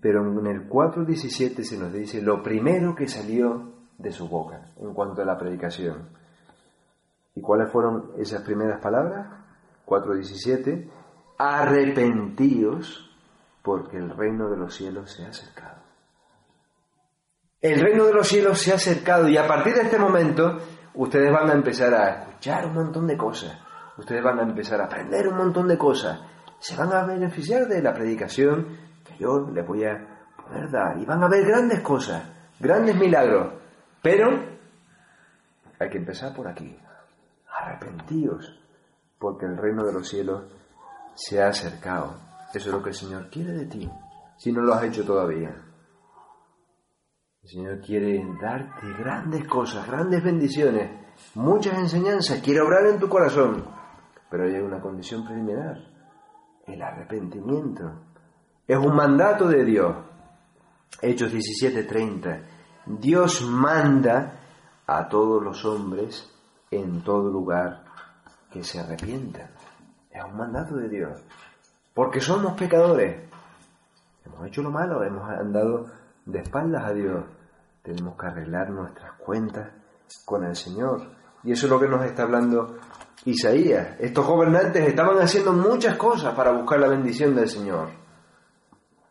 pero 0.00 0.22
en 0.22 0.46
el 0.46 0.68
4.17 0.68 1.62
se 1.62 1.78
nos 1.78 1.92
dice 1.92 2.22
lo 2.22 2.42
primero 2.42 2.94
que 2.94 3.08
salió 3.08 3.72
de 3.98 4.12
su 4.12 4.28
boca 4.28 4.72
en 4.80 4.94
cuanto 4.94 5.22
a 5.22 5.24
la 5.24 5.36
predicación. 5.36 6.08
¿Y 7.34 7.40
cuáles 7.40 7.70
fueron 7.70 8.12
esas 8.18 8.42
primeras 8.42 8.80
palabras? 8.80 9.28
4.17. 9.86 10.88
Arrepentíos 11.38 13.10
porque 13.62 13.98
el 13.98 14.10
reino 14.10 14.48
de 14.48 14.56
los 14.56 14.74
cielos 14.74 15.12
se 15.12 15.24
ha 15.24 15.28
acercado. 15.28 15.80
El 17.60 17.78
reino 17.80 18.06
de 18.06 18.14
los 18.14 18.26
cielos 18.26 18.58
se 18.58 18.72
ha 18.72 18.76
acercado 18.76 19.28
y 19.28 19.36
a 19.36 19.46
partir 19.46 19.74
de 19.74 19.82
este 19.82 19.98
momento 19.98 20.58
ustedes 20.94 21.32
van 21.32 21.50
a 21.50 21.54
empezar 21.54 21.94
a 21.94 22.22
escuchar 22.22 22.66
un 22.66 22.74
montón 22.74 23.06
de 23.06 23.16
cosas, 23.16 23.56
ustedes 23.96 24.22
van 24.22 24.38
a 24.38 24.42
empezar 24.42 24.80
a 24.80 24.84
aprender 24.84 25.28
un 25.28 25.36
montón 25.36 25.68
de 25.68 25.78
cosas, 25.78 26.20
se 26.58 26.76
van 26.76 26.92
a 26.92 27.04
beneficiar 27.04 27.66
de 27.66 27.82
la 27.82 27.94
predicación 27.94 28.78
que 29.04 29.16
yo 29.18 29.48
les 29.52 29.66
voy 29.66 29.84
a 29.84 29.98
poder 30.36 30.70
dar. 30.70 30.98
Y 30.98 31.04
van 31.04 31.22
a 31.22 31.28
ver 31.28 31.44
grandes 31.44 31.80
cosas, 31.80 32.22
grandes 32.58 32.96
milagros, 32.96 33.54
pero 34.02 34.28
hay 35.78 35.88
que 35.88 35.98
empezar 35.98 36.34
por 36.34 36.48
aquí, 36.48 36.76
arrepentíos, 37.48 38.58
porque 39.18 39.46
el 39.46 39.56
reino 39.56 39.84
de 39.84 39.92
los 39.92 40.08
cielos 40.08 40.44
se 41.14 41.42
ha 41.42 41.48
acercado. 41.48 42.14
Eso 42.52 42.68
es 42.68 42.74
lo 42.74 42.82
que 42.82 42.90
el 42.90 42.94
Señor 42.94 43.30
quiere 43.30 43.52
de 43.52 43.66
ti, 43.66 43.90
si 44.36 44.52
no 44.52 44.62
lo 44.62 44.74
has 44.74 44.84
hecho 44.84 45.04
todavía. 45.04 45.54
El 47.42 47.48
Señor 47.48 47.80
quiere 47.80 48.22
darte 48.40 48.86
grandes 48.98 49.48
cosas, 49.48 49.86
grandes 49.86 50.22
bendiciones, 50.22 50.90
muchas 51.34 51.78
enseñanzas, 51.78 52.40
quiere 52.42 52.60
obrar 52.60 52.86
en 52.86 52.98
tu 52.98 53.08
corazón, 53.08 53.64
pero 54.30 54.44
hay 54.44 54.56
una 54.56 54.80
condición 54.80 55.24
preliminar, 55.24 55.78
el 56.66 56.82
arrepentimiento. 56.82 57.92
Es 58.66 58.76
un 58.76 58.94
mandato 58.94 59.48
de 59.48 59.64
Dios. 59.64 59.96
Hechos 61.00 61.32
17:30. 61.32 62.42
Dios 62.86 63.42
manda 63.42 64.38
a 64.86 65.08
todos 65.08 65.42
los 65.42 65.64
hombres 65.64 66.30
en 66.70 67.02
todo 67.02 67.30
lugar 67.30 67.84
que 68.50 68.62
se 68.62 68.80
arrepientan. 68.80 69.50
Es 70.10 70.22
un 70.22 70.36
mandato 70.36 70.76
de 70.76 70.88
Dios. 70.88 71.24
Porque 71.94 72.20
somos 72.20 72.52
pecadores. 72.52 73.28
Hemos 74.26 74.46
hecho 74.46 74.62
lo 74.62 74.70
malo, 74.70 75.02
hemos 75.02 75.28
andado 75.28 75.86
de 76.30 76.40
espaldas 76.40 76.84
a 76.84 76.92
Dios. 76.92 77.24
Tenemos 77.82 78.16
que 78.16 78.26
arreglar 78.26 78.70
nuestras 78.70 79.12
cuentas 79.18 79.70
con 80.24 80.44
el 80.44 80.54
Señor. 80.54 81.10
Y 81.42 81.52
eso 81.52 81.66
es 81.66 81.70
lo 81.70 81.80
que 81.80 81.88
nos 81.88 82.04
está 82.04 82.24
hablando 82.24 82.76
Isaías. 83.24 83.96
Estos 83.98 84.26
gobernantes 84.26 84.86
estaban 84.86 85.18
haciendo 85.18 85.52
muchas 85.52 85.96
cosas 85.96 86.34
para 86.34 86.52
buscar 86.52 86.80
la 86.80 86.88
bendición 86.88 87.34
del 87.34 87.48
Señor. 87.48 87.88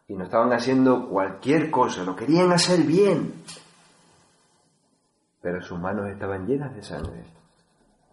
Y 0.07 0.15
no 0.15 0.23
estaban 0.23 0.51
haciendo 0.53 1.07
cualquier 1.07 1.69
cosa, 1.69 2.03
lo 2.03 2.15
querían 2.15 2.51
hacer 2.51 2.81
bien. 2.81 3.43
Pero 5.41 5.61
sus 5.61 5.79
manos 5.79 6.09
estaban 6.09 6.45
llenas 6.45 6.75
de 6.75 6.81
sangre. 6.81 7.23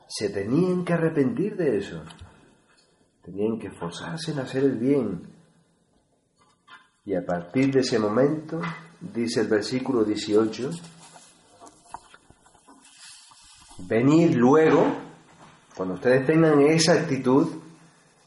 Se 0.07 0.31
tenían 0.31 0.85
que 0.85 0.93
arrepentir 0.93 1.57
de 1.57 1.79
eso. 1.79 2.03
Tenían 3.23 3.59
que 3.59 3.69
esforzarse 3.69 4.33
en 4.33 4.39
hacer 4.39 4.65
el 4.65 4.79
bien. 4.79 5.23
Y 7.05 7.15
a 7.15 7.25
partir 7.25 7.73
de 7.73 7.81
ese 7.81 7.99
momento 7.99 8.61
dice 9.01 9.41
el 9.41 9.49
versículo 9.49 10.05
18, 10.05 10.71
venid 13.79 14.35
luego, 14.35 14.85
cuando 15.77 15.95
ustedes 15.95 16.27
tengan 16.27 16.61
esa 16.61 16.95
actitud, 16.95 17.49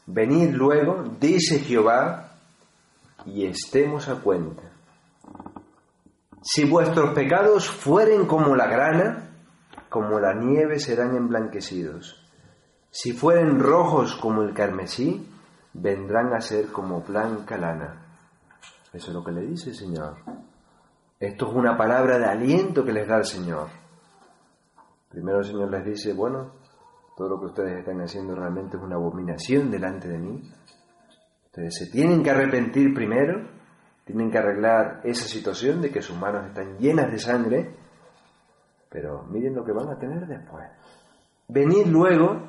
venid 0.06 0.50
luego, 0.50 1.04
dice 1.18 1.58
Jehová, 1.60 2.32
y 3.26 3.46
estemos 3.46 4.08
a 4.08 4.16
cuenta. 4.16 4.62
Si 6.42 6.64
vuestros 6.64 7.14
pecados 7.14 7.68
fueren 7.68 8.26
como 8.26 8.56
la 8.56 8.66
grana, 8.66 9.30
como 9.90 10.18
la 10.20 10.34
nieve 10.34 10.78
serán 10.78 11.16
emblanquecidos. 11.16 12.24
Si 12.90 13.12
fueren 13.12 13.60
rojos 13.60 14.16
como 14.16 14.42
el 14.42 14.54
carmesí, 14.54 15.28
vendrán 15.74 16.32
a 16.34 16.40
ser 16.40 16.68
como 16.68 17.02
blanca 17.02 17.56
lana. 17.56 18.06
Eso 18.92 19.08
es 19.08 19.14
lo 19.14 19.22
que 19.22 19.32
le 19.32 19.42
dice 19.42 19.70
el 19.70 19.76
Señor. 19.76 20.16
Esto 21.20 21.50
es 21.50 21.52
una 21.54 21.76
palabra 21.76 22.18
de 22.18 22.24
aliento 22.24 22.82
que 22.82 22.92
les 22.92 23.06
da 23.06 23.18
el 23.18 23.26
Señor. 23.26 23.68
Primero 25.10 25.40
el 25.40 25.44
Señor 25.44 25.70
les 25.70 25.84
dice, 25.84 26.14
bueno, 26.14 26.52
todo 27.14 27.28
lo 27.28 27.38
que 27.38 27.46
ustedes 27.46 27.78
están 27.80 28.00
haciendo 28.00 28.34
realmente 28.34 28.78
es 28.78 28.82
una 28.82 28.96
abominación 28.96 29.70
delante 29.70 30.08
de 30.08 30.16
mí. 30.16 30.50
Ustedes 31.44 31.76
se 31.76 31.90
tienen 31.90 32.22
que 32.22 32.30
arrepentir 32.30 32.94
primero, 32.94 33.50
tienen 34.06 34.30
que 34.30 34.38
arreglar 34.38 35.02
esa 35.04 35.26
situación 35.26 35.82
de 35.82 35.90
que 35.90 36.00
sus 36.00 36.18
manos 36.18 36.46
están 36.46 36.78
llenas 36.78 37.12
de 37.12 37.18
sangre, 37.18 37.76
pero 38.88 39.24
miren 39.24 39.54
lo 39.54 39.62
que 39.62 39.72
van 39.72 39.90
a 39.90 39.98
tener 39.98 40.26
después. 40.26 40.64
Venid 41.48 41.86
luego 41.88 42.48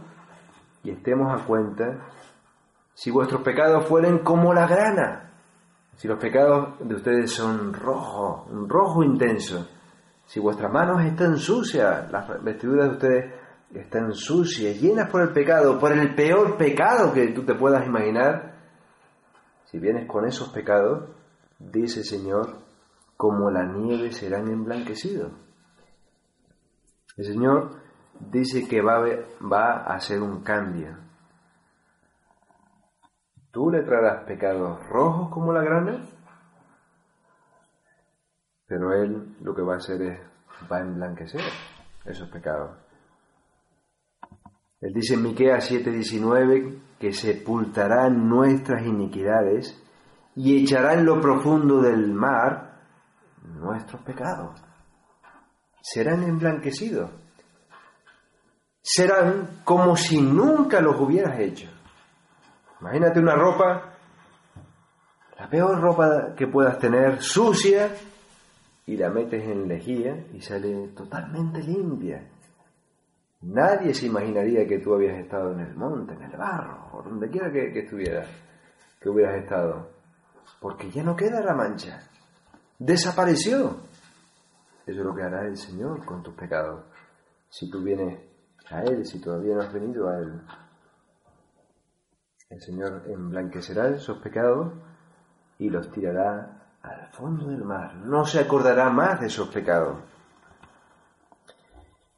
y 0.84 0.92
estemos 0.92 1.28
a 1.30 1.46
cuenta 1.46 2.08
si 2.94 3.12
vuestros 3.12 3.42
pecados 3.42 3.86
fueren 3.86 4.20
como 4.20 4.54
la 4.54 4.66
grana, 4.66 5.31
si 6.02 6.08
los 6.08 6.18
pecados 6.18 6.80
de 6.80 6.96
ustedes 6.96 7.32
son 7.32 7.76
rojo, 7.76 8.48
un 8.50 8.68
rojo 8.68 9.04
intenso, 9.04 9.70
si 10.26 10.40
vuestras 10.40 10.74
manos 10.74 11.06
están 11.06 11.38
sucias, 11.38 12.12
las 12.12 12.44
vestiduras 12.44 12.88
de 12.88 12.94
ustedes 12.96 13.34
están 13.72 14.12
sucias, 14.16 14.82
llenas 14.82 15.12
por 15.12 15.22
el 15.22 15.32
pecado, 15.32 15.78
por 15.78 15.92
el 15.92 16.16
peor 16.16 16.58
pecado 16.58 17.14
que 17.14 17.28
tú 17.28 17.44
te 17.44 17.54
puedas 17.54 17.86
imaginar, 17.86 18.56
si 19.66 19.78
vienes 19.78 20.08
con 20.08 20.26
esos 20.28 20.50
pecados, 20.50 21.08
dice 21.60 22.04
Señor, 22.04 22.58
como 23.16 23.52
la 23.52 23.64
nieve 23.64 24.12
serán 24.12 24.48
emblanquecidos. 24.48 25.32
El 27.16 27.26
Señor 27.26 27.76
dice 28.20 28.68
que 28.68 28.82
va 28.82 29.84
a 29.86 29.94
hacer 29.94 30.20
un 30.20 30.42
cambio. 30.42 31.11
¿Tú 33.52 33.70
le 33.70 33.84
traerás 33.84 34.24
pecados 34.26 34.80
rojos 34.88 35.30
como 35.30 35.52
la 35.52 35.62
grana? 35.62 36.08
Pero 38.66 38.94
Él 38.94 39.36
lo 39.42 39.54
que 39.54 39.62
va 39.62 39.74
a 39.74 39.78
hacer 39.78 40.02
es, 40.02 40.20
va 40.72 40.78
a 40.78 40.82
emblanquecer 40.82 41.42
esos 42.06 42.30
pecados. 42.30 42.78
Él 44.80 44.94
dice 44.94 45.16
en 45.16 45.24
Miqueas 45.24 45.70
7:19 45.70 46.80
que 46.98 47.12
sepultarán 47.12 48.30
nuestras 48.30 48.86
iniquidades 48.86 49.78
y 50.36 50.64
echará 50.64 50.94
en 50.94 51.06
lo 51.06 51.20
profundo 51.20 51.82
del 51.82 52.14
mar 52.14 52.80
nuestros 53.44 54.02
pecados. 54.04 54.64
Serán 55.82 56.24
emblanquecidos. 56.24 57.12
Serán 58.82 59.62
como 59.66 59.96
si 59.98 60.22
nunca 60.22 60.80
los 60.80 61.00
hubieras 61.00 61.38
hecho. 61.40 61.70
Imagínate 62.82 63.20
una 63.20 63.36
ropa, 63.36 63.94
la 65.38 65.50
peor 65.50 65.80
ropa 65.80 66.34
que 66.36 66.48
puedas 66.48 66.80
tener, 66.80 67.22
sucia, 67.22 67.90
y 68.86 68.98
la 68.98 69.10
metes 69.10 69.44
en 69.44 69.68
lejía 69.68 70.26
y 70.34 70.42
sale 70.42 70.90
totalmente 70.90 71.62
limpia. 71.62 72.28
Nadie 73.44 73.94
se 73.94 74.08
imaginaría 74.08 74.68
que 74.68 74.80
tú 74.80 74.94
habías 74.94 75.18
estado 75.18 75.54
en 75.54 75.62
el 75.62 75.76
monte, 75.76 76.14
en 76.14 76.24
el 76.24 76.38
barro, 76.38 76.90
o 76.94 77.02
donde 77.02 77.30
quiera 77.30 77.52
que, 77.52 77.80
estuvieras, 77.80 78.28
que 79.00 79.10
hubieras 79.10 79.42
estado. 79.42 79.90
Porque 80.60 80.92
ya 80.92 81.04
no 81.04 81.16
queda 81.16 81.42
la 81.42 81.56
mancha. 81.56 82.02
Desapareció. 82.78 83.78
Eso 84.86 85.00
es 85.00 85.06
lo 85.06 85.16
que 85.16 85.24
hará 85.24 85.46
el 85.48 85.58
Señor 85.58 86.06
con 86.06 86.22
tus 86.22 86.34
pecados. 86.36 86.84
Si 87.50 87.70
tú 87.70 87.82
vienes 87.82 88.20
a 88.70 88.84
Él, 88.84 89.06
si 89.06 89.20
todavía 89.20 89.56
no 89.56 89.62
has 89.62 89.74
venido 89.74 90.10
a 90.10 90.18
Él. 90.18 90.42
El 92.52 92.62
Señor 92.62 93.04
emblanquecerá 93.08 93.88
esos 93.88 94.18
pecados 94.18 94.74
y 95.58 95.70
los 95.70 95.90
tirará 95.90 96.62
al 96.84 97.08
fondo 97.14 97.48
del 97.48 97.64
mar. 97.64 97.96
No 97.96 98.26
se 98.26 98.40
acordará 98.40 98.90
más 98.90 99.22
de 99.22 99.28
esos 99.28 99.48
pecados. 99.48 99.98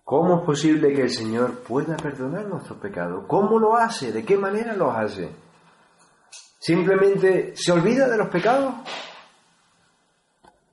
¿Cómo 0.03 0.39
es 0.39 0.41
posible 0.43 0.91
que 0.93 1.03
el 1.03 1.11
Señor 1.11 1.59
pueda 1.59 1.95
perdonar 1.97 2.47
nuestros 2.47 2.79
pecados? 2.79 3.25
¿Cómo 3.27 3.59
lo 3.59 3.75
hace? 3.75 4.11
¿De 4.11 4.25
qué 4.25 4.35
manera 4.35 4.75
los 4.75 4.93
hace? 4.95 5.29
¿Simplemente 6.59 7.53
se 7.55 7.71
olvida 7.71 8.09
de 8.09 8.17
los 8.17 8.27
pecados? 8.29 8.73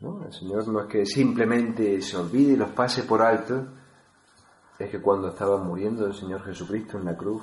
No, 0.00 0.24
el 0.24 0.32
Señor 0.32 0.66
no 0.68 0.80
es 0.80 0.86
que 0.86 1.04
simplemente 1.04 2.00
se 2.00 2.16
olvide 2.16 2.54
y 2.54 2.56
los 2.56 2.70
pase 2.70 3.02
por 3.02 3.20
alto, 3.20 3.66
es 4.78 4.90
que 4.90 5.02
cuando 5.02 5.28
estaba 5.28 5.58
muriendo 5.58 6.06
el 6.06 6.14
Señor 6.14 6.42
Jesucristo 6.44 6.96
en 6.96 7.04
la 7.04 7.16
cruz, 7.16 7.42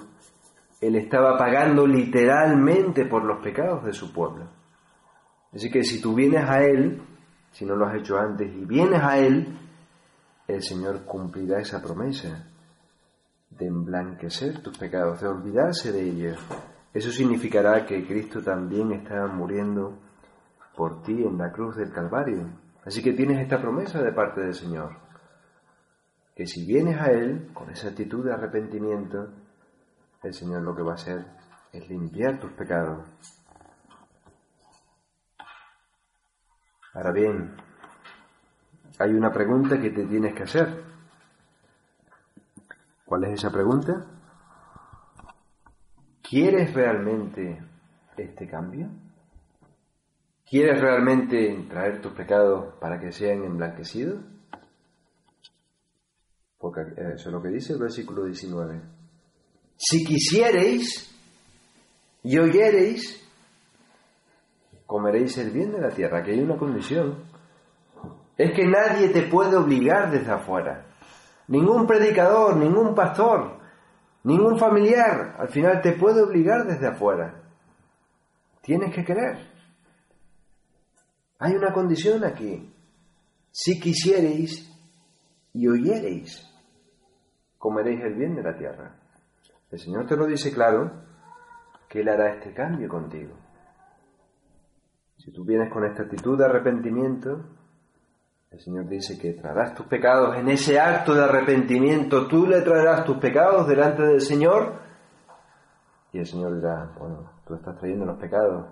él 0.80 0.96
estaba 0.96 1.38
pagando 1.38 1.88
literalmente 1.88 3.06
por 3.06 3.24
los 3.24 3.42
pecados 3.42 3.84
de 3.84 3.94
su 3.94 4.14
pueblo. 4.14 4.48
Así 5.54 5.72
que 5.72 5.84
si 5.84 6.02
tú 6.02 6.14
vienes 6.14 6.44
a 6.48 6.64
Él, 6.64 7.02
si 7.52 7.66
no 7.66 7.76
lo 7.76 7.88
has 7.88 7.96
hecho 7.96 8.18
antes, 8.18 8.54
y 8.54 8.66
vienes 8.66 9.02
a 9.02 9.18
Él, 9.18 9.58
el 10.48 10.62
Señor 10.62 11.04
cumplirá 11.06 11.60
esa 11.60 11.82
promesa 11.82 12.48
de 13.50 13.66
emblanquecer 13.66 14.62
tus 14.62 14.78
pecados, 14.78 15.22
de 15.22 15.28
olvidarse 15.28 15.92
de 15.92 16.02
ellos. 16.02 16.38
Eso 16.94 17.12
significará 17.12 17.86
que 17.86 18.06
Cristo 18.06 18.42
también 18.42 18.92
está 18.92 19.26
muriendo 19.28 19.98
por 20.76 21.02
ti 21.02 21.24
en 21.24 21.38
la 21.38 21.52
cruz 21.52 21.76
del 21.76 21.92
Calvario. 21.92 22.50
Así 22.86 23.02
que 23.02 23.14
tienes 23.14 23.40
esta 23.40 23.60
promesa 23.60 24.02
de 24.02 24.12
parte 24.12 24.42
del 24.42 24.54
Señor, 24.54 24.96
que 26.36 26.46
si 26.46 26.66
vienes 26.68 27.02
a 27.02 27.12
Él 27.12 27.50
con 27.54 27.70
esa 27.72 27.90
actitud 27.90 28.24
de 28.24 28.34
arrepentimiento, 28.34 29.28
el 30.28 30.34
Señor 30.34 30.62
lo 30.62 30.76
que 30.76 30.84
va 30.84 30.92
a 30.92 30.96
hacer 30.96 31.26
es 31.72 31.90
limpiar 31.90 32.40
tus 32.40 32.52
pecados. 32.52 33.06
Ahora 36.94 37.12
bien, 37.12 37.56
hay 39.00 39.12
una 39.12 39.32
pregunta 39.32 39.80
que 39.80 39.92
te 39.92 40.06
tienes 40.06 40.34
que 40.34 40.44
hacer. 40.44 40.84
¿Cuál 43.06 43.26
es 43.26 43.34
esa 43.34 43.52
pregunta? 43.52 44.06
¿Quieres 46.22 46.74
realmente 46.74 47.64
este 48.18 48.48
cambio? 48.48 48.90
¿Quieres 50.50 50.82
realmente 50.82 51.66
traer 51.70 52.02
tus 52.02 52.14
pecados 52.14 52.74
para 52.80 53.00
que 53.00 53.12
sean 53.12 53.44
emblanquecidos? 53.44 54.20
Porque 56.58 56.82
eso 56.98 57.30
es 57.30 57.34
lo 57.34 57.42
que 57.42 57.50
dice 57.50 57.74
el 57.74 57.80
versículo 57.80 58.26
19 58.26 58.97
si 59.78 60.04
quisiereis 60.04 61.16
y 62.24 62.38
oyereis, 62.40 63.24
comeréis 64.86 65.38
el 65.38 65.52
bien 65.52 65.72
de 65.72 65.80
la 65.80 65.90
tierra, 65.90 66.24
que 66.24 66.32
hay 66.32 66.40
una 66.40 66.58
condición. 66.58 67.24
Es 68.38 68.52
que 68.54 68.66
nadie 68.66 69.10
te 69.10 69.24
puede 69.24 69.56
obligar 69.56 70.12
desde 70.12 70.32
afuera. 70.32 70.86
Ningún 71.48 71.86
predicador, 71.86 72.58
ningún 72.58 72.94
pastor, 72.94 73.60
ningún 74.24 74.58
familiar, 74.58 75.36
al 75.40 75.50
final 75.50 75.82
te 75.82 75.94
puede 75.94 76.22
obligar 76.22 76.66
desde 76.66 76.88
afuera. 76.88 77.44
Tienes 78.62 78.94
que 78.94 79.06
querer. 79.06 79.38
Hay 81.40 81.54
una 81.54 81.72
condición 81.72 82.24
aquí. 82.26 82.74
Si 83.52 83.80
quisiereis 83.80 84.70
y 85.54 85.68
oyereis, 85.68 86.44
comeréis 87.58 88.02
el 88.04 88.16
bien 88.16 88.36
de 88.36 88.44
la 88.44 88.58
tierra. 88.58 89.07
El 89.72 89.80
Señor 89.80 90.06
te 90.06 90.16
lo 90.16 90.26
dice 90.26 90.54
claro 90.54 90.92
que 91.90 92.02
Él 92.02 92.10
hará 92.10 92.34
este 92.34 92.54
cambio 92.54 92.88
contigo. 92.88 93.34
Si 95.18 95.32
tú 95.32 95.44
vienes 95.44 95.72
con 95.72 95.86
esta 95.86 96.04
actitud 96.04 96.38
de 96.38 96.46
arrepentimiento, 96.46 97.44
el 98.52 98.60
Señor 98.60 98.88
dice 98.88 99.20
que 99.20 99.34
traerás 99.34 99.76
tus 99.76 99.88
pecados 99.88 100.38
en 100.38 100.48
ese 100.48 100.80
acto 100.80 101.14
de 101.14 101.24
arrepentimiento, 101.24 102.28
tú 102.28 102.48
le 102.48 102.62
traerás 102.62 103.04
tus 103.04 103.18
pecados 103.18 103.68
delante 103.68 104.04
del 104.04 104.22
Señor 104.22 104.88
y 106.14 106.20
el 106.20 106.26
Señor 106.26 106.56
dirá, 106.56 106.94
bueno, 106.98 107.30
tú 107.46 107.56
estás 107.56 107.78
trayendo 107.78 108.06
los 108.06 108.18
pecados, 108.18 108.68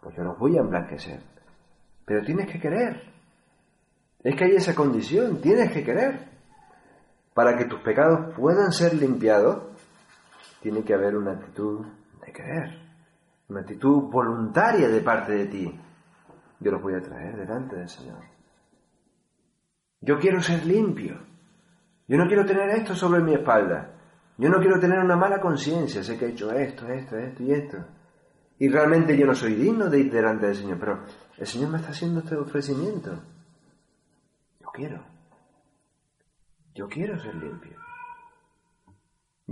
pues 0.00 0.16
yo 0.16 0.24
los 0.24 0.38
voy 0.38 0.56
a 0.56 0.60
emblanquecer. 0.60 1.20
Pero 2.06 2.24
tienes 2.24 2.50
que 2.50 2.58
querer. 2.58 3.02
Es 4.22 4.34
que 4.34 4.44
hay 4.44 4.56
esa 4.56 4.74
condición, 4.74 5.40
tienes 5.40 5.70
que 5.70 5.84
querer. 5.84 6.30
Para 7.34 7.56
que 7.56 7.66
tus 7.66 7.80
pecados 7.80 8.34
puedan 8.34 8.72
ser 8.72 8.94
limpiados, 8.94 9.69
tiene 10.60 10.84
que 10.84 10.94
haber 10.94 11.16
una 11.16 11.32
actitud 11.32 11.86
de 12.24 12.32
creer, 12.32 12.78
una 13.48 13.60
actitud 13.60 14.10
voluntaria 14.10 14.88
de 14.88 15.00
parte 15.00 15.32
de 15.32 15.46
ti. 15.46 15.80
Yo 16.60 16.70
los 16.70 16.82
voy 16.82 16.94
a 16.94 17.00
traer 17.00 17.36
delante 17.36 17.76
del 17.76 17.88
Señor. 17.88 18.22
Yo 20.00 20.18
quiero 20.18 20.40
ser 20.40 20.64
limpio. 20.66 21.18
Yo 22.06 22.16
no 22.16 22.26
quiero 22.26 22.44
tener 22.44 22.68
esto 22.70 22.94
sobre 22.94 23.20
mi 23.22 23.34
espalda. 23.34 23.92
Yo 24.36 24.48
no 24.48 24.58
quiero 24.58 24.78
tener 24.78 24.98
una 24.98 25.16
mala 25.16 25.40
conciencia. 25.40 26.02
Sé 26.02 26.18
que 26.18 26.26
he 26.26 26.30
hecho 26.30 26.50
esto, 26.52 26.88
esto, 26.88 27.16
esto 27.16 27.42
y 27.42 27.52
esto. 27.52 27.78
Y 28.58 28.68
realmente 28.68 29.16
yo 29.16 29.26
no 29.26 29.34
soy 29.34 29.54
digno 29.54 29.88
de 29.88 30.00
ir 30.00 30.12
delante 30.12 30.46
del 30.46 30.56
Señor, 30.56 30.78
pero 30.78 31.04
el 31.38 31.46
Señor 31.46 31.70
me 31.70 31.78
está 31.78 31.90
haciendo 31.90 32.20
este 32.20 32.36
ofrecimiento. 32.36 33.22
Yo 34.60 34.68
quiero. 34.72 35.02
Yo 36.74 36.86
quiero 36.88 37.18
ser 37.18 37.34
limpio. 37.36 37.78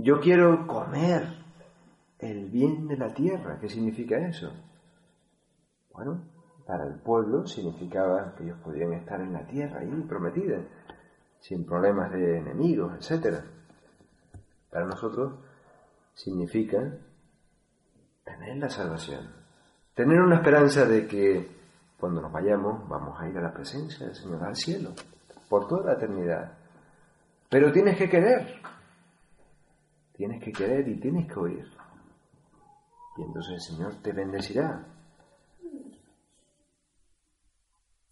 Yo 0.01 0.21
quiero 0.21 0.65
comer 0.65 1.27
el 2.19 2.45
bien 2.49 2.87
de 2.87 2.95
la 2.95 3.13
tierra. 3.13 3.59
¿Qué 3.59 3.67
significa 3.67 4.17
eso? 4.17 4.49
Bueno, 5.91 6.23
para 6.65 6.85
el 6.85 7.01
pueblo 7.01 7.45
significaba 7.45 8.33
que 8.33 8.45
ellos 8.45 8.57
podían 8.63 8.93
estar 8.93 9.19
en 9.19 9.33
la 9.33 9.45
tierra 9.45 9.81
ahí 9.81 9.91
prometida, 10.07 10.61
sin 11.41 11.65
problemas 11.65 12.13
de 12.13 12.37
enemigos, 12.37 12.93
etc. 12.95 13.43
Para 14.69 14.85
nosotros 14.85 15.33
significa 16.13 16.77
tener 18.23 18.55
la 18.55 18.69
salvación, 18.69 19.29
tener 19.95 20.21
una 20.21 20.35
esperanza 20.35 20.85
de 20.85 21.07
que 21.07 21.45
cuando 21.99 22.21
nos 22.21 22.31
vayamos 22.31 22.87
vamos 22.87 23.19
a 23.19 23.27
ir 23.27 23.37
a 23.37 23.41
la 23.41 23.53
presencia 23.53 24.05
del 24.05 24.15
Señor, 24.15 24.45
al 24.45 24.55
cielo, 24.55 24.91
por 25.49 25.67
toda 25.67 25.87
la 25.87 25.93
eternidad. 25.95 26.53
Pero 27.49 27.73
tienes 27.73 27.97
que 27.97 28.09
querer, 28.09 28.61
tienes 30.19 30.43
que 30.43 30.51
querer 30.51 30.85
y 30.85 30.99
tienes 30.99 31.31
que 31.31 31.39
oír. 31.39 31.65
Y 33.15 33.21
entonces 33.21 33.53
el 33.53 33.61
Señor 33.61 34.01
te 34.01 34.11
bendecirá. 34.11 34.85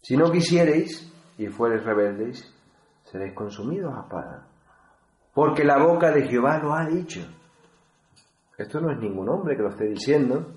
Si 0.00 0.16
no 0.16 0.32
quisiereis 0.32 1.12
y 1.36 1.48
fuereis 1.48 1.84
rebeldes, 1.84 2.50
seréis 3.04 3.34
consumidos 3.34 3.94
a 3.94 4.04
espada. 4.04 4.48
Porque 5.34 5.64
la 5.64 5.76
boca 5.84 6.10
de 6.10 6.26
Jehová 6.26 6.56
lo 6.56 6.72
ha 6.72 6.86
dicho. 6.86 7.20
Esto 8.56 8.80
no 8.80 8.90
es 8.90 8.98
ningún 8.98 9.28
hombre 9.28 9.54
que 9.54 9.62
lo 9.62 9.68
esté 9.68 9.84
diciendo, 9.84 10.54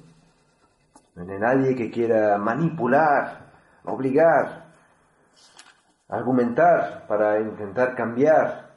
no 1.15 1.33
es 1.33 1.37
nadie 1.37 1.75
que 1.75 1.91
quiera 1.91 2.37
manipular, 2.37 3.51
obligar, 3.83 4.67
argumentar 6.07 7.05
para 7.07 7.41
intentar 7.41 7.93
cambiar. 7.93 8.70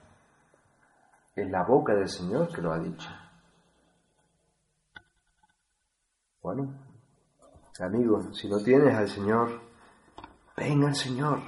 Es 1.34 1.50
la 1.50 1.64
boca 1.64 1.94
del 1.94 2.08
Señor 2.08 2.48
que 2.54 2.62
lo 2.62 2.72
ha 2.72 2.78
dicho. 2.78 3.08
Bueno, 6.40 6.78
amigos, 7.80 8.38
si 8.38 8.48
no 8.48 8.58
tienes 8.62 8.94
al 8.94 9.08
Señor, 9.08 9.60
ven 10.56 10.84
al 10.84 10.94
Señor. 10.94 11.40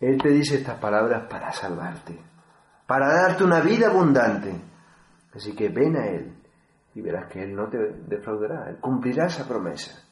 Él 0.00 0.20
te 0.20 0.30
dice 0.30 0.56
estas 0.56 0.78
palabras 0.80 1.28
para 1.30 1.52
salvarte, 1.52 2.18
para 2.86 3.06
darte 3.08 3.44
una 3.44 3.60
vida 3.60 3.88
abundante. 3.88 4.60
Así 5.34 5.54
que 5.54 5.68
ven 5.68 5.96
a 5.96 6.06
Él 6.06 6.36
y 6.94 7.00
verás 7.00 7.30
que 7.30 7.42
Él 7.42 7.54
no 7.54 7.68
te 7.68 7.78
defraudará, 8.08 8.68
Él 8.70 8.78
cumplirá 8.80 9.26
esa 9.26 9.46
promesa. 9.46 10.02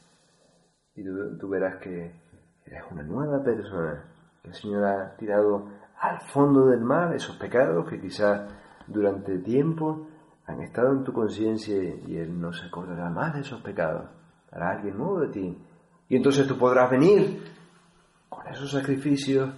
Y 0.95 1.03
tú, 1.03 1.49
verás 1.49 1.81
que 1.81 2.15
eres 2.65 2.83
una 2.91 3.03
nueva 3.03 3.43
persona, 3.43 4.05
que 4.41 4.49
el 4.49 4.53
Señor 4.53 4.85
ha 4.85 5.15
tirado 5.17 5.67
al 5.99 6.21
fondo 6.31 6.67
del 6.67 6.81
mar 6.81 7.13
esos 7.13 7.35
pecados 7.37 7.89
que 7.89 7.99
quizás 7.99 8.60
durante 8.91 9.39
tiempo 9.39 10.07
han 10.45 10.61
estado 10.61 10.91
en 10.91 11.03
tu 11.03 11.13
conciencia 11.13 11.75
y 11.75 12.17
Él 12.17 12.39
no 12.39 12.51
se 12.51 12.65
acordará 12.67 13.09
más 13.09 13.33
de 13.33 13.41
esos 13.41 13.61
pecados. 13.61 14.09
Hará 14.51 14.71
alguien 14.71 14.97
nuevo 14.97 15.19
de 15.21 15.27
ti. 15.29 15.57
Y 16.09 16.15
entonces 16.15 16.47
tú 16.47 16.57
podrás 16.57 16.89
venir 16.89 17.41
con 18.27 18.47
esos 18.47 18.71
sacrificios, 18.71 19.49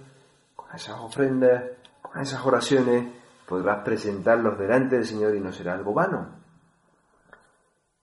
con 0.54 0.74
esas 0.74 0.98
ofrendas, 1.00 1.64
con 2.00 2.20
esas 2.22 2.44
oraciones, 2.44 3.06
podrás 3.46 3.84
presentarlos 3.84 4.58
delante 4.58 4.96
del 4.96 5.04
Señor 5.04 5.34
y 5.34 5.40
no 5.40 5.52
será 5.52 5.74
algo 5.74 5.92
vano, 5.92 6.28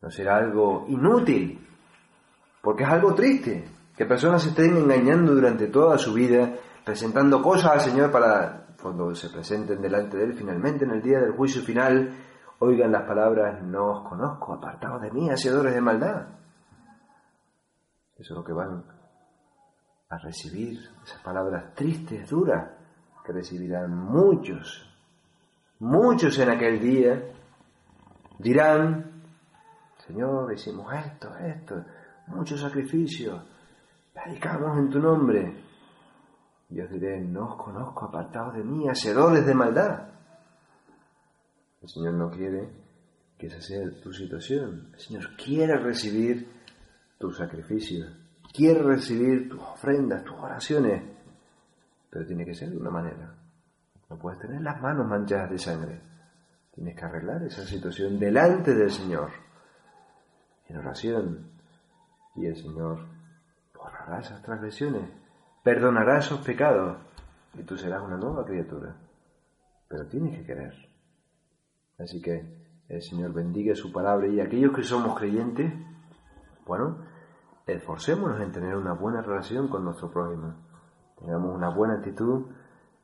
no 0.01 0.09
será 0.11 0.37
algo 0.37 0.85
inútil, 0.87 1.67
porque 2.61 2.83
es 2.83 2.89
algo 2.89 3.15
triste 3.15 3.67
que 3.95 4.05
personas 4.05 4.43
se 4.43 4.49
estén 4.49 4.77
engañando 4.77 5.33
durante 5.33 5.67
toda 5.67 5.97
su 5.97 6.13
vida, 6.13 6.53
presentando 6.85 7.41
cosas 7.41 7.71
al 7.71 7.81
Señor 7.81 8.11
para 8.11 8.60
cuando 8.81 9.13
se 9.15 9.29
presenten 9.29 9.81
delante 9.81 10.17
de 10.17 10.23
Él 10.25 10.33
finalmente 10.33 10.85
en 10.85 10.91
el 10.91 11.01
día 11.01 11.19
del 11.19 11.33
juicio 11.33 11.61
final, 11.61 12.15
oigan 12.59 12.91
las 12.91 13.03
palabras, 13.03 13.61
no 13.63 13.91
os 13.91 14.09
conozco, 14.09 14.53
apartados 14.53 15.01
de 15.01 15.11
mí, 15.11 15.29
hacedores 15.29 15.73
de 15.73 15.81
maldad. 15.81 16.27
Eso 18.17 18.33
es 18.33 18.37
lo 18.37 18.43
que 18.43 18.53
van 18.53 18.83
a 20.09 20.17
recibir, 20.17 20.79
esas 21.03 21.21
palabras 21.23 21.73
tristes, 21.73 22.29
duras, 22.29 22.69
que 23.25 23.31
recibirán 23.31 23.95
muchos, 23.95 24.87
muchos 25.79 26.37
en 26.39 26.49
aquel 26.49 26.79
día, 26.79 27.23
dirán, 28.39 29.23
Señor, 30.05 30.51
hicimos 30.51 30.93
esto, 30.93 31.35
esto, 31.37 31.85
muchos 32.27 32.59
sacrificios, 32.59 33.41
predicamos 34.13 34.77
en 34.77 34.89
tu 34.89 34.99
nombre. 34.99 35.70
Yo 36.71 36.87
diré, 36.87 37.19
no 37.19 37.49
os 37.49 37.55
conozco, 37.63 38.05
apartados 38.05 38.55
de 38.55 38.63
mí, 38.63 38.87
hacedores 38.87 39.45
de 39.45 39.53
maldad. 39.53 40.07
El 41.81 41.89
Señor 41.89 42.13
no 42.13 42.31
quiere 42.31 42.69
que 43.37 43.47
esa 43.47 43.61
sea 43.61 43.81
tu 44.01 44.13
situación. 44.13 44.89
El 44.93 44.99
Señor 44.99 45.35
quiere 45.35 45.75
recibir 45.77 46.49
tus 47.17 47.37
sacrificios, 47.37 48.09
quiere 48.53 48.81
recibir 48.81 49.49
tus 49.49 49.61
ofrendas, 49.61 50.23
tus 50.23 50.35
oraciones, 50.35 51.03
pero 52.09 52.25
tiene 52.25 52.45
que 52.45 52.55
ser 52.55 52.69
de 52.69 52.77
una 52.77 52.89
manera. 52.89 53.35
No 54.09 54.17
puedes 54.17 54.39
tener 54.39 54.61
las 54.61 54.81
manos 54.81 55.07
manchadas 55.07 55.49
de 55.49 55.59
sangre. 55.59 56.01
Tienes 56.73 56.95
que 56.95 57.05
arreglar 57.05 57.43
esa 57.43 57.65
situación 57.65 58.17
delante 58.17 58.73
del 58.73 58.91
Señor 58.91 59.29
en 60.67 60.77
oración 60.77 61.51
y 62.35 62.45
el 62.45 62.55
Señor 62.55 63.05
borrará 63.73 64.19
esas 64.19 64.41
transgresiones, 64.41 65.09
perdonará 65.63 66.19
esos 66.19 66.39
pecados 66.39 66.97
y 67.53 67.63
tú 67.63 67.77
serás 67.77 68.01
una 68.01 68.17
nueva 68.17 68.45
criatura. 68.45 68.95
Pero 69.87 70.07
tienes 70.07 70.37
que 70.37 70.45
querer. 70.45 70.73
Así 71.99 72.21
que 72.21 72.61
el 72.87 73.01
Señor 73.01 73.33
bendiga 73.33 73.75
su 73.75 73.91
palabra 73.91 74.27
y 74.27 74.39
aquellos 74.39 74.73
que 74.73 74.83
somos 74.83 75.17
creyentes, 75.17 75.73
bueno, 76.65 76.97
esforcémonos 77.65 78.39
en 78.41 78.51
tener 78.51 78.75
una 78.75 78.93
buena 78.93 79.21
relación 79.21 79.67
con 79.67 79.83
nuestro 79.83 80.11
prójimo. 80.11 80.55
Tengamos 81.19 81.55
una 81.55 81.69
buena 81.69 81.95
actitud 81.95 82.47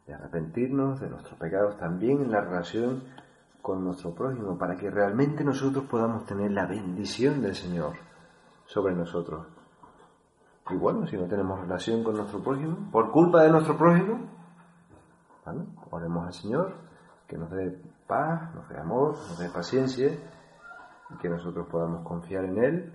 de 0.08 0.14
arrepentirnos 0.14 1.00
de 1.00 1.10
nuestros 1.10 1.38
pecados 1.38 1.78
también 1.78 2.22
en 2.22 2.32
la 2.32 2.42
relación 2.42 3.04
con 3.62 3.84
nuestro 3.84 4.16
prójimo 4.16 4.58
para 4.58 4.78
que 4.78 4.90
realmente 4.90 5.44
nosotros 5.44 5.86
podamos 5.86 6.26
tener 6.26 6.52
la 6.52 6.66
bendición 6.66 7.42
del 7.42 7.54
Señor 7.54 7.94
sobre 8.66 8.96
nosotros. 8.96 9.57
Y 10.70 10.76
bueno, 10.76 11.08
si 11.08 11.16
no 11.16 11.26
tenemos 11.28 11.60
relación 11.62 12.04
con 12.04 12.18
nuestro 12.18 12.40
prójimo, 12.40 12.90
por 12.92 13.12
culpa 13.12 13.44
de 13.44 13.50
nuestro 13.50 13.78
prójimo, 13.78 14.20
bueno, 15.46 15.66
oremos 15.92 16.28
al 16.28 16.34
Señor 16.34 16.74
que 17.28 17.38
nos 17.38 17.50
dé 17.52 17.82
paz, 18.06 18.54
nos 18.54 18.68
dé 18.70 18.78
amor, 18.78 19.12
nos 19.12 19.38
dé 19.38 19.50
paciencia 19.50 20.12
y 21.10 21.18
que 21.20 21.30
nosotros 21.30 21.68
podamos 21.68 22.06
confiar 22.06 22.46
en 22.46 22.58
Él, 22.58 22.94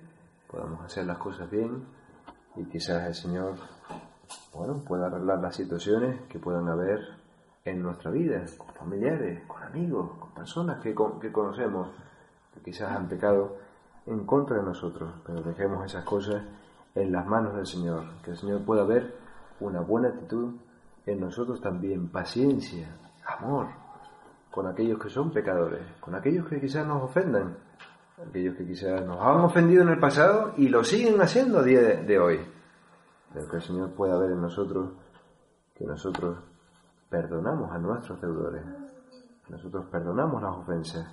podamos 0.50 0.84
hacer 0.84 1.06
las 1.06 1.18
cosas 1.18 1.50
bien 1.50 1.84
y 2.56 2.64
quizás 2.64 3.06
el 3.06 3.14
Señor, 3.14 3.54
bueno, 4.54 4.82
pueda 4.86 5.06
arreglar 5.06 5.38
las 5.38 5.56
situaciones 5.56 6.20
que 6.28 6.38
puedan 6.38 6.68
haber 6.68 7.00
en 7.64 7.82
nuestra 7.82 8.10
vida, 8.10 8.44
con 8.58 8.68
familiares, 8.74 9.46
con 9.46 9.62
amigos, 9.62 10.18
con 10.18 10.30
personas 10.32 10.82
que, 10.82 10.94
que 11.20 11.32
conocemos, 11.32 11.88
que 12.52 12.60
quizás 12.60 12.90
han 12.94 13.08
pecado 13.08 13.56
en 14.04 14.26
contra 14.26 14.56
de 14.58 14.64
nosotros, 14.64 15.14
pero 15.24 15.42
dejemos 15.42 15.86
esas 15.86 16.04
cosas 16.04 16.42
en 16.94 17.12
las 17.12 17.26
manos 17.26 17.54
del 17.54 17.66
Señor, 17.66 18.04
que 18.22 18.32
el 18.32 18.36
Señor 18.36 18.64
pueda 18.64 18.84
ver 18.84 19.14
una 19.60 19.80
buena 19.80 20.08
actitud 20.08 20.54
en 21.06 21.20
nosotros 21.20 21.60
también, 21.60 22.08
paciencia, 22.08 22.96
amor, 23.26 23.68
con 24.50 24.66
aquellos 24.66 24.98
que 24.98 25.08
son 25.08 25.30
pecadores, 25.32 25.82
con 26.00 26.14
aquellos 26.14 26.46
que 26.48 26.60
quizás 26.60 26.86
nos 26.86 27.02
ofendan, 27.02 27.56
aquellos 28.28 28.56
que 28.56 28.66
quizás 28.66 29.04
nos 29.04 29.18
han 29.20 29.40
ofendido 29.40 29.82
en 29.82 29.88
el 29.88 29.98
pasado 29.98 30.52
y 30.56 30.68
lo 30.68 30.84
siguen 30.84 31.20
haciendo 31.20 31.60
a 31.60 31.62
día 31.62 31.80
de, 31.80 32.18
hoy, 32.18 32.40
pero 33.32 33.48
que 33.48 33.56
el 33.56 33.62
Señor 33.62 33.90
pueda 33.92 34.18
ver 34.18 34.32
en 34.32 34.42
nosotros 34.42 34.90
que 35.74 35.86
nosotros 35.86 36.38
perdonamos 37.08 37.72
a 37.72 37.78
nuestros 37.78 38.20
deudores, 38.20 38.62
nosotros 39.48 39.86
perdonamos 39.90 40.42
las 40.42 40.56
ofensas 40.56 41.10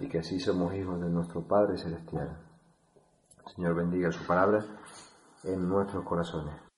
y 0.00 0.08
que 0.08 0.18
así 0.18 0.38
somos 0.40 0.74
hijos 0.74 1.00
de 1.00 1.08
nuestro 1.08 1.42
Padre 1.42 1.78
Celestial. 1.78 2.36
Señor 3.54 3.74
bendiga 3.74 4.10
su 4.12 4.24
palabra 4.26 4.64
en 5.44 5.68
nuestros 5.68 6.04
corazones. 6.04 6.71